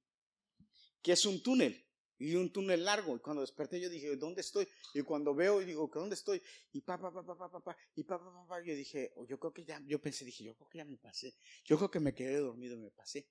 que 1.02 1.12
es 1.12 1.26
un 1.26 1.42
túnel 1.42 1.84
y 2.16 2.36
un 2.36 2.52
túnel 2.52 2.84
largo. 2.84 3.16
Y 3.16 3.18
cuando 3.18 3.42
desperté 3.42 3.80
yo 3.80 3.90
dije, 3.90 4.16
¿dónde 4.16 4.40
estoy? 4.40 4.68
Y 4.94 5.02
cuando 5.02 5.34
veo 5.34 5.60
y 5.60 5.64
digo, 5.64 5.90
¿dónde 5.92 6.14
estoy? 6.14 6.40
Y 6.72 6.80
pa, 6.80 6.96
pa, 6.96 7.12
pa, 7.12 7.26
pa, 7.26 7.36
pa, 7.36 7.60
pa, 7.60 7.76
y 7.96 8.04
pa, 8.04 8.18
pa, 8.18 8.32
pa, 8.32 8.46
pa, 8.46 8.64
yo 8.64 8.72
dije, 8.72 9.12
oh, 9.16 9.26
yo 9.26 9.36
creo 9.40 9.52
que 9.52 9.64
ya, 9.64 9.82
yo 9.84 10.00
pensé, 10.00 10.24
dije, 10.24 10.44
yo 10.44 10.54
creo 10.54 10.68
que 10.68 10.78
ya 10.78 10.84
me 10.84 10.96
pasé. 10.96 11.34
Yo 11.64 11.76
creo 11.76 11.90
que 11.90 11.98
me 11.98 12.14
quedé 12.14 12.36
dormido 12.36 12.78
me 12.78 12.92
pasé. 12.92 13.28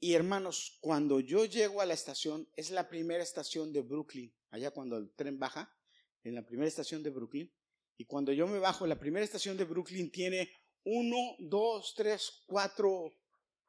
Y 0.00 0.14
hermanos, 0.14 0.76
cuando 0.80 1.20
yo 1.20 1.44
llego 1.44 1.80
a 1.80 1.86
la 1.86 1.94
estación, 1.94 2.48
es 2.56 2.72
la 2.72 2.88
primera 2.88 3.22
estación 3.22 3.72
de 3.72 3.82
Brooklyn, 3.82 4.34
allá 4.50 4.72
cuando 4.72 4.96
el 4.96 5.12
tren 5.14 5.38
baja, 5.38 5.72
en 6.24 6.34
la 6.34 6.44
primera 6.44 6.66
estación 6.66 7.04
de 7.04 7.10
Brooklyn. 7.10 7.52
Y 7.96 8.06
cuando 8.06 8.32
yo 8.32 8.48
me 8.48 8.58
bajo, 8.58 8.86
la 8.88 8.98
primera 8.98 9.24
estación 9.24 9.56
de 9.56 9.64
Brooklyn 9.64 10.10
tiene 10.10 10.50
uno, 10.90 11.36
dos, 11.38 11.92
tres, 11.94 12.44
cuatro 12.46 13.12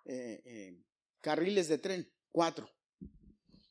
eh, 0.06 0.42
eh, 0.46 0.84
carriles 1.20 1.68
de 1.68 1.78
tren, 1.78 2.10
cuatro. 2.32 2.70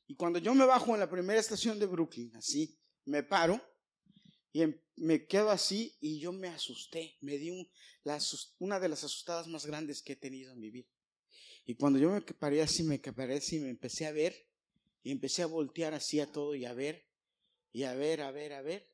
Y 0.07 0.15
cuando 0.15 0.39
yo 0.39 0.53
me 0.53 0.65
bajo 0.65 0.93
en 0.93 0.99
la 0.99 1.09
primera 1.09 1.39
estación 1.39 1.79
de 1.79 1.87
Brooklyn, 1.87 2.35
así, 2.35 2.79
me 3.05 3.23
paro 3.23 3.59
y 4.51 4.61
em, 4.61 4.79
me 4.97 5.25
quedo 5.25 5.49
así 5.49 5.97
y 5.99 6.19
yo 6.19 6.31
me 6.31 6.47
asusté, 6.47 7.17
me 7.21 7.37
di 7.37 7.49
un, 7.49 7.67
una 8.59 8.79
de 8.79 8.89
las 8.89 9.03
asustadas 9.03 9.47
más 9.47 9.65
grandes 9.65 10.03
que 10.03 10.13
he 10.13 10.15
tenido 10.15 10.53
en 10.53 10.59
mi 10.59 10.69
vida. 10.69 10.89
Y 11.65 11.75
cuando 11.75 11.97
yo 11.97 12.11
me 12.11 12.21
paré 12.21 12.61
así, 12.61 12.83
me 12.83 12.99
paré 12.99 13.37
así, 13.37 13.59
me 13.59 13.69
empecé 13.69 14.05
a 14.05 14.11
ver 14.11 14.35
y 15.01 15.11
empecé 15.11 15.41
a 15.41 15.47
voltear 15.47 15.93
así 15.93 16.19
a 16.19 16.31
todo 16.31 16.53
y 16.53 16.65
a 16.65 16.73
ver, 16.73 17.07
y 17.71 17.83
a 17.83 17.93
ver, 17.93 18.21
a 18.21 18.31
ver, 18.31 18.53
a 18.53 18.61
ver. 18.61 18.87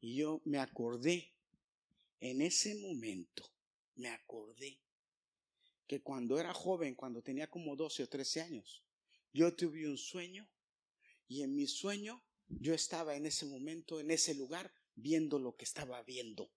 Y 0.00 0.16
yo 0.16 0.40
me 0.44 0.58
acordé 0.58 1.33
en 2.24 2.40
ese 2.40 2.74
momento 2.76 3.52
me 3.96 4.08
acordé 4.08 4.80
que 5.86 6.00
cuando 6.00 6.40
era 6.40 6.54
joven, 6.54 6.94
cuando 6.94 7.22
tenía 7.22 7.50
como 7.50 7.76
12 7.76 8.04
o 8.04 8.08
13 8.08 8.40
años, 8.40 8.82
yo 9.34 9.54
tuve 9.54 9.86
un 9.86 9.98
sueño 9.98 10.48
y 11.28 11.42
en 11.42 11.54
mi 11.54 11.66
sueño 11.66 12.24
yo 12.48 12.72
estaba 12.72 13.14
en 13.14 13.26
ese 13.26 13.44
momento, 13.44 14.00
en 14.00 14.10
ese 14.10 14.34
lugar, 14.34 14.72
viendo 14.94 15.38
lo 15.38 15.54
que 15.54 15.64
estaba 15.64 16.02
viendo. 16.02 16.50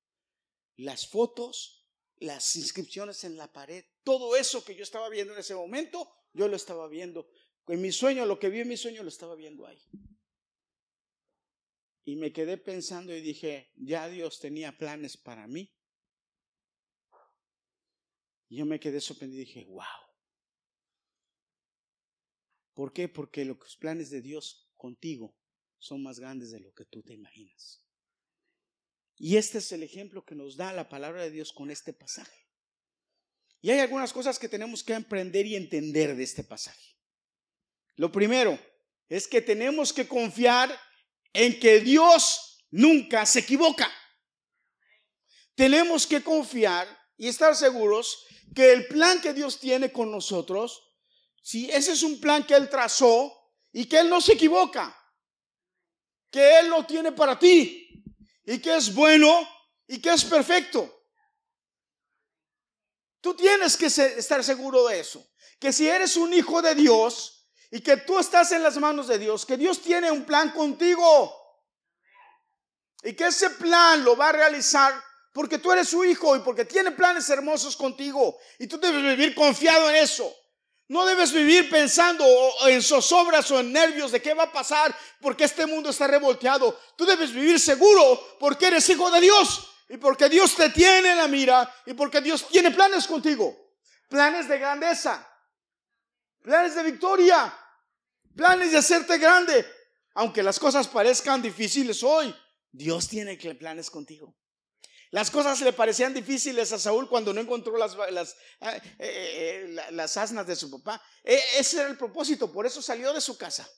Las 0.77 1.05
fotos, 1.05 1.85
las 2.15 2.55
inscripciones 2.55 3.25
en 3.25 3.35
la 3.35 3.51
pared, 3.51 3.83
todo 4.05 4.37
eso 4.37 4.63
que 4.63 4.73
yo 4.73 4.83
estaba 4.83 5.09
viendo 5.09 5.33
en 5.33 5.39
ese 5.39 5.53
momento, 5.53 6.09
yo 6.31 6.47
lo 6.47 6.55
estaba 6.55 6.87
viendo. 6.87 7.27
En 7.67 7.81
mi 7.81 7.91
sueño, 7.91 8.25
lo 8.25 8.39
que 8.39 8.47
vi 8.47 8.61
en 8.61 8.69
mi 8.69 8.77
sueño, 8.77 9.03
lo 9.03 9.09
estaba 9.09 9.35
viendo 9.35 9.67
ahí. 9.67 9.83
Y 12.07 12.15
me 12.15 12.31
quedé 12.31 12.57
pensando 12.57 13.13
y 13.13 13.19
dije, 13.19 13.69
ya 13.75 14.07
Dios 14.07 14.39
tenía 14.39 14.77
planes 14.77 15.17
para 15.17 15.45
mí. 15.45 15.75
Y 18.47 18.59
yo 18.59 18.65
me 18.65 18.79
quedé 18.79 19.01
sorprendido 19.01 19.41
y 19.41 19.45
dije, 19.45 19.65
wow. 19.65 19.83
¿Por 22.73 22.93
qué? 22.93 23.09
Porque 23.09 23.43
los 23.43 23.75
planes 23.75 24.09
de 24.09 24.21
Dios 24.21 24.71
contigo 24.77 25.35
son 25.79 26.01
más 26.01 26.17
grandes 26.17 26.51
de 26.51 26.61
lo 26.61 26.73
que 26.73 26.85
tú 26.85 27.03
te 27.03 27.13
imaginas. 27.13 27.85
Y 29.17 29.35
este 29.35 29.57
es 29.57 29.69
el 29.73 29.83
ejemplo 29.83 30.23
que 30.23 30.35
nos 30.35 30.55
da 30.55 30.71
la 30.71 30.87
palabra 30.87 31.23
de 31.23 31.31
Dios 31.31 31.51
con 31.51 31.69
este 31.71 31.91
pasaje. 31.91 32.47
Y 33.59 33.71
hay 33.71 33.79
algunas 33.79 34.13
cosas 34.13 34.39
que 34.39 34.47
tenemos 34.47 34.81
que 34.81 34.93
aprender 34.93 35.45
y 35.45 35.57
entender 35.57 36.15
de 36.15 36.23
este 36.23 36.45
pasaje. 36.45 36.95
Lo 37.97 38.13
primero 38.13 38.57
es 39.09 39.27
que 39.27 39.41
tenemos 39.41 39.91
que 39.91 40.07
confiar 40.07 40.86
en 41.33 41.59
que 41.59 41.79
Dios 41.79 42.65
nunca 42.71 43.25
se 43.25 43.39
equivoca. 43.39 43.91
Tenemos 45.55 46.05
que 46.05 46.23
confiar 46.23 46.87
y 47.17 47.27
estar 47.27 47.55
seguros 47.55 48.25
que 48.55 48.71
el 48.71 48.87
plan 48.87 49.21
que 49.21 49.33
Dios 49.33 49.59
tiene 49.59 49.91
con 49.91 50.11
nosotros, 50.11 50.83
si 51.41 51.69
ese 51.71 51.93
es 51.93 52.03
un 52.03 52.19
plan 52.19 52.45
que 52.45 52.55
Él 52.55 52.69
trazó 52.69 53.33
y 53.71 53.85
que 53.85 53.99
Él 53.99 54.09
no 54.09 54.21
se 54.21 54.33
equivoca, 54.33 54.95
que 56.29 56.59
Él 56.59 56.69
lo 56.69 56.85
tiene 56.85 57.11
para 57.11 57.37
ti 57.37 58.03
y 58.45 58.59
que 58.59 58.75
es 58.75 58.93
bueno 58.93 59.47
y 59.87 59.99
que 59.99 60.11
es 60.11 60.23
perfecto. 60.23 60.93
Tú 63.21 63.33
tienes 63.35 63.75
que 63.75 63.87
estar 63.87 64.43
seguro 64.43 64.87
de 64.87 64.99
eso, 64.99 65.27
que 65.59 65.73
si 65.73 65.87
eres 65.87 66.15
un 66.17 66.33
hijo 66.33 66.61
de 66.61 66.75
Dios 66.75 67.36
y 67.71 67.81
que 67.81 67.97
tú 67.97 68.17
estás 68.19 68.51
en 68.51 68.63
las 68.63 68.77
manos 68.77 69.07
de 69.07 69.19
Dios, 69.19 69.45
que 69.45 69.57
Dios 69.57 69.81
tiene 69.81 70.11
un 70.11 70.23
plan 70.23 70.51
contigo 70.51 71.35
y 73.03 73.13
que 73.13 73.27
ese 73.27 73.49
plan 73.51 74.03
lo 74.03 74.15
va 74.15 74.29
a 74.29 74.33
realizar 74.33 74.93
porque 75.33 75.59
tú 75.59 75.71
eres 75.71 75.89
su 75.89 76.03
hijo 76.03 76.35
y 76.35 76.39
porque 76.39 76.65
tiene 76.65 76.91
planes 76.91 77.29
hermosos 77.29 77.75
contigo 77.75 78.37
y 78.57 78.67
tú 78.67 78.79
debes 78.79 79.03
vivir 79.03 79.35
confiado 79.35 79.89
en 79.89 79.97
eso. 79.97 80.33
No 80.89 81.05
debes 81.05 81.33
vivir 81.33 81.69
pensando 81.69 82.25
en 82.65 82.81
zozobras 82.81 83.51
o 83.51 83.59
en 83.59 83.73
nervios 83.73 84.11
de 84.11 84.21
qué 84.21 84.33
va 84.33 84.43
a 84.43 84.51
pasar 84.51 84.95
porque 85.21 85.43
este 85.43 85.65
mundo 85.65 85.89
está 85.89 86.07
revolteado. 86.07 86.79
Tú 86.95 87.05
debes 87.05 87.33
vivir 87.33 87.59
seguro 87.59 88.37
porque 88.39 88.67
eres 88.67 88.87
hijo 88.89 89.11
de 89.11 89.19
Dios 89.19 89.69
y 89.89 89.97
porque 89.97 90.29
Dios 90.29 90.55
te 90.55 90.69
tiene 90.69 91.11
en 91.11 91.17
la 91.17 91.27
mira 91.27 91.71
y 91.85 91.93
porque 91.93 92.21
Dios 92.21 92.47
tiene 92.47 92.71
planes 92.71 93.05
contigo. 93.05 93.55
Planes 94.07 94.47
de 94.47 94.57
grandeza, 94.57 95.27
planes 96.47 96.75
de 96.75 96.83
victoria, 96.83 97.53
planes 98.33 98.71
de 98.71 98.77
hacerte 98.77 99.17
grande. 99.17 99.65
Aunque 100.13 100.41
las 100.41 100.57
cosas 100.57 100.87
parezcan 100.87 101.41
difíciles 101.41 102.01
hoy, 102.03 102.33
Dios 102.71 103.09
tiene 103.09 103.35
planes 103.35 103.89
contigo. 103.89 104.33
Las 105.11 105.29
cosas 105.29 105.59
le 105.59 105.73
parecían 105.73 106.13
difíciles 106.13 106.71
a 106.71 106.79
Saúl 106.79 107.09
cuando 107.09 107.33
no 107.33 107.41
encontró 107.41 107.77
las, 107.77 107.97
las, 108.11 108.35
ah, 108.61 108.77
eh, 108.77 108.81
eh, 108.97 109.75
las 109.91 110.15
asnas 110.15 110.47
de 110.47 110.55
su 110.55 110.71
papá. 110.71 111.01
E, 111.21 111.37
ese 111.57 111.81
era 111.81 111.89
el 111.89 111.97
propósito, 111.97 112.51
por 112.51 112.65
eso 112.65 112.81
salió 112.81 113.11
de 113.11 113.19
su 113.19 113.37
casa. 113.37 113.69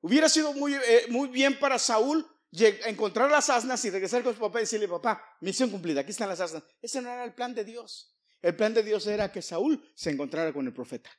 Hubiera 0.00 0.28
sido 0.28 0.52
muy, 0.52 0.74
eh, 0.74 1.06
muy 1.08 1.28
bien 1.28 1.58
para 1.58 1.80
Saúl 1.80 2.24
encontrar 2.52 3.28
las 3.28 3.50
asnas 3.50 3.84
y 3.84 3.90
regresar 3.90 4.22
con 4.22 4.34
su 4.34 4.40
papá 4.40 4.60
y 4.60 4.62
decirle, 4.62 4.86
papá, 4.86 5.20
misión 5.40 5.68
cumplida, 5.68 6.02
aquí 6.02 6.12
están 6.12 6.28
las 6.28 6.40
asnas. 6.40 6.62
Ese 6.80 7.02
no 7.02 7.10
era 7.10 7.24
el 7.24 7.34
plan 7.34 7.54
de 7.54 7.64
Dios. 7.64 8.16
El 8.42 8.56
plan 8.56 8.72
de 8.72 8.82
Dios 8.82 9.06
era 9.06 9.30
que 9.30 9.42
Saúl 9.42 9.92
se 9.94 10.10
encontrara 10.10 10.52
con 10.52 10.66
el 10.66 10.72
profeta. 10.72 11.10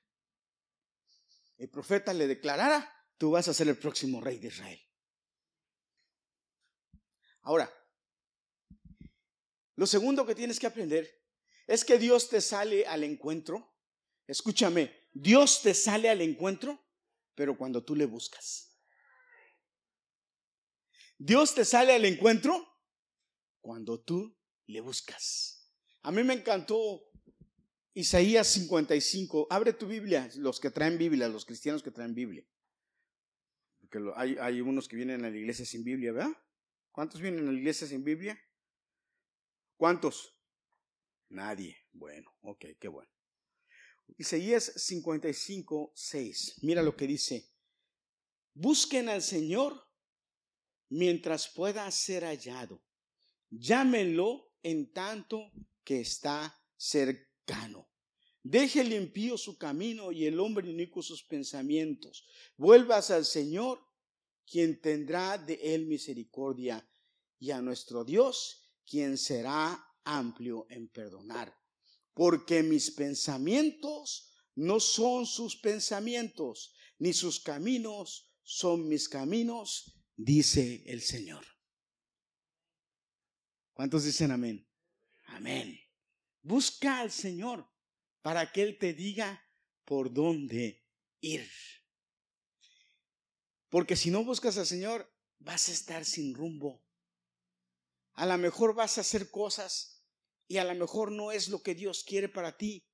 El 1.58 1.70
profeta 1.70 2.14
le 2.14 2.28
declarara, 2.28 2.92
tú 3.18 3.32
vas 3.32 3.48
a 3.48 3.54
ser 3.54 3.68
el 3.68 3.78
próximo 3.78 4.20
rey 4.20 4.40
de 4.40 4.48
Israel. 4.48 4.82
Ahora, 7.44 7.72
lo 9.76 9.86
segundo 9.86 10.26
que 10.26 10.36
tienes 10.36 10.60
que 10.60 10.68
aprender 10.68 11.22
es 11.68 11.86
que 11.86 11.98
Dios 11.98 12.30
te 12.30 12.42
sale 12.42 12.86
al 12.86 13.04
encuentro. 13.04 13.76
Escúchame, 14.26 15.10
Dios 15.14 15.62
te 15.62 15.74
sale 15.74 16.10
al 16.10 16.22
encuentro, 16.22 16.84
pero 17.36 17.58
cuando 17.58 17.84
tú 17.84 17.96
le 17.96 18.06
buscas. 18.06 18.78
Dios 21.18 21.54
te 21.54 21.66
sale 21.66 21.94
al 21.94 22.06
encuentro 22.06 22.68
cuando 23.60 24.02
tú 24.02 24.36
le 24.66 24.82
buscas. 24.82 25.72
A 26.02 26.12
mí 26.12 26.24
me 26.24 26.34
encantó 26.34 27.11
Isaías 27.94 28.48
55. 28.48 29.48
Abre 29.50 29.74
tu 29.74 29.88
Biblia, 29.88 30.30
los 30.38 30.60
que 30.60 30.72
traen 30.72 30.98
Biblia, 30.98 31.28
los 31.28 31.46
cristianos 31.46 31.84
que 31.84 31.92
traen 31.92 32.16
Biblia. 32.16 32.46
Porque 33.80 34.00
hay, 34.16 34.62
unos 34.62 34.88
que 34.88 34.96
vienen 34.96 35.26
a 35.26 35.30
la 35.30 35.38
iglesia 35.38 35.66
sin 35.66 35.84
Biblia, 35.84 36.14
¿verdad? 36.14 36.32
¿Cuántos 36.92 37.20
vienen 37.20 37.48
a 37.48 37.52
la 37.52 37.58
iglesia 37.58 37.88
sin 37.88 38.04
Biblia? 38.04 38.40
¿Cuántos? 39.76 40.38
Nadie. 41.30 41.78
Bueno, 41.92 42.34
ok, 42.42 42.66
qué 42.80 42.88
bueno. 42.88 43.10
Isaías 44.18 44.72
55, 44.76 45.92
6. 45.96 46.60
Mira 46.62 46.82
lo 46.82 46.96
que 46.96 47.08
dice. 47.08 47.50
Busquen 48.54 49.10
al 49.10 49.22
Señor 49.22 49.88
mientras 50.90 51.50
pueda 51.50 51.90
ser 51.92 52.24
hallado. 52.24 52.82
Llámenlo 53.50 54.54
en 54.64 54.92
tanto 54.92 55.52
que 55.84 56.02
está 56.02 56.62
cercano. 57.46 57.90
Deje 58.44 58.84
limpio 58.84 59.38
su 59.38 59.58
camino 59.58 60.12
y 60.12 60.26
el 60.26 60.40
hombre 60.40 60.70
inico 60.70 61.04
sus 61.04 61.24
pensamientos. 61.24 62.26
Vuelvas 62.58 63.12
al 63.12 63.26
Señor, 63.26 63.80
quien 64.46 64.82
tendrá 64.82 65.38
de 65.38 65.54
él 65.62 65.86
misericordia, 65.86 66.88
y 67.40 67.52
a 67.52 67.62
nuestro 67.62 68.04
Dios, 68.04 68.72
quien 68.86 69.18
será 69.18 69.84
amplio 70.04 70.66
en 70.70 70.88
perdonar. 70.90 71.56
Porque 72.14 72.64
mis 72.64 72.92
pensamientos 72.92 74.34
no 74.56 74.80
son 74.80 75.26
sus 75.26 75.56
pensamientos, 75.56 76.76
ni 76.98 77.14
sus 77.14 77.40
caminos 77.40 78.28
son 78.44 78.88
mis 78.88 79.08
caminos, 79.08 79.96
dice 80.16 80.84
el 80.88 81.02
Señor. 81.02 81.46
¿Cuántos 83.74 84.04
dicen 84.04 84.32
amén? 84.32 84.68
Amén. 85.28 85.81
Busca 86.42 87.00
al 87.00 87.12
Señor 87.12 87.70
para 88.22 88.52
que 88.52 88.64
Él 88.64 88.78
te 88.78 88.94
diga 88.94 89.48
por 89.86 90.14
dónde 90.14 90.84
ir. 91.22 91.50
Porque 93.70 93.96
si 93.96 94.12
no 94.12 94.24
buscas 94.24 94.58
al 94.58 94.66
Señor, 94.66 95.12
vas 95.40 95.70
a 95.70 95.72
estar 95.72 96.06
sin 96.06 96.34
rumbo. 96.34 96.84
A 98.14 98.26
lo 98.26 98.38
mejor 98.38 98.76
vas 98.76 98.98
a 98.98 99.02
hacer 99.02 99.32
cosas 99.32 100.04
y 100.48 100.58
a 100.58 100.66
lo 100.66 100.76
mejor 100.76 101.12
no 101.12 101.32
es 101.32 101.48
lo 101.48 101.64
que 101.64 101.76
Dios 101.76 102.04
quiere 102.04 102.28
para 102.28 102.58
ti. 102.58 102.86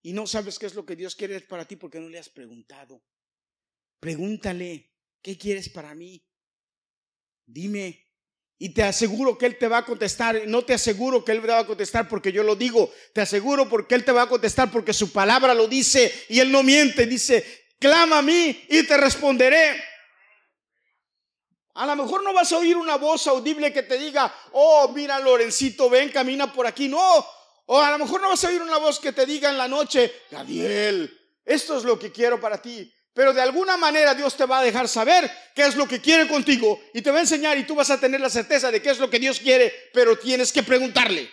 Y 0.00 0.12
no 0.14 0.26
sabes 0.26 0.58
qué 0.58 0.66
es 0.66 0.74
lo 0.74 0.84
que 0.84 0.96
Dios 0.96 1.14
quiere 1.14 1.40
para 1.42 1.66
ti 1.66 1.76
porque 1.76 2.00
no 2.00 2.08
le 2.08 2.18
has 2.18 2.28
preguntado. 2.28 3.04
Pregúntale, 4.00 4.92
¿qué 5.20 5.38
quieres 5.38 5.68
para 5.68 5.94
mí? 5.94 6.26
Dime. 7.46 8.11
Y 8.62 8.68
te 8.68 8.84
aseguro 8.84 9.36
que 9.36 9.46
Él 9.46 9.58
te 9.58 9.66
va 9.66 9.78
a 9.78 9.84
contestar. 9.84 10.42
No 10.46 10.62
te 10.62 10.72
aseguro 10.72 11.24
que 11.24 11.32
Él 11.32 11.40
te 11.40 11.48
va 11.48 11.58
a 11.58 11.66
contestar 11.66 12.06
porque 12.06 12.30
yo 12.30 12.44
lo 12.44 12.54
digo. 12.54 12.92
Te 13.12 13.20
aseguro 13.20 13.68
porque 13.68 13.96
Él 13.96 14.04
te 14.04 14.12
va 14.12 14.22
a 14.22 14.28
contestar 14.28 14.70
porque 14.70 14.92
su 14.92 15.10
palabra 15.10 15.52
lo 15.52 15.66
dice 15.66 16.26
y 16.28 16.38
Él 16.38 16.52
no 16.52 16.62
miente. 16.62 17.04
Dice, 17.06 17.64
clama 17.80 18.18
a 18.18 18.22
mí 18.22 18.64
y 18.68 18.84
te 18.84 18.96
responderé. 18.96 19.82
A 21.74 21.86
lo 21.86 21.96
mejor 21.96 22.22
no 22.22 22.32
vas 22.32 22.52
a 22.52 22.58
oír 22.58 22.76
una 22.76 22.94
voz 22.98 23.26
audible 23.26 23.72
que 23.72 23.82
te 23.82 23.98
diga, 23.98 24.32
oh, 24.52 24.92
mira 24.94 25.18
Lorencito, 25.18 25.90
ven, 25.90 26.10
camina 26.10 26.52
por 26.52 26.64
aquí. 26.64 26.86
No. 26.86 27.26
O 27.66 27.80
a 27.80 27.90
lo 27.90 27.98
mejor 27.98 28.20
no 28.20 28.28
vas 28.28 28.44
a 28.44 28.48
oír 28.48 28.62
una 28.62 28.78
voz 28.78 29.00
que 29.00 29.10
te 29.10 29.26
diga 29.26 29.50
en 29.50 29.58
la 29.58 29.66
noche, 29.66 30.20
Gabriel, 30.30 31.12
esto 31.44 31.78
es 31.78 31.82
lo 31.82 31.98
que 31.98 32.12
quiero 32.12 32.40
para 32.40 32.62
ti. 32.62 32.88
Pero 33.14 33.34
de 33.34 33.42
alguna 33.42 33.76
manera 33.76 34.14
Dios 34.14 34.36
te 34.36 34.46
va 34.46 34.60
a 34.60 34.62
dejar 34.62 34.88
saber 34.88 35.30
qué 35.54 35.66
es 35.66 35.76
lo 35.76 35.86
que 35.86 36.00
quiere 36.00 36.26
contigo 36.26 36.80
y 36.94 37.02
te 37.02 37.10
va 37.10 37.18
a 37.18 37.22
enseñar 37.22 37.58
y 37.58 37.64
tú 37.64 37.74
vas 37.74 37.90
a 37.90 38.00
tener 38.00 38.20
la 38.20 38.30
certeza 38.30 38.70
de 38.70 38.80
qué 38.80 38.90
es 38.90 38.98
lo 38.98 39.10
que 39.10 39.18
Dios 39.18 39.38
quiere, 39.38 39.90
pero 39.92 40.18
tienes 40.18 40.50
que 40.50 40.62
preguntarle. 40.62 41.30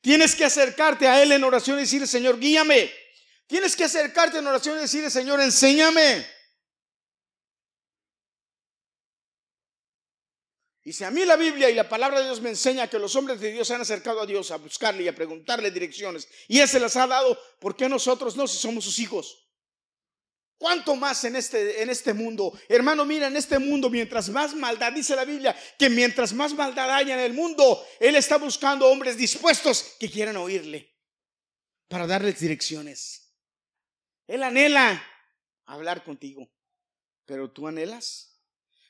Tienes 0.00 0.34
que 0.34 0.44
acercarte 0.44 1.08
a 1.08 1.22
Él 1.22 1.32
en 1.32 1.44
oración 1.44 1.78
y 1.78 1.82
decirle, 1.82 2.06
Señor, 2.06 2.38
guíame. 2.38 2.90
Tienes 3.46 3.76
que 3.76 3.84
acercarte 3.84 4.38
en 4.38 4.46
oración 4.46 4.78
y 4.78 4.82
decirle, 4.82 5.10
Señor, 5.10 5.40
enséñame. 5.40 6.26
Y 10.84 10.92
si 10.92 11.02
a 11.02 11.10
mí 11.10 11.24
la 11.24 11.36
Biblia 11.36 11.68
y 11.68 11.74
la 11.74 11.88
palabra 11.88 12.20
de 12.20 12.26
Dios 12.26 12.40
me 12.40 12.50
enseña 12.50 12.88
que 12.88 12.98
los 12.98 13.16
hombres 13.16 13.40
de 13.40 13.50
Dios 13.50 13.66
se 13.66 13.74
han 13.74 13.80
acercado 13.80 14.20
a 14.20 14.26
Dios 14.26 14.52
a 14.52 14.56
buscarle 14.56 15.02
y 15.02 15.08
a 15.08 15.14
preguntarle 15.14 15.72
direcciones, 15.72 16.28
y 16.46 16.60
Él 16.60 16.68
se 16.68 16.78
las 16.78 16.94
ha 16.94 17.08
dado, 17.08 17.36
¿por 17.58 17.76
qué 17.76 17.88
nosotros 17.88 18.36
no 18.36 18.46
si 18.46 18.56
somos 18.56 18.84
sus 18.84 19.00
hijos? 19.00 19.45
¿Cuánto 20.58 20.96
más 20.96 21.22
en 21.24 21.36
este, 21.36 21.82
en 21.82 21.90
este 21.90 22.14
mundo? 22.14 22.58
Hermano, 22.68 23.04
mira, 23.04 23.26
en 23.26 23.36
este 23.36 23.58
mundo, 23.58 23.90
mientras 23.90 24.30
más 24.30 24.54
maldad, 24.54 24.92
dice 24.92 25.14
la 25.14 25.26
Biblia, 25.26 25.54
que 25.78 25.90
mientras 25.90 26.32
más 26.32 26.54
maldad 26.54 26.90
haya 26.90 27.14
en 27.14 27.20
el 27.20 27.34
mundo, 27.34 27.84
Él 28.00 28.16
está 28.16 28.38
buscando 28.38 28.86
hombres 28.88 29.18
dispuestos 29.18 29.96
que 30.00 30.10
quieran 30.10 30.36
oírle 30.38 30.96
para 31.88 32.06
darles 32.06 32.40
direcciones. 32.40 33.34
Él 34.26 34.42
anhela 34.42 35.02
hablar 35.66 36.02
contigo, 36.02 36.50
pero 37.26 37.52
tú 37.52 37.68
anhelas. 37.68 38.40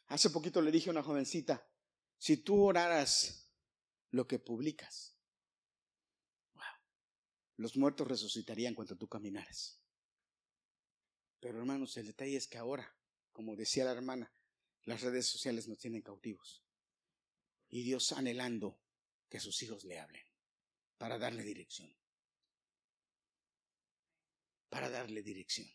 Hace 0.07 0.31
poquito 0.31 0.63
le 0.63 0.71
dije 0.71 0.89
a 0.89 0.93
una 0.93 1.03
jovencita, 1.03 1.69
si 2.17 2.37
tú 2.37 2.63
oraras 2.63 3.51
lo 4.11 4.29
que 4.29 4.39
publicas. 4.39 5.19
Wow. 6.55 6.63
los 7.57 7.77
muertos 7.77 8.07
resucitarían 8.07 8.75
cuando 8.75 8.97
tú 8.97 9.09
caminaras. 9.09 9.83
Pero 11.47 11.61
hermanos, 11.61 11.97
el 11.97 12.09
detalle 12.09 12.39
es 12.39 12.49
que 12.49 12.59
ahora, 12.59 12.93
como 13.31 13.55
decía 13.55 13.85
la 13.85 13.93
hermana, 13.93 14.35
las 14.83 15.03
redes 15.03 15.27
sociales 15.27 15.69
nos 15.69 15.79
tienen 15.79 16.03
cautivos. 16.03 16.65
Y 17.69 17.85
Dios 17.85 18.11
anhelando 18.11 18.83
que 19.29 19.39
sus 19.39 19.63
hijos 19.63 19.85
le 19.85 20.01
hablen 20.01 20.25
para 20.99 21.19
darle 21.19 21.45
dirección. 21.45 21.97
Para 24.69 24.91
darle 24.91 25.23
dirección. 25.23 25.69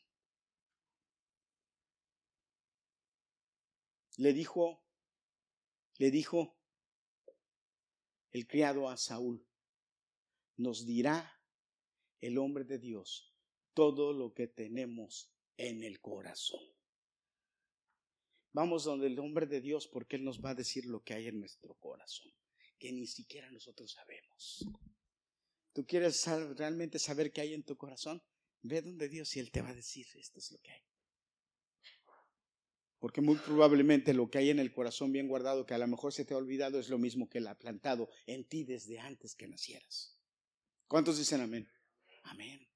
Le 4.17 4.33
dijo, 4.33 4.83
le 5.99 6.11
dijo 6.11 6.59
el 8.31 8.45
criado 8.45 8.89
a 8.89 8.97
Saúl, 8.97 9.47
nos 10.57 10.85
dirá 10.85 11.41
el 12.19 12.37
hombre 12.37 12.65
de 12.65 12.77
Dios 12.77 13.33
todo 13.73 14.11
lo 14.11 14.33
que 14.33 14.47
tenemos 14.47 15.31
en 15.61 15.83
el 15.83 15.99
corazón. 15.99 16.61
Vamos 18.51 18.83
donde 18.83 19.07
el 19.07 19.19
hombre 19.19 19.45
de 19.45 19.61
Dios 19.61 19.87
porque 19.87 20.15
Él 20.15 20.23
nos 20.23 20.43
va 20.43 20.49
a 20.49 20.55
decir 20.55 20.85
lo 20.85 21.03
que 21.03 21.13
hay 21.13 21.27
en 21.27 21.39
nuestro 21.39 21.75
corazón, 21.75 22.31
que 22.79 22.91
ni 22.91 23.07
siquiera 23.07 23.49
nosotros 23.51 23.91
sabemos. 23.91 24.65
¿Tú 25.73 25.85
quieres 25.85 26.25
realmente 26.57 26.99
saber 26.99 27.31
qué 27.31 27.41
hay 27.41 27.53
en 27.53 27.63
tu 27.63 27.77
corazón? 27.77 28.21
Ve 28.63 28.81
donde 28.81 29.07
Dios 29.07 29.35
y 29.37 29.39
Él 29.39 29.51
te 29.51 29.61
va 29.61 29.69
a 29.69 29.75
decir, 29.75 30.05
esto 30.15 30.39
es 30.39 30.51
lo 30.51 30.57
que 30.59 30.71
hay. 30.71 30.81
Porque 32.99 33.21
muy 33.21 33.37
probablemente 33.37 34.13
lo 34.13 34.29
que 34.29 34.39
hay 34.39 34.49
en 34.49 34.59
el 34.59 34.73
corazón 34.73 35.11
bien 35.11 35.27
guardado, 35.27 35.65
que 35.65 35.73
a 35.73 35.77
lo 35.77 35.87
mejor 35.87 36.11
se 36.11 36.25
te 36.25 36.33
ha 36.33 36.37
olvidado, 36.37 36.79
es 36.79 36.89
lo 36.89 36.97
mismo 36.97 37.29
que 37.29 37.37
Él 37.37 37.47
ha 37.47 37.57
plantado 37.57 38.09
en 38.25 38.45
ti 38.45 38.63
desde 38.63 38.99
antes 38.99 39.35
que 39.35 39.47
nacieras. 39.47 40.19
¿Cuántos 40.87 41.17
dicen 41.17 41.41
amén? 41.41 41.71
Amén. 42.23 42.70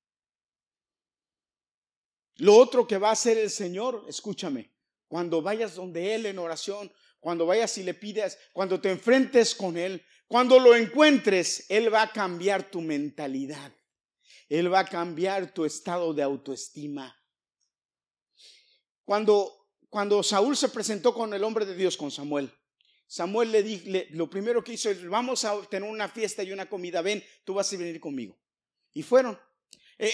Lo 2.38 2.56
otro 2.56 2.86
que 2.86 2.98
va 2.98 3.10
a 3.10 3.14
hacer 3.14 3.38
el 3.38 3.50
Señor, 3.50 4.06
escúchame, 4.08 4.72
cuando 5.08 5.42
vayas 5.42 5.76
donde 5.76 6.16
Él 6.16 6.26
en 6.26 6.40
oración, 6.40 6.92
cuando 7.20 7.46
vayas 7.46 7.78
y 7.78 7.84
le 7.84 7.94
pidas, 7.94 8.38
cuando 8.54 8.80
te 8.80 8.92
enfrentes 8.92 9.56
con 9.56 9.78
Él, 9.78 10.04
cuando 10.28 10.60
lo 10.60 10.76
encuentres, 10.76 11.66
Él 11.70 11.94
va 11.94 12.04
a 12.04 12.12
cambiar 12.12 12.70
tu 12.70 12.82
mentalidad. 12.82 13.74
Él 14.50 14.72
va 14.72 14.80
a 14.80 14.86
cambiar 14.86 15.54
tu 15.54 15.66
estado 15.66 16.14
de 16.14 16.24
autoestima. 16.24 17.16
Cuando, 19.04 19.70
cuando 19.90 20.22
Saúl 20.24 20.58
se 20.58 20.70
presentó 20.70 21.14
con 21.14 21.34
el 21.34 21.44
hombre 21.44 21.66
de 21.66 21.76
Dios, 21.76 21.96
con 21.98 22.12
Samuel, 22.12 22.52
Samuel 23.08 23.52
le 23.52 23.64
dijo, 23.64 23.86
lo 24.12 24.30
primero 24.30 24.64
que 24.64 24.74
hizo 24.74 24.90
es, 24.90 25.08
vamos 25.08 25.46
a 25.46 25.62
tener 25.64 25.90
una 25.90 26.10
fiesta 26.10 26.44
y 26.44 26.52
una 26.52 26.68
comida, 26.68 27.02
ven, 27.02 27.24
tú 27.44 27.54
vas 27.54 27.72
a 27.72 27.78
venir 27.78 28.00
conmigo. 28.00 28.38
Y 28.94 29.04
fueron. 29.04 29.40
Eh, 29.98 30.12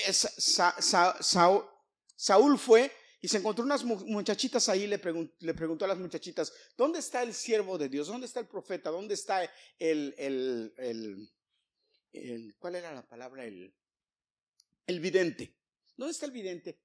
Saúl 2.21 2.59
fue 2.59 2.91
y 3.19 3.27
se 3.27 3.37
encontró 3.37 3.65
unas 3.65 3.83
muchachitas 3.83 4.69
ahí, 4.69 4.85
le, 4.85 4.99
preguntó 4.99 5.85
a 5.85 5.87
las 5.87 5.97
muchachitas, 5.97 6.53
¿dónde 6.77 6.99
está 6.99 7.23
el 7.23 7.33
siervo 7.33 7.79
de 7.79 7.89
Dios? 7.89 8.09
¿Dónde 8.09 8.27
está 8.27 8.39
el 8.39 8.45
profeta? 8.45 8.91
¿Dónde 8.91 9.15
está 9.15 9.43
el, 9.79 10.13
el, 12.13 12.55
¿cuál 12.59 12.75
era 12.75 12.93
la 12.93 13.01
palabra? 13.07 13.43
El, 13.43 13.73
el 14.85 14.99
vidente. 14.99 15.57
¿Dónde 15.97 16.11
está 16.11 16.27
el 16.27 16.31
vidente? 16.31 16.77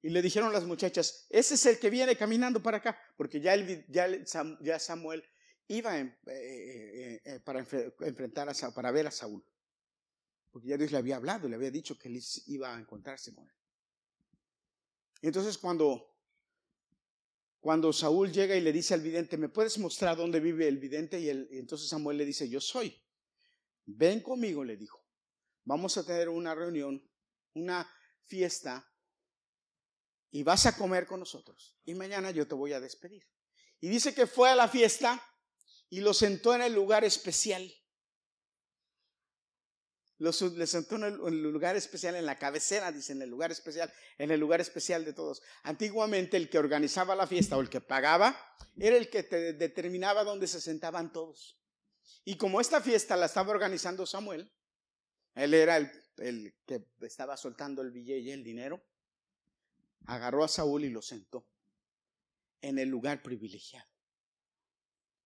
Y 0.00 0.10
le 0.10 0.22
dijeron 0.22 0.52
las 0.52 0.64
muchachas, 0.64 1.26
ese 1.28 1.54
es 1.54 1.66
el 1.66 1.80
que 1.80 1.90
viene 1.90 2.16
caminando 2.16 2.62
para 2.62 2.76
acá, 2.76 2.96
porque 3.16 3.40
ya 3.40 4.78
Samuel 4.78 5.24
iba 5.66 5.98
eh, 5.98 6.16
eh, 6.26 7.20
eh, 7.24 7.40
para 7.40 7.66
enfrentar 8.00 8.48
a 8.48 8.70
para 8.70 8.92
ver 8.92 9.08
a 9.08 9.10
Saúl. 9.10 9.44
Porque 10.52 10.68
ya 10.68 10.76
Dios 10.76 10.92
le 10.92 10.98
había 10.98 11.16
hablado, 11.16 11.48
le 11.48 11.56
había 11.56 11.72
dicho 11.72 11.98
que 11.98 12.06
él 12.06 12.22
iba 12.46 12.76
a 12.76 12.78
encontrarse 12.78 13.34
con 13.34 13.48
él. 13.48 13.54
Y 15.24 15.28
entonces 15.28 15.56
cuando, 15.56 16.14
cuando 17.58 17.94
Saúl 17.94 18.30
llega 18.30 18.56
y 18.56 18.60
le 18.60 18.74
dice 18.74 18.92
al 18.92 19.00
vidente, 19.00 19.38
¿me 19.38 19.48
puedes 19.48 19.78
mostrar 19.78 20.18
dónde 20.18 20.38
vive 20.38 20.68
el 20.68 20.76
vidente? 20.76 21.18
Y, 21.18 21.30
y 21.30 21.58
entonces 21.58 21.88
Samuel 21.88 22.18
le 22.18 22.26
dice, 22.26 22.46
yo 22.46 22.60
soy. 22.60 22.94
Ven 23.86 24.20
conmigo, 24.20 24.62
le 24.62 24.76
dijo. 24.76 25.02
Vamos 25.64 25.96
a 25.96 26.04
tener 26.04 26.28
una 26.28 26.54
reunión 26.54 27.02
una 27.54 27.90
fiesta 28.26 28.86
y 30.30 30.42
vas 30.42 30.66
a 30.66 30.76
comer 30.76 31.06
con 31.06 31.20
nosotros. 31.20 31.74
Y 31.86 31.94
mañana 31.94 32.30
yo 32.30 32.46
te 32.46 32.54
voy 32.54 32.74
a 32.74 32.80
despedir. 32.80 33.26
Y 33.80 33.88
dice 33.88 34.14
que 34.14 34.26
fue 34.26 34.50
a 34.50 34.54
la 34.54 34.68
fiesta 34.68 35.26
y 35.88 36.02
lo 36.02 36.12
sentó 36.12 36.54
en 36.54 36.60
el 36.60 36.74
lugar 36.74 37.02
especial. 37.02 37.72
Lo, 40.18 40.30
le 40.30 40.66
sentó 40.66 40.96
en 40.96 41.04
el, 41.04 41.42
lugar 41.42 41.76
especial, 41.76 42.14
en 42.14 42.26
la 42.26 42.38
cabecera, 42.38 42.92
dice, 42.92 43.12
en 43.12 43.22
el 43.22 43.30
lugar 43.30 43.50
especial, 43.50 43.92
en 44.18 44.30
el 44.30 44.38
lugar 44.38 44.60
especial 44.60 45.04
de 45.04 45.12
todos. 45.12 45.42
Antiguamente 45.64 46.36
el 46.36 46.48
que 46.48 46.58
organizaba 46.58 47.16
la 47.16 47.26
fiesta 47.26 47.56
o 47.56 47.60
el 47.60 47.68
que 47.68 47.80
pagaba 47.80 48.36
era 48.78 48.96
el 48.96 49.10
que 49.10 49.24
te 49.24 49.54
determinaba 49.54 50.24
dónde 50.24 50.46
se 50.46 50.60
sentaban 50.60 51.12
todos. 51.12 51.58
Y 52.24 52.36
como 52.36 52.60
esta 52.60 52.80
fiesta 52.80 53.16
la 53.16 53.26
estaba 53.26 53.50
organizando 53.50 54.06
Samuel, 54.06 54.52
él 55.34 55.52
era 55.52 55.76
el 55.76 55.90
el 56.18 56.54
que 56.66 56.86
estaba 57.00 57.36
soltando 57.36 57.82
el 57.82 57.90
billete 57.90 58.20
y 58.20 58.30
el 58.30 58.44
dinero, 58.44 58.84
agarró 60.06 60.44
a 60.44 60.48
Saúl 60.48 60.84
y 60.84 60.90
lo 60.90 61.02
sentó 61.02 61.46
en 62.60 62.78
el 62.78 62.88
lugar 62.88 63.22
privilegiado. 63.22 63.88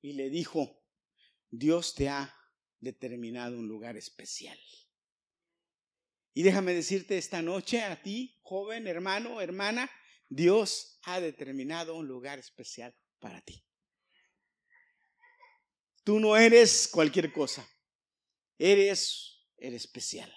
Y 0.00 0.12
le 0.12 0.30
dijo, 0.30 0.82
Dios 1.50 1.94
te 1.94 2.08
ha 2.08 2.34
determinado 2.80 3.58
un 3.58 3.68
lugar 3.68 3.96
especial. 3.96 4.58
Y 6.34 6.42
déjame 6.42 6.74
decirte 6.74 7.18
esta 7.18 7.42
noche 7.42 7.82
a 7.82 8.02
ti, 8.02 8.38
joven, 8.42 8.86
hermano, 8.86 9.40
hermana, 9.40 9.90
Dios 10.28 10.98
ha 11.02 11.20
determinado 11.20 11.96
un 11.96 12.06
lugar 12.06 12.38
especial 12.38 12.94
para 13.18 13.40
ti. 13.40 13.64
Tú 16.04 16.20
no 16.20 16.36
eres 16.36 16.88
cualquier 16.88 17.32
cosa, 17.32 17.68
eres 18.56 19.46
el 19.56 19.74
especial. 19.74 20.32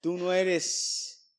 Tú 0.00 0.16
no 0.16 0.32
eres 0.32 1.36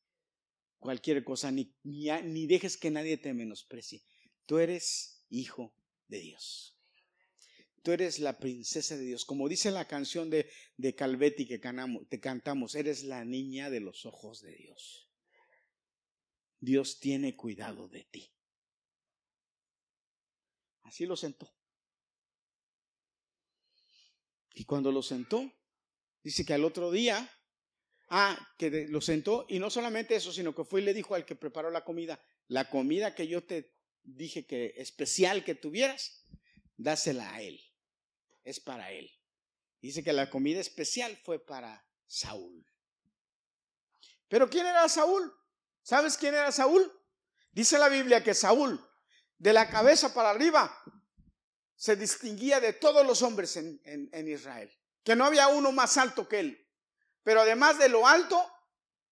cualquier 0.77 1.23
cosa, 1.23 1.51
ni, 1.51 1.75
ni, 1.83 2.47
dejes 2.47 2.77
que 2.77 2.91
nadie 2.91 3.17
te 3.17 3.33
menosprecie. 3.33 4.03
Tú 4.45 4.59
eres 4.59 5.25
hijo 5.29 5.73
de 6.07 6.19
Dios. 6.19 6.76
Tú 7.87 7.93
eres 7.93 8.19
la 8.19 8.37
princesa 8.37 8.97
de 8.97 9.05
Dios. 9.05 9.23
Como 9.23 9.47
dice 9.47 9.71
la 9.71 9.87
canción 9.87 10.29
de, 10.29 10.51
de 10.75 10.93
Calvetti 10.93 11.47
que 11.47 11.57
te 11.57 12.19
cantamos, 12.19 12.75
eres 12.75 13.05
la 13.05 13.23
niña 13.23 13.69
de 13.69 13.79
los 13.79 14.05
ojos 14.05 14.41
de 14.41 14.53
Dios. 14.53 15.09
Dios 16.59 16.99
tiene 16.99 17.37
cuidado 17.37 17.87
de 17.87 18.03
ti. 18.03 18.29
Así 20.81 21.05
lo 21.05 21.15
sentó. 21.15 21.49
Y 24.53 24.65
cuando 24.65 24.91
lo 24.91 25.01
sentó, 25.01 25.49
dice 26.21 26.43
que 26.43 26.53
al 26.53 26.65
otro 26.65 26.91
día 26.91 27.31
Ah, 28.09 28.37
que 28.57 28.87
lo 28.89 28.99
sentó 28.99 29.45
y 29.47 29.59
no 29.59 29.69
solamente 29.69 30.13
eso, 30.13 30.33
sino 30.33 30.53
que 30.53 30.65
fue 30.65 30.81
y 30.81 30.83
le 30.83 30.93
dijo 30.93 31.15
al 31.15 31.25
que 31.25 31.35
preparó 31.35 31.71
la 31.71 31.85
comida, 31.85 32.21
la 32.49 32.69
comida 32.69 33.15
que 33.15 33.29
yo 33.29 33.45
te 33.45 33.73
dije 34.03 34.45
que 34.45 34.73
especial 34.75 35.45
que 35.45 35.55
tuvieras, 35.55 36.25
dásela 36.75 37.33
a 37.33 37.41
él. 37.41 37.66
Es 38.47 38.61
para 38.61 38.93
él. 38.93 39.11
Dice 39.81 40.01
que 40.05 40.13
la 40.13 40.29
comida 40.29 40.61
especial 40.61 41.17
fue 41.17 41.37
para 41.37 41.85
Saúl. 42.05 42.65
Pero 44.29 44.49
¿quién 44.49 44.65
era 44.65 44.87
Saúl? 44.87 45.33
¿Sabes 45.81 46.15
quién 46.15 46.33
era 46.33 46.49
Saúl? 46.53 46.89
Dice 47.51 47.77
la 47.77 47.89
Biblia 47.89 48.23
que 48.23 48.33
Saúl, 48.33 48.81
de 49.37 49.51
la 49.51 49.69
cabeza 49.69 50.13
para 50.13 50.29
arriba, 50.29 50.73
se 51.75 51.97
distinguía 51.97 52.61
de 52.61 52.71
todos 52.71 53.05
los 53.05 53.21
hombres 53.21 53.57
en, 53.57 54.27
Israel. 54.29 54.71
Que 55.03 55.17
no 55.17 55.25
había 55.25 55.49
uno 55.49 55.73
más 55.73 55.97
alto 55.97 56.29
que 56.29 56.39
él. 56.39 56.69
Pero 57.23 57.41
además 57.41 57.77
de 57.77 57.89
lo 57.89 58.07
alto, 58.07 58.49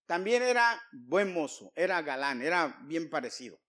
también 0.05 0.43
era 0.43 0.81
buen 0.93 1.33
mozo, 1.33 1.73
era 1.75 2.01
galán, 2.01 2.41
era 2.41 2.79
bien 2.83 3.09
parecido. 3.09 3.59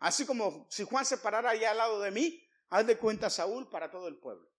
Así 0.00 0.26
como 0.26 0.66
si 0.68 0.82
Juan 0.82 1.06
se 1.06 1.18
parara 1.18 1.50
ahí 1.50 1.62
al 1.62 1.78
lado 1.78 2.00
de 2.00 2.10
mí, 2.10 2.44
haz 2.70 2.84
de 2.84 2.98
cuenta 2.98 3.30
Saúl 3.30 3.70
para 3.70 3.92
todo 3.92 4.08
el 4.08 4.18
pueblo. 4.18 4.57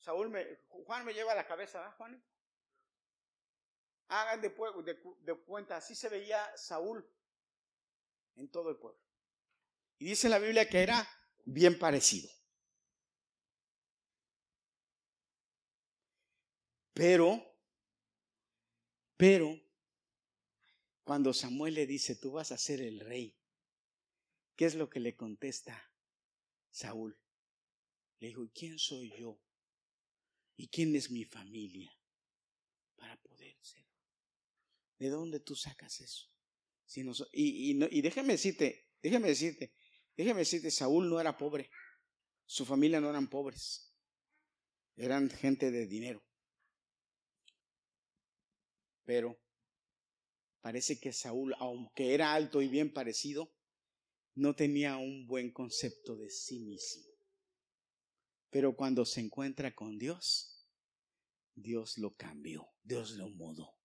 Saúl 0.00 0.28
me, 0.28 0.44
Juan 0.68 1.04
me 1.04 1.14
lleva 1.14 1.34
la 1.34 1.46
cabeza, 1.46 1.78
¿verdad, 1.78 1.96
Juan? 1.96 2.24
Hagan 4.08 4.40
de, 4.40 4.48
de, 4.48 4.98
de 5.20 5.34
cuenta, 5.44 5.76
así 5.76 5.94
se 5.94 6.08
veía 6.08 6.44
Saúl 6.56 7.08
en 8.34 8.50
todo 8.50 8.70
el 8.70 8.76
pueblo. 8.76 9.00
Y 9.98 10.06
dice 10.06 10.28
la 10.28 10.38
Biblia 10.38 10.68
que 10.68 10.82
era 10.82 11.06
bien 11.44 11.78
parecido. 11.78 12.28
Pero 16.92 17.50
pero 19.20 19.60
cuando 21.04 21.34
Samuel 21.34 21.74
le 21.74 21.86
dice, 21.86 22.16
tú 22.16 22.32
vas 22.32 22.52
a 22.52 22.56
ser 22.56 22.80
el 22.80 23.00
rey, 23.00 23.36
¿qué 24.56 24.64
es 24.64 24.76
lo 24.76 24.88
que 24.88 24.98
le 24.98 25.14
contesta 25.14 25.92
Saúl? 26.70 27.20
Le 28.18 28.28
dijo, 28.28 28.48
¿quién 28.54 28.78
soy 28.78 29.12
yo? 29.18 29.38
¿Y 30.60 30.68
quién 30.68 30.94
es 30.94 31.10
mi 31.10 31.24
familia? 31.24 31.90
para 32.94 33.16
poder 33.16 33.56
ser. 33.62 33.82
¿De 34.98 35.08
dónde 35.08 35.40
tú 35.40 35.56
sacas 35.56 36.02
eso? 36.02 36.26
Si 36.84 37.00
y, 37.32 37.72
y, 37.72 37.98
y 37.98 38.02
déjame 38.02 38.34
decirte, 38.34 38.90
déjame 39.00 39.28
decirte, 39.28 39.72
déjame 40.14 40.40
decirte, 40.40 40.70
Saúl 40.70 41.08
no 41.08 41.18
era 41.18 41.38
pobre. 41.38 41.70
Su 42.44 42.66
familia 42.66 43.00
no 43.00 43.08
eran 43.08 43.30
pobres. 43.30 43.94
Eran 44.96 45.30
gente 45.30 45.70
de 45.70 45.86
dinero. 45.86 46.22
Pero 49.04 49.40
parece 50.60 51.00
que 51.00 51.14
Saúl, 51.14 51.54
aunque 51.58 52.12
era 52.12 52.34
alto 52.34 52.60
y 52.60 52.68
bien 52.68 52.92
parecido, 52.92 53.50
no 54.34 54.54
tenía 54.54 54.98
un 54.98 55.26
buen 55.26 55.52
concepto 55.52 56.16
de 56.16 56.28
sí 56.28 56.60
mismo. 56.60 57.10
Pero 58.50 58.76
cuando 58.76 59.06
se 59.06 59.20
encuentra 59.20 59.74
con 59.74 59.96
Dios, 59.96 60.49
Dios 61.54 61.98
lo 61.98 62.14
cambió, 62.16 62.68
Dios 62.82 63.12
lo 63.12 63.28
mudó. 63.28 63.76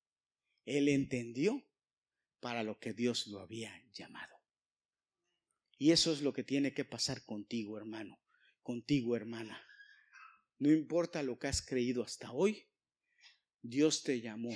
Él 0.65 0.89
entendió 0.89 1.63
para 2.39 2.63
lo 2.63 2.79
que 2.79 2.93
Dios 2.93 3.27
lo 3.27 3.39
había 3.39 3.73
llamado. 3.91 4.35
Y 5.77 5.91
eso 5.91 6.13
es 6.13 6.21
lo 6.21 6.33
que 6.33 6.43
tiene 6.43 6.73
que 6.73 6.85
pasar 6.85 7.25
contigo, 7.25 7.77
hermano, 7.77 8.19
contigo, 8.61 9.15
hermana. 9.15 9.61
No 10.57 10.71
importa 10.71 11.21
lo 11.21 11.37
que 11.37 11.47
has 11.47 11.61
creído 11.61 12.03
hasta 12.03 12.31
hoy, 12.31 12.69
Dios 13.61 14.03
te 14.03 14.21
llamó. 14.21 14.55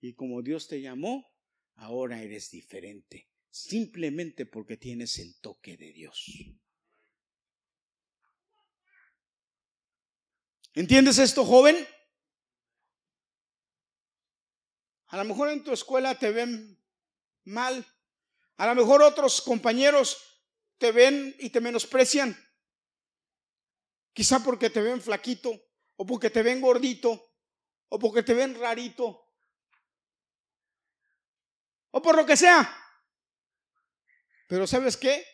Y 0.00 0.14
como 0.14 0.42
Dios 0.42 0.68
te 0.68 0.80
llamó, 0.80 1.26
ahora 1.74 2.22
eres 2.22 2.50
diferente, 2.50 3.28
simplemente 3.50 4.46
porque 4.46 4.76
tienes 4.76 5.18
el 5.18 5.38
toque 5.40 5.76
de 5.76 5.92
Dios. 5.92 6.24
¿Entiendes 10.78 11.18
esto, 11.18 11.44
joven? 11.44 11.76
A 15.08 15.16
lo 15.16 15.24
mejor 15.24 15.48
en 15.48 15.64
tu 15.64 15.72
escuela 15.72 16.16
te 16.16 16.30
ven 16.30 16.80
mal. 17.42 17.84
A 18.58 18.66
lo 18.68 18.76
mejor 18.76 19.02
otros 19.02 19.40
compañeros 19.40 20.16
te 20.78 20.92
ven 20.92 21.34
y 21.40 21.50
te 21.50 21.60
menosprecian. 21.60 22.38
Quizá 24.12 24.38
porque 24.44 24.70
te 24.70 24.80
ven 24.80 25.02
flaquito, 25.02 25.50
o 25.96 26.06
porque 26.06 26.30
te 26.30 26.44
ven 26.44 26.60
gordito, 26.60 27.28
o 27.88 27.98
porque 27.98 28.22
te 28.22 28.34
ven 28.34 28.54
rarito, 28.54 29.34
o 31.90 32.00
por 32.00 32.14
lo 32.14 32.24
que 32.24 32.36
sea. 32.36 32.72
Pero 34.46 34.64
¿sabes 34.64 34.96
qué? 34.96 35.26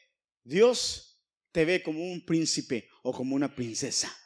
Dios 0.43 1.23
te 1.53 1.67
ve 1.67 1.83
como 1.83 2.03
un 2.03 2.25
príncipe 2.25 2.89
o 3.03 3.13
como 3.13 3.35
una 3.35 3.55
princesa. 3.55 4.24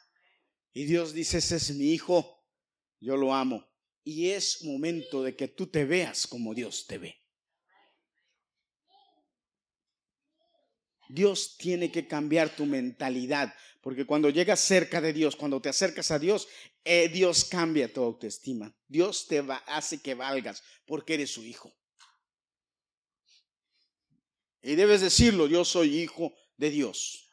Y 0.72 0.84
Dios 0.84 1.12
dice, 1.12 1.38
ese 1.38 1.56
es 1.56 1.70
mi 1.74 1.92
hijo, 1.92 2.44
yo 3.00 3.16
lo 3.16 3.34
amo. 3.34 3.66
Y 4.04 4.30
es 4.30 4.64
momento 4.64 5.22
de 5.22 5.36
que 5.36 5.48
tú 5.48 5.66
te 5.66 5.84
veas 5.84 6.26
como 6.26 6.54
Dios 6.54 6.86
te 6.86 6.98
ve. 6.98 7.16
Dios 11.08 11.56
tiene 11.56 11.90
que 11.90 12.06
cambiar 12.06 12.54
tu 12.54 12.66
mentalidad, 12.66 13.54
porque 13.80 14.04
cuando 14.04 14.28
llegas 14.28 14.60
cerca 14.60 15.00
de 15.00 15.12
Dios, 15.12 15.36
cuando 15.36 15.60
te 15.60 15.70
acercas 15.70 16.10
a 16.10 16.18
Dios, 16.18 16.48
eh, 16.84 17.08
Dios 17.08 17.44
cambia 17.44 17.92
tu 17.92 18.02
autoestima. 18.02 18.74
Dios 18.86 19.26
te 19.26 19.44
hace 19.66 20.00
que 20.00 20.14
valgas 20.14 20.62
porque 20.86 21.14
eres 21.14 21.30
su 21.30 21.44
hijo. 21.44 21.74
Y 24.62 24.74
debes 24.74 25.00
decirlo, 25.00 25.46
yo 25.46 25.64
soy 25.64 25.98
hijo 25.98 26.34
de 26.56 26.70
Dios. 26.70 27.27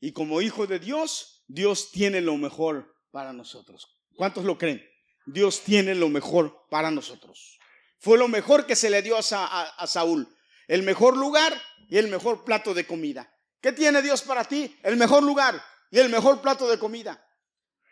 Y 0.00 0.12
como 0.12 0.40
hijo 0.40 0.66
de 0.66 0.78
Dios, 0.78 1.44
Dios 1.48 1.90
tiene 1.90 2.20
lo 2.20 2.36
mejor 2.36 2.94
para 3.10 3.32
nosotros. 3.32 3.86
¿Cuántos 4.16 4.44
lo 4.44 4.58
creen? 4.58 4.84
Dios 5.26 5.62
tiene 5.62 5.94
lo 5.94 6.08
mejor 6.08 6.66
para 6.70 6.90
nosotros. 6.90 7.58
Fue 7.98 8.16
lo 8.16 8.28
mejor 8.28 8.66
que 8.66 8.76
se 8.76 8.90
le 8.90 9.02
dio 9.02 9.16
a, 9.16 9.86
Saúl. 9.86 10.28
El 10.68 10.82
mejor 10.82 11.16
lugar 11.16 11.60
y 11.88 11.98
el 11.98 12.08
mejor 12.08 12.44
plato 12.44 12.74
de 12.74 12.86
comida. 12.86 13.32
¿Qué 13.60 13.72
tiene 13.72 14.02
Dios 14.02 14.22
para 14.22 14.44
ti? 14.44 14.76
El 14.82 14.96
mejor 14.96 15.22
lugar 15.22 15.60
y 15.90 15.98
el 15.98 16.08
mejor 16.08 16.40
plato 16.40 16.68
de 16.68 16.78
comida. 16.78 17.24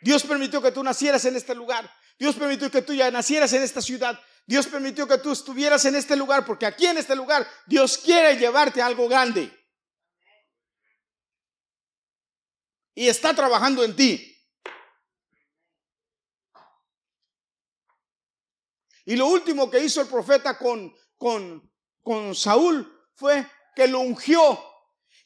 Dios 0.01 0.23
permitió 0.23 0.63
que 0.63 0.73
tú 0.73 0.83
nacieras 0.85 1.25
en 1.25 1.37
este 1.37 1.55
lugar. 1.55 1.91
Dios 2.19 2.37
permitió 2.37 2.71
que 2.71 2.83
tú 2.83 2.95
ya 2.95 3.11
nacieras 3.11 3.53
en 3.53 3.63
esta 3.63 3.83
ciudad. 3.83 4.19
Dios 4.47 4.67
permitió 4.67 5.09
que 5.09 5.19
tú 5.19 5.33
estuvieras 5.33 5.85
en 5.87 5.97
este 5.97 6.15
lugar 6.15 6.47
porque 6.47 6.67
aquí 6.67 6.87
en 6.87 6.99
este 6.99 7.17
lugar 7.17 7.47
Dios 7.67 7.99
quiere 7.99 8.37
llevarte 8.37 8.81
a 8.81 8.87
algo 8.87 9.09
grande. 9.09 9.51
Y 12.97 13.09
está 13.09 13.33
trabajando 13.35 13.85
en 13.85 13.95
ti. 13.95 14.33
Y 19.05 19.15
lo 19.15 19.29
último 19.29 19.71
que 19.71 19.85
hizo 19.85 20.01
el 20.01 20.09
profeta 20.09 20.59
con, 20.59 20.93
con, 21.17 21.73
con 22.03 22.35
Saúl 22.35 23.09
fue 23.15 23.47
que 23.77 23.87
lo 23.87 24.01
ungió. 24.01 24.59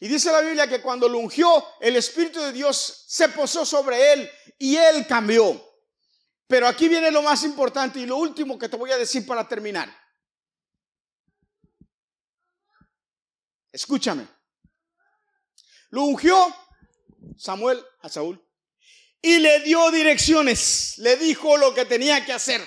Y 0.01 0.09
dice 0.09 0.33
la 0.33 0.41
Biblia 0.41 0.69
que 0.69 0.83
cuando 0.83 1.09
lo 1.09 1.19
ungió, 1.19 1.65
el 1.81 1.95
Espíritu 1.95 2.41
de 2.41 2.53
Dios 2.53 3.05
se 3.07 3.29
posó 3.29 3.65
sobre 3.65 4.15
él 4.15 4.31
y 4.59 4.77
él 4.77 5.07
cambió. 5.07 5.65
Pero 6.49 6.67
aquí 6.67 6.89
viene 6.89 7.13
lo 7.13 7.23
más 7.23 7.45
importante 7.45 8.01
y 8.01 8.07
lo 8.07 8.17
último 8.17 8.59
que 8.59 8.69
te 8.69 8.77
voy 8.77 8.91
a 8.91 8.99
decir 8.99 9.25
para 9.25 9.47
terminar. 9.47 9.89
Escúchame. 13.71 14.27
Lo 15.91 16.03
ungió 16.03 16.37
Samuel 17.37 17.85
a 18.01 18.09
Saúl 18.09 18.45
y 19.23 19.39
le 19.39 19.61
dio 19.61 19.91
direcciones, 19.91 20.99
le 20.99 21.17
dijo 21.17 21.57
lo 21.57 21.75
que 21.75 21.85
tenía 21.85 22.25
que 22.25 22.33
hacer. 22.33 22.67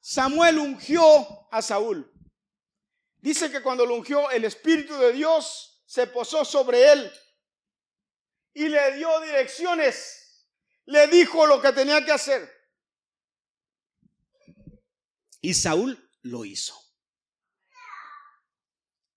Samuel 0.00 0.58
ungió 0.58 1.48
a 1.50 1.60
Saúl. 1.60 2.10
Dice 3.18 3.50
que 3.50 3.62
cuando 3.62 3.84
lo 3.84 3.96
ungió, 3.96 4.30
el 4.30 4.44
Espíritu 4.44 4.96
de 4.96 5.12
Dios 5.12 5.82
se 5.86 6.06
posó 6.06 6.44
sobre 6.44 6.92
él 6.92 7.12
y 8.54 8.68
le 8.68 8.96
dio 8.96 9.20
direcciones 9.20 10.18
le 10.88 11.06
dijo 11.08 11.46
lo 11.46 11.60
que 11.60 11.70
tenía 11.72 12.02
que 12.02 12.12
hacer. 12.12 12.50
Y 15.42 15.52
Saúl 15.52 16.10
lo 16.22 16.46
hizo. 16.46 16.74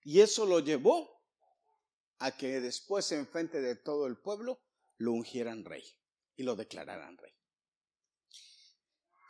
Y 0.04 0.20
eso 0.20 0.46
lo 0.46 0.60
llevó 0.60 1.11
a 2.22 2.38
que 2.38 2.62
después 2.62 3.12
en 3.12 3.28
frente 3.28 3.62
de 3.62 3.76
todo 3.76 4.06
el 4.06 4.16
pueblo 4.18 4.62
lo 4.98 5.12
ungieran 5.12 5.66
rey 5.66 5.84
y 6.36 6.44
lo 6.44 6.56
declararan 6.56 7.18
rey. 7.18 7.34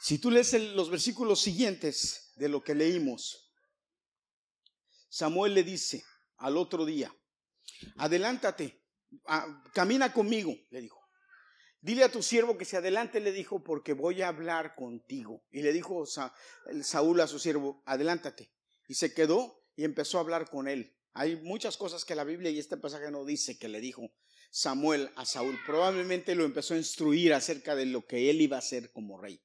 Si 0.02 0.20
tú 0.20 0.30
lees 0.30 0.54
los 0.76 0.90
versículos 0.90 1.40
siguientes 1.40 2.34
de 2.36 2.50
lo 2.50 2.64
que 2.64 2.76
leímos, 2.76 3.54
Samuel 5.10 5.54
le 5.54 5.64
dice 5.64 6.04
al 6.38 6.58
otro 6.58 6.86
día, 6.86 7.16
adelántate, 7.98 8.84
ah, 9.28 9.64
camina 9.74 10.12
conmigo, 10.12 10.54
le 10.70 10.82
dijo. 10.82 11.00
Dile 11.80 12.04
a 12.04 12.12
tu 12.12 12.22
siervo 12.22 12.58
que 12.58 12.66
se 12.66 12.78
adelante, 12.78 13.20
le 13.22 13.32
dijo, 13.32 13.64
porque 13.64 13.94
voy 13.94 14.22
a 14.22 14.28
hablar 14.28 14.76
contigo. 14.76 15.44
Y 15.50 15.62
le 15.64 15.74
dijo 15.74 16.06
Saúl 16.06 17.22
a 17.22 17.28
su 17.28 17.40
siervo, 17.40 17.82
adelántate. 17.86 18.52
Y 18.88 18.96
se 18.96 19.14
quedó 19.14 19.64
y 19.76 19.84
empezó 19.84 20.18
a 20.18 20.22
hablar 20.22 20.50
con 20.50 20.68
él. 20.68 20.96
Hay 21.14 21.36
muchas 21.38 21.78
cosas 21.78 22.06
que 22.06 22.16
la 22.16 22.24
Biblia 22.24 22.52
y 22.52 22.60
este 22.60 22.78
pasaje 22.78 23.12
no 23.12 23.26
dice 23.26 23.58
que 23.58 23.68
le 23.68 23.82
dijo 23.82 24.14
Samuel 24.50 25.10
a 25.16 25.26
Saúl. 25.26 25.58
Probablemente 25.66 26.36
lo 26.36 26.46
empezó 26.46 26.74
a 26.74 26.78
instruir 26.78 27.34
acerca 27.34 27.76
de 27.76 27.86
lo 27.86 28.06
que 28.06 28.30
él 28.30 28.42
iba 28.42 28.56
a 28.56 28.60
hacer 28.60 28.92
como 28.92 29.20
rey. 29.20 29.42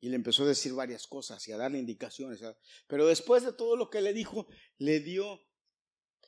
Y 0.00 0.08
le 0.08 0.16
empezó 0.16 0.44
a 0.44 0.48
decir 0.48 0.72
varias 0.72 1.06
cosas 1.06 1.46
y 1.46 1.52
a 1.52 1.58
darle 1.58 1.78
indicaciones. 1.78 2.40
Pero 2.88 3.06
después 3.06 3.44
de 3.44 3.52
todo 3.52 3.76
lo 3.76 3.90
que 3.90 4.00
le 4.00 4.12
dijo, 4.12 4.48
le 4.78 5.00
dio, 5.00 5.40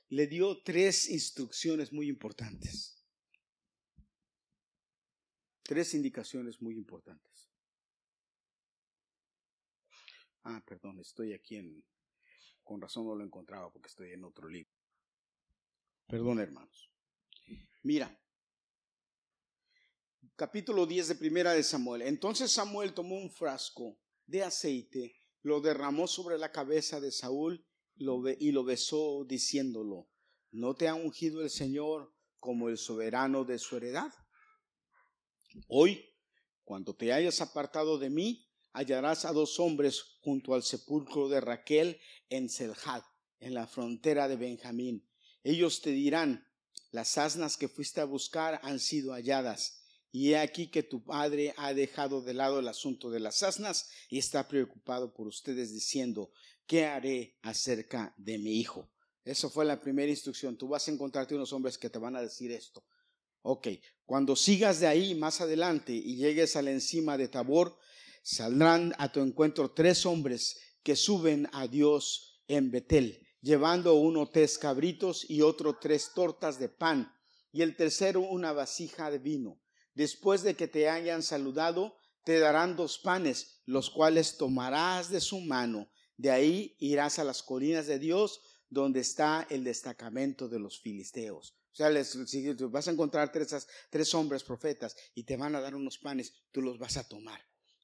le 0.09 0.27
dio 0.27 0.62
tres 0.62 1.09
instrucciones 1.09 1.93
muy 1.93 2.09
importantes. 2.09 3.03
Tres 5.62 5.95
indicaciones 5.95 6.61
muy 6.61 6.75
importantes. 6.75 7.51
Ah, 10.45 10.62
perdón, 10.66 10.99
estoy 11.01 11.33
aquí 11.33 11.57
en... 11.57 11.85
Con 12.62 12.80
razón 12.80 13.06
no 13.06 13.14
lo 13.14 13.24
encontraba 13.24 13.70
porque 13.70 13.88
estoy 13.88 14.12
en 14.12 14.24
otro 14.24 14.48
libro. 14.48 14.72
Perdón, 16.06 16.40
hermanos. 16.40 16.90
Mira, 17.82 18.18
capítulo 20.36 20.86
10 20.86 21.08
de 21.08 21.14
primera 21.16 21.52
de 21.52 21.62
Samuel. 21.62 22.02
Entonces 22.02 22.52
Samuel 22.52 22.94
tomó 22.94 23.16
un 23.16 23.30
frasco 23.30 23.98
de 24.26 24.42
aceite, 24.44 25.14
lo 25.42 25.60
derramó 25.60 26.06
sobre 26.06 26.38
la 26.38 26.52
cabeza 26.52 27.00
de 27.00 27.10
Saúl 27.10 27.66
y 27.96 28.52
lo 28.52 28.64
besó 28.64 29.24
diciéndolo, 29.26 30.08
¿no 30.50 30.74
te 30.74 30.88
ha 30.88 30.94
ungido 30.94 31.42
el 31.42 31.50
Señor 31.50 32.14
como 32.38 32.68
el 32.68 32.78
soberano 32.78 33.44
de 33.44 33.58
su 33.58 33.76
heredad? 33.76 34.12
Hoy, 35.68 36.04
cuando 36.64 36.94
te 36.94 37.12
hayas 37.12 37.40
apartado 37.40 37.98
de 37.98 38.10
mí, 38.10 38.48
hallarás 38.73 39.25
a 39.25 39.33
dos 39.33 39.61
hombres 39.61 40.03
junto 40.20 40.55
al 40.55 40.62
sepulcro 40.62 41.29
de 41.29 41.41
Raquel 41.41 42.01
en 42.29 42.49
Selhad, 42.49 43.03
en 43.41 43.55
la 43.55 43.66
frontera 43.66 44.29
de 44.29 44.37
Benjamín. 44.37 45.09
Ellos 45.45 45.81
te 45.83 45.91
dirán, 45.91 46.47
las 46.91 47.18
asnas 47.18 47.57
que 47.57 47.68
fuiste 47.68 48.01
a 48.01 48.05
buscar 48.05 48.61
han 48.62 48.79
sido 48.79 49.12
halladas. 49.12 49.79
y 50.14 50.33
he 50.33 50.39
aquí 50.39 50.70
que 50.70 50.83
tu 50.83 51.03
padre 51.03 51.55
ha 51.57 51.73
dejado 51.73 52.20
de 52.20 52.35
lado 52.35 52.59
el 52.59 52.68
asunto 52.68 53.11
de 53.11 53.18
las 53.18 53.43
asnas 53.43 53.89
y 54.11 54.18
está 54.18 54.47
preocupado 54.47 55.14
por 55.14 55.27
ustedes 55.27 55.73
diciendo, 55.73 56.31
¿qué 56.66 56.85
haré 56.85 57.39
acerca 57.41 58.14
de 58.18 58.37
mi 58.37 58.61
hijo? 58.61 58.91
Eso 59.25 59.49
fue 59.49 59.64
la 59.64 59.81
primera 59.81 60.11
instrucción. 60.11 60.59
Tú 60.59 60.68
vas 60.68 60.87
a 60.87 60.91
encontrarte 60.91 61.35
unos 61.35 61.53
hombres 61.55 61.79
que 61.79 61.89
te 61.89 61.99
van 61.99 62.14
a 62.14 62.20
decir 62.20 62.53
esto. 62.53 62.85
Ok, 63.41 63.68
cuando 64.05 64.37
sigas 64.37 64.81
de 64.81 64.87
ahí 64.87 65.14
más 65.14 65.41
adelante 65.41 65.93
y 65.93 66.16
llegues 66.16 66.57
a 66.57 66.62
la 66.62 66.73
encima 66.73 67.16
de 67.16 67.29
Tabor, 67.29 67.79
saldrán 68.23 68.95
a 68.99 69.12
tu 69.12 69.20
encuentro 69.20 69.73
tres 69.73 70.07
hombres 70.07 70.59
que 70.83 70.97
suben 70.97 71.49
a 71.53 71.66
Dios 71.66 72.43
en 72.49 72.70
Betel, 72.70 73.27
llevando 73.41 73.95
uno 73.95 74.31
tres 74.31 74.59
cabritos 74.59 75.29
y 75.29 75.43
otro 75.43 75.79
tres 75.79 76.12
tortas 76.14 76.59
de 76.59 76.68
pan, 76.68 77.12
y 77.53 77.62
el 77.62 77.77
tercero 77.77 78.20
una 78.20 78.53
vasija 78.53 79.11
de 79.11 79.18
vino. 79.18 79.61
Después 79.95 80.43
de 80.43 80.55
que 80.57 80.68
te 80.68 80.89
hayan 80.89 81.23
saludado, 81.23 81.97
te 82.25 82.39
darán 82.39 82.77
dos 82.77 82.99
panes, 82.99 83.62
los 83.66 83.91
cuales 83.91 84.37
tomarás 84.39 85.11
de 85.11 85.20
su 85.20 85.41
mano. 85.41 85.91
De 86.16 86.31
ahí 86.31 86.77
irás 86.79 87.18
a 87.18 87.25
las 87.25 87.43
colinas 87.43 87.87
de 87.87 87.99
Dios, 87.99 88.41
donde 88.70 89.01
está 89.01 89.47
el 89.51 89.64
destacamento 89.64 90.49
de 90.49 90.59
los 90.59 90.81
filisteos. 90.81 91.59
O 91.73 91.75
sea, 91.75 91.91
les, 91.91 92.09
si 92.27 92.53
vas 92.53 92.89
a 92.89 92.91
encontrar 92.91 93.33
tres, 93.33 93.66
tres 93.91 94.14
hombres 94.14 94.45
profetas 94.45 94.97
y 95.14 95.25
te 95.25 95.37
van 95.37 95.55
a 95.55 95.61
dar 95.61 95.75
unos 95.75 95.99
panes, 95.99 96.33
tú 96.53 96.62
los 96.62 96.79
vas 96.79 96.97
a 96.97 97.09
tomar. 97.09 97.41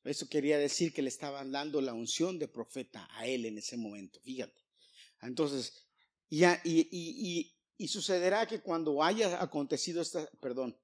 Eso 0.08 0.28
quería 0.28 0.58
decir 0.58 0.92
que 0.92 1.02
le 1.02 1.08
estaban 1.08 1.52
dando 1.52 1.80
la 1.80 1.92
unción 1.92 2.38
de 2.38 2.48
profeta 2.48 3.08
a 3.12 3.26
él 3.26 3.44
en 3.44 3.58
ese 3.58 3.76
momento, 3.76 4.20
fíjate. 4.20 4.62
Entonces, 5.20 5.86
y, 6.30 6.44
y, 6.44 7.54
y, 7.76 7.88
sucederá 7.88 8.46
que 8.46 8.60
cuando 8.60 9.02
haya 9.02 9.42
acontecido 9.42 10.00
esta, 10.00 10.26
perdón, 10.40 10.76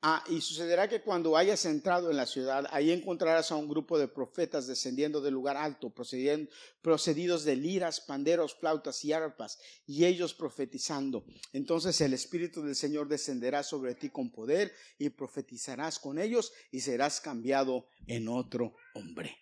Ah, 0.00 0.22
y 0.28 0.40
sucederá 0.40 0.88
que 0.88 1.02
cuando 1.02 1.36
hayas 1.36 1.64
entrado 1.64 2.08
en 2.08 2.16
la 2.16 2.26
ciudad, 2.26 2.66
ahí 2.70 2.92
encontrarás 2.92 3.50
a 3.50 3.56
un 3.56 3.68
grupo 3.68 3.98
de 3.98 4.06
profetas 4.06 4.68
descendiendo 4.68 5.20
del 5.20 5.34
lugar 5.34 5.56
alto, 5.56 5.92
procedidos 5.92 7.44
de 7.44 7.56
liras, 7.56 8.00
panderos, 8.00 8.54
flautas 8.54 9.04
y 9.04 9.12
arpas, 9.12 9.58
y 9.86 10.04
ellos 10.04 10.34
profetizando. 10.34 11.24
Entonces 11.52 12.00
el 12.00 12.14
Espíritu 12.14 12.62
del 12.62 12.76
Señor 12.76 13.08
descenderá 13.08 13.64
sobre 13.64 13.96
ti 13.96 14.10
con 14.10 14.30
poder, 14.30 14.72
y 14.98 15.08
profetizarás 15.10 15.98
con 15.98 16.20
ellos, 16.20 16.52
y 16.70 16.80
serás 16.80 17.20
cambiado 17.20 17.88
en 18.06 18.28
otro 18.28 18.76
hombre. 18.94 19.36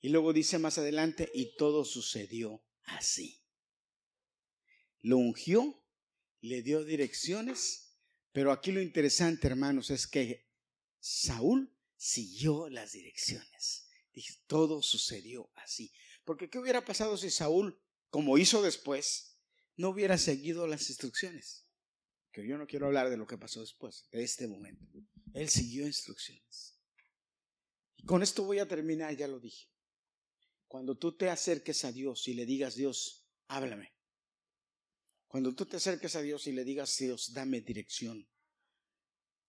Y 0.00 0.08
luego 0.08 0.32
dice 0.32 0.58
más 0.58 0.78
adelante, 0.78 1.30
y 1.32 1.54
todo 1.54 1.84
sucedió 1.84 2.64
así. 2.86 3.40
Lo 5.00 5.16
ungió, 5.16 5.80
le 6.40 6.62
dio 6.62 6.82
direcciones, 6.82 7.83
pero 8.34 8.50
aquí 8.50 8.72
lo 8.72 8.82
interesante, 8.82 9.46
hermanos, 9.46 9.90
es 9.90 10.08
que 10.08 10.44
Saúl 10.98 11.72
siguió 11.96 12.68
las 12.68 12.90
direcciones. 12.90 13.88
Todo 14.48 14.82
sucedió 14.82 15.52
así. 15.54 15.92
Porque 16.24 16.50
¿qué 16.50 16.58
hubiera 16.58 16.84
pasado 16.84 17.16
si 17.16 17.30
Saúl, 17.30 17.80
como 18.10 18.36
hizo 18.36 18.60
después, 18.60 19.38
no 19.76 19.90
hubiera 19.90 20.18
seguido 20.18 20.66
las 20.66 20.88
instrucciones? 20.90 21.70
Que 22.32 22.44
yo 22.44 22.58
no 22.58 22.66
quiero 22.66 22.86
hablar 22.86 23.08
de 23.08 23.16
lo 23.16 23.28
que 23.28 23.38
pasó 23.38 23.60
después, 23.60 24.08
de 24.10 24.24
este 24.24 24.48
momento. 24.48 24.84
Él 25.32 25.48
siguió 25.48 25.86
instrucciones. 25.86 26.80
Y 27.94 28.04
con 28.04 28.24
esto 28.24 28.42
voy 28.42 28.58
a 28.58 28.66
terminar, 28.66 29.16
ya 29.16 29.28
lo 29.28 29.38
dije. 29.38 29.68
Cuando 30.66 30.98
tú 30.98 31.16
te 31.16 31.30
acerques 31.30 31.84
a 31.84 31.92
Dios 31.92 32.26
y 32.26 32.34
le 32.34 32.46
digas, 32.46 32.74
Dios, 32.74 33.28
háblame. 33.46 33.93
Cuando 35.34 35.52
tú 35.52 35.66
te 35.66 35.78
acerques 35.78 36.14
a 36.14 36.22
Dios 36.22 36.46
y 36.46 36.52
le 36.52 36.62
digas, 36.62 36.96
Dios, 36.96 37.32
dame 37.32 37.60
dirección. 37.60 38.24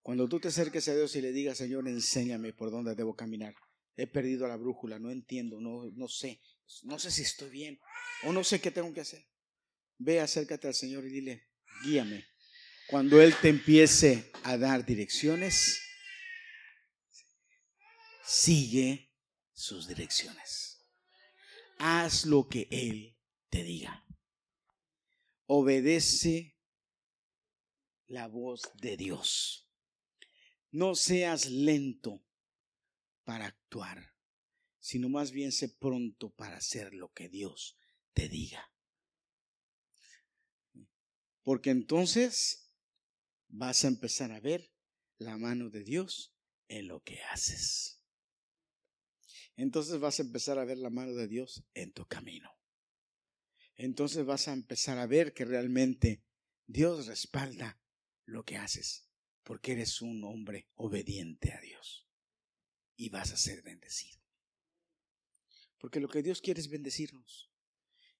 Cuando 0.02 0.28
tú 0.28 0.40
te 0.40 0.48
acerques 0.48 0.88
a 0.88 0.96
Dios 0.96 1.14
y 1.14 1.20
le 1.20 1.30
digas, 1.30 1.58
Señor, 1.58 1.86
enséñame 1.86 2.52
por 2.52 2.72
dónde 2.72 2.96
debo 2.96 3.14
caminar. 3.14 3.54
He 3.94 4.08
perdido 4.08 4.48
la 4.48 4.56
brújula, 4.56 4.98
no 4.98 5.12
entiendo, 5.12 5.60
no, 5.60 5.88
no 5.94 6.08
sé, 6.08 6.40
no 6.82 6.98
sé 6.98 7.12
si 7.12 7.22
estoy 7.22 7.50
bien 7.50 7.78
o 8.24 8.32
no 8.32 8.42
sé 8.42 8.60
qué 8.60 8.72
tengo 8.72 8.92
que 8.92 9.02
hacer. 9.02 9.28
Ve, 9.98 10.18
acércate 10.18 10.66
al 10.66 10.74
Señor 10.74 11.06
y 11.06 11.10
dile, 11.10 11.50
guíame. 11.84 12.26
Cuando 12.88 13.22
Él 13.22 13.32
te 13.40 13.50
empiece 13.50 14.32
a 14.42 14.58
dar 14.58 14.84
direcciones, 14.84 15.80
sigue 18.24 19.12
sus 19.52 19.86
direcciones. 19.86 20.84
Haz 21.78 22.26
lo 22.26 22.48
que 22.48 22.66
Él 22.72 23.16
te 23.50 23.62
diga 23.62 24.05
obedece 25.46 26.56
la 28.06 28.28
voz 28.28 28.62
de 28.80 28.96
Dios. 28.96 29.68
No 30.70 30.94
seas 30.94 31.50
lento 31.50 32.24
para 33.24 33.46
actuar, 33.46 34.14
sino 34.78 35.08
más 35.08 35.30
bien 35.30 35.52
sé 35.52 35.68
pronto 35.68 36.30
para 36.30 36.56
hacer 36.56 36.92
lo 36.94 37.12
que 37.12 37.28
Dios 37.28 37.78
te 38.12 38.28
diga. 38.28 38.72
Porque 41.42 41.70
entonces 41.70 42.72
vas 43.48 43.84
a 43.84 43.88
empezar 43.88 44.32
a 44.32 44.40
ver 44.40 44.72
la 45.18 45.36
mano 45.36 45.70
de 45.70 45.84
Dios 45.84 46.34
en 46.68 46.88
lo 46.88 47.02
que 47.02 47.22
haces. 47.22 48.02
Entonces 49.56 49.98
vas 50.00 50.18
a 50.18 50.22
empezar 50.22 50.58
a 50.58 50.64
ver 50.64 50.78
la 50.78 50.90
mano 50.90 51.14
de 51.14 51.28
Dios 51.28 51.64
en 51.72 51.92
tu 51.92 52.04
camino 52.06 52.55
entonces 53.76 54.24
vas 54.24 54.48
a 54.48 54.52
empezar 54.52 54.98
a 54.98 55.06
ver 55.06 55.34
que 55.34 55.44
realmente 55.44 56.22
Dios 56.66 57.06
respalda 57.06 57.78
lo 58.24 58.44
que 58.44 58.56
haces, 58.56 59.08
porque 59.42 59.72
eres 59.72 60.00
un 60.00 60.24
hombre 60.24 60.68
obediente 60.74 61.52
a 61.52 61.60
Dios 61.60 62.08
y 62.96 63.10
vas 63.10 63.32
a 63.32 63.36
ser 63.36 63.62
bendecido. 63.62 64.20
Porque 65.78 66.00
lo 66.00 66.08
que 66.08 66.22
Dios 66.22 66.40
quiere 66.40 66.60
es 66.60 66.68
bendecirnos. 66.68 67.50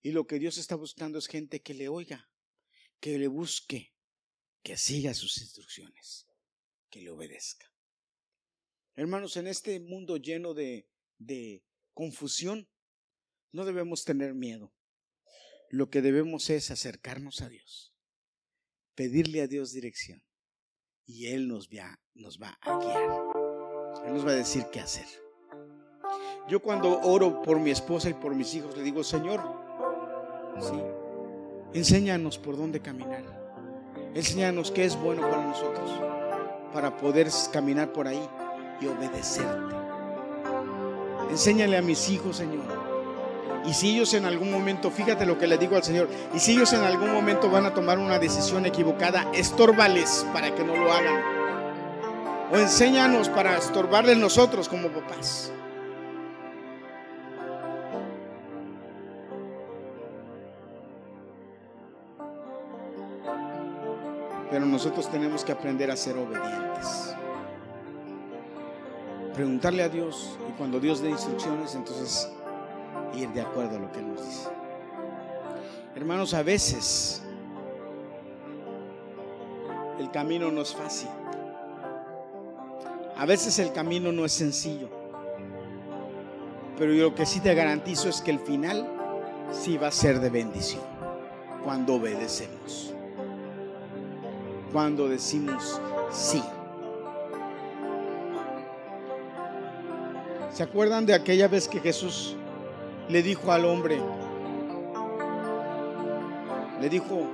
Y 0.02 0.12
lo 0.12 0.26
que 0.26 0.38
Dios 0.38 0.58
está 0.58 0.76
buscando 0.76 1.18
es 1.18 1.26
gente 1.26 1.62
que 1.62 1.74
le 1.74 1.88
oiga, 1.88 2.30
que 3.00 3.18
le 3.18 3.26
busque, 3.26 3.94
que 4.62 4.76
siga 4.76 5.14
sus 5.14 5.38
instrucciones, 5.38 6.28
que 6.90 7.00
le 7.00 7.10
obedezca. 7.10 7.72
Hermanos, 8.94 9.36
en 9.36 9.46
este 9.46 9.80
mundo 9.80 10.18
lleno 10.18 10.54
de, 10.54 10.88
de 11.18 11.64
confusión, 11.94 12.68
no 13.52 13.64
debemos 13.64 14.04
tener 14.04 14.34
miedo 14.34 14.75
lo 15.70 15.90
que 15.90 16.02
debemos 16.02 16.50
es 16.50 16.70
acercarnos 16.70 17.42
a 17.42 17.48
Dios, 17.48 17.94
pedirle 18.94 19.42
a 19.42 19.46
Dios 19.46 19.72
dirección 19.72 20.22
y 21.04 21.28
Él 21.28 21.48
nos 21.48 21.68
va, 21.68 22.00
nos 22.14 22.40
va 22.40 22.58
a 22.60 22.78
guiar. 22.78 24.06
Él 24.06 24.14
nos 24.14 24.26
va 24.26 24.30
a 24.30 24.34
decir 24.34 24.66
qué 24.72 24.80
hacer. 24.80 25.06
Yo 26.48 26.60
cuando 26.60 27.00
oro 27.00 27.42
por 27.42 27.58
mi 27.58 27.70
esposa 27.70 28.08
y 28.08 28.14
por 28.14 28.34
mis 28.34 28.54
hijos 28.54 28.76
le 28.76 28.82
digo, 28.82 29.02
Señor, 29.02 29.42
sí, 30.60 30.80
enséñanos 31.74 32.38
por 32.38 32.56
dónde 32.56 32.80
caminar. 32.80 33.24
Enséñanos 34.14 34.70
qué 34.70 34.84
es 34.84 34.96
bueno 34.96 35.22
para 35.22 35.44
nosotros, 35.44 35.90
para 36.72 36.96
poder 36.96 37.28
caminar 37.52 37.92
por 37.92 38.06
ahí 38.06 38.28
y 38.80 38.86
obedecerte. 38.86 39.74
Enséñale 41.30 41.76
a 41.76 41.82
mis 41.82 42.08
hijos, 42.08 42.36
Señor, 42.36 42.64
y 43.66 43.74
si 43.74 43.94
ellos 43.94 44.14
en 44.14 44.26
algún 44.26 44.52
momento, 44.52 44.90
fíjate 44.90 45.26
lo 45.26 45.38
que 45.38 45.46
le 45.46 45.58
digo 45.58 45.76
al 45.76 45.82
Señor, 45.82 46.08
y 46.32 46.38
si 46.38 46.52
ellos 46.52 46.72
en 46.72 46.82
algún 46.82 47.12
momento 47.12 47.50
van 47.50 47.66
a 47.66 47.74
tomar 47.74 47.98
una 47.98 48.18
decisión 48.18 48.64
equivocada, 48.64 49.26
estórbales 49.34 50.24
para 50.32 50.54
que 50.54 50.62
no 50.62 50.76
lo 50.76 50.92
hagan. 50.92 51.20
O 52.52 52.56
enséñanos 52.56 53.28
para 53.28 53.56
estorbarles 53.56 54.16
nosotros 54.18 54.68
como 54.68 54.88
papás. 54.88 55.50
Pero 64.48 64.64
nosotros 64.64 65.10
tenemos 65.10 65.44
que 65.44 65.50
aprender 65.50 65.90
a 65.90 65.96
ser 65.96 66.16
obedientes. 66.16 67.16
Preguntarle 69.34 69.82
a 69.82 69.88
Dios 69.88 70.38
y 70.48 70.52
cuando 70.52 70.78
Dios 70.78 71.02
dé 71.02 71.10
instrucciones, 71.10 71.74
entonces 71.74 72.30
ir 73.14 73.28
de 73.30 73.40
acuerdo 73.40 73.76
a 73.76 73.80
lo 73.80 73.92
que 73.92 73.98
Él 74.00 74.08
nos 74.08 74.24
dice. 74.24 74.48
Hermanos, 75.94 76.34
a 76.34 76.42
veces 76.42 77.22
el 79.98 80.10
camino 80.10 80.50
no 80.50 80.62
es 80.62 80.74
fácil. 80.74 81.08
A 83.16 83.24
veces 83.24 83.58
el 83.58 83.72
camino 83.72 84.12
no 84.12 84.24
es 84.24 84.32
sencillo. 84.32 84.88
Pero 86.78 86.92
yo 86.92 87.04
lo 87.04 87.14
que 87.14 87.24
sí 87.24 87.40
te 87.40 87.54
garantizo 87.54 88.10
es 88.10 88.20
que 88.20 88.30
el 88.30 88.40
final 88.40 88.86
sí 89.50 89.78
va 89.78 89.88
a 89.88 89.92
ser 89.92 90.20
de 90.20 90.28
bendición. 90.28 90.82
Cuando 91.64 91.94
obedecemos. 91.94 92.92
Cuando 94.72 95.08
decimos 95.08 95.80
sí. 96.10 96.42
¿Se 100.52 100.62
acuerdan 100.62 101.06
de 101.06 101.14
aquella 101.14 101.48
vez 101.48 101.68
que 101.68 101.80
Jesús 101.80 102.36
le 103.08 103.22
dijo 103.22 103.52
al 103.52 103.64
hombre, 103.64 104.00
le 106.80 106.88
dijo 106.88 107.26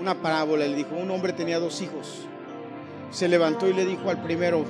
una 0.00 0.14
parábola, 0.14 0.66
le 0.66 0.74
dijo, 0.74 0.96
un 0.96 1.10
hombre 1.10 1.32
tenía 1.32 1.58
dos 1.58 1.80
hijos. 1.82 2.26
Se 3.10 3.28
levantó 3.28 3.68
y 3.68 3.72
le 3.72 3.84
dijo 3.84 4.10
al 4.10 4.22
primero, 4.22 4.64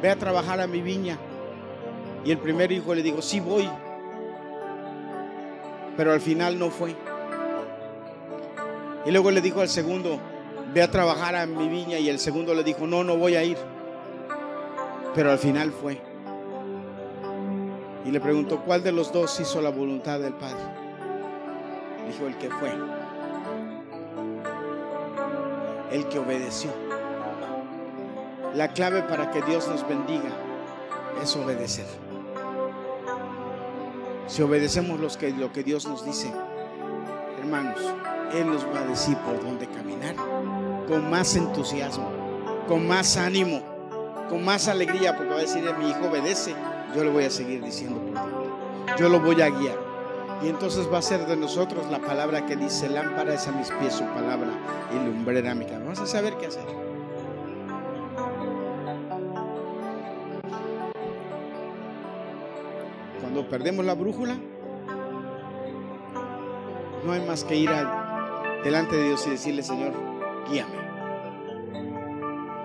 ve 0.00 0.10
a 0.10 0.16
trabajar 0.16 0.60
a 0.60 0.66
mi 0.66 0.80
viña. 0.80 1.18
Y 2.24 2.30
el 2.30 2.38
primer 2.38 2.70
hijo 2.72 2.94
le 2.94 3.02
dijo, 3.02 3.20
sí 3.20 3.40
voy. 3.40 3.68
Pero 5.96 6.12
al 6.12 6.20
final 6.20 6.58
no 6.58 6.70
fue. 6.70 6.94
Y 9.04 9.10
luego 9.10 9.30
le 9.30 9.40
dijo 9.40 9.60
al 9.60 9.68
segundo, 9.68 10.18
ve 10.72 10.82
a 10.82 10.90
trabajar 10.90 11.34
a 11.34 11.46
mi 11.46 11.68
viña. 11.68 11.98
Y 11.98 12.08
el 12.08 12.18
segundo 12.18 12.54
le 12.54 12.62
dijo, 12.62 12.86
no, 12.86 13.04
no 13.04 13.16
voy 13.16 13.34
a 13.36 13.44
ir. 13.44 13.58
Pero 15.14 15.30
al 15.30 15.38
final 15.38 15.72
fue. 15.72 16.09
Y 18.04 18.10
le 18.10 18.20
preguntó, 18.20 18.60
¿cuál 18.64 18.82
de 18.82 18.92
los 18.92 19.12
dos 19.12 19.38
hizo 19.40 19.60
la 19.60 19.70
voluntad 19.70 20.20
del 20.20 20.32
Padre? 20.34 20.62
Dijo 22.06 22.26
el 22.26 22.36
que 22.38 22.50
fue. 22.50 22.72
El 25.92 26.06
que 26.08 26.18
obedeció. 26.18 26.70
La 28.54 28.68
clave 28.68 29.02
para 29.02 29.30
que 29.30 29.42
Dios 29.42 29.68
nos 29.68 29.86
bendiga 29.86 30.30
es 31.22 31.36
obedecer. 31.36 31.86
Si 34.26 34.42
obedecemos 34.42 35.00
lo 35.00 35.52
que 35.52 35.62
Dios 35.62 35.86
nos 35.86 36.04
dice, 36.04 36.32
hermanos, 37.40 37.80
Él 38.32 38.46
nos 38.46 38.64
va 38.66 38.80
a 38.80 38.86
decir 38.86 39.16
por 39.18 39.42
dónde 39.42 39.66
caminar 39.66 40.14
con 40.90 41.08
más 41.08 41.36
entusiasmo, 41.36 42.10
con 42.66 42.86
más 42.86 43.16
ánimo, 43.16 43.62
con 44.28 44.44
más 44.44 44.68
alegría, 44.68 45.16
porque 45.16 45.30
va 45.30 45.38
a 45.38 45.42
decir, 45.42 45.62
mi 45.78 45.90
hijo 45.90 46.06
obedece, 46.08 46.54
yo 46.94 47.04
le 47.04 47.10
voy 47.10 47.24
a 47.24 47.30
seguir 47.30 47.62
diciendo 47.62 48.00
por 48.00 48.14
dónde. 48.14 48.50
Yo 48.98 49.08
lo 49.08 49.20
voy 49.20 49.40
a 49.40 49.50
guiar. 49.50 49.90
Y 50.42 50.48
entonces 50.48 50.90
va 50.90 50.98
a 50.98 51.02
ser 51.02 51.26
de 51.26 51.36
nosotros 51.36 51.86
la 51.90 51.98
palabra 51.98 52.46
que 52.46 52.56
dice, 52.56 52.88
lámpara 52.88 53.34
es 53.34 53.46
a 53.46 53.52
mis 53.52 53.70
pies 53.72 53.94
su 53.94 54.04
palabra 54.04 54.48
y 54.90 55.06
lumbrera 55.06 55.54
mi 55.54 55.66
camino. 55.66 55.84
Vamos 55.84 56.00
a 56.00 56.06
saber 56.06 56.34
qué 56.38 56.46
hacer. 56.46 56.64
Cuando 63.20 63.48
perdemos 63.48 63.84
la 63.84 63.94
brújula, 63.94 64.36
no 67.04 67.12
hay 67.12 67.20
más 67.26 67.44
que 67.44 67.56
ir 67.56 67.70
delante 68.64 68.96
de 68.96 69.04
Dios 69.08 69.26
y 69.26 69.30
decirle, 69.30 69.62
Señor, 69.62 69.92
guíame. 70.50 70.80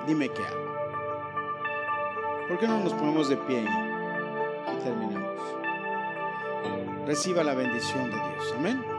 Dime 0.07 0.29
qué 0.29 0.41
hago. 0.41 0.65
¿Por 2.47 2.59
qué 2.59 2.67
no 2.67 2.79
nos 2.79 2.93
ponemos 2.93 3.27
de 3.27 3.37
pie 3.37 3.63
y 3.63 3.94
terminamos? 4.85 5.41
Reciba 7.07 7.43
la 7.43 7.53
bendición 7.55 8.09
de 8.11 8.17
Dios. 8.17 8.53
Amén. 8.57 8.94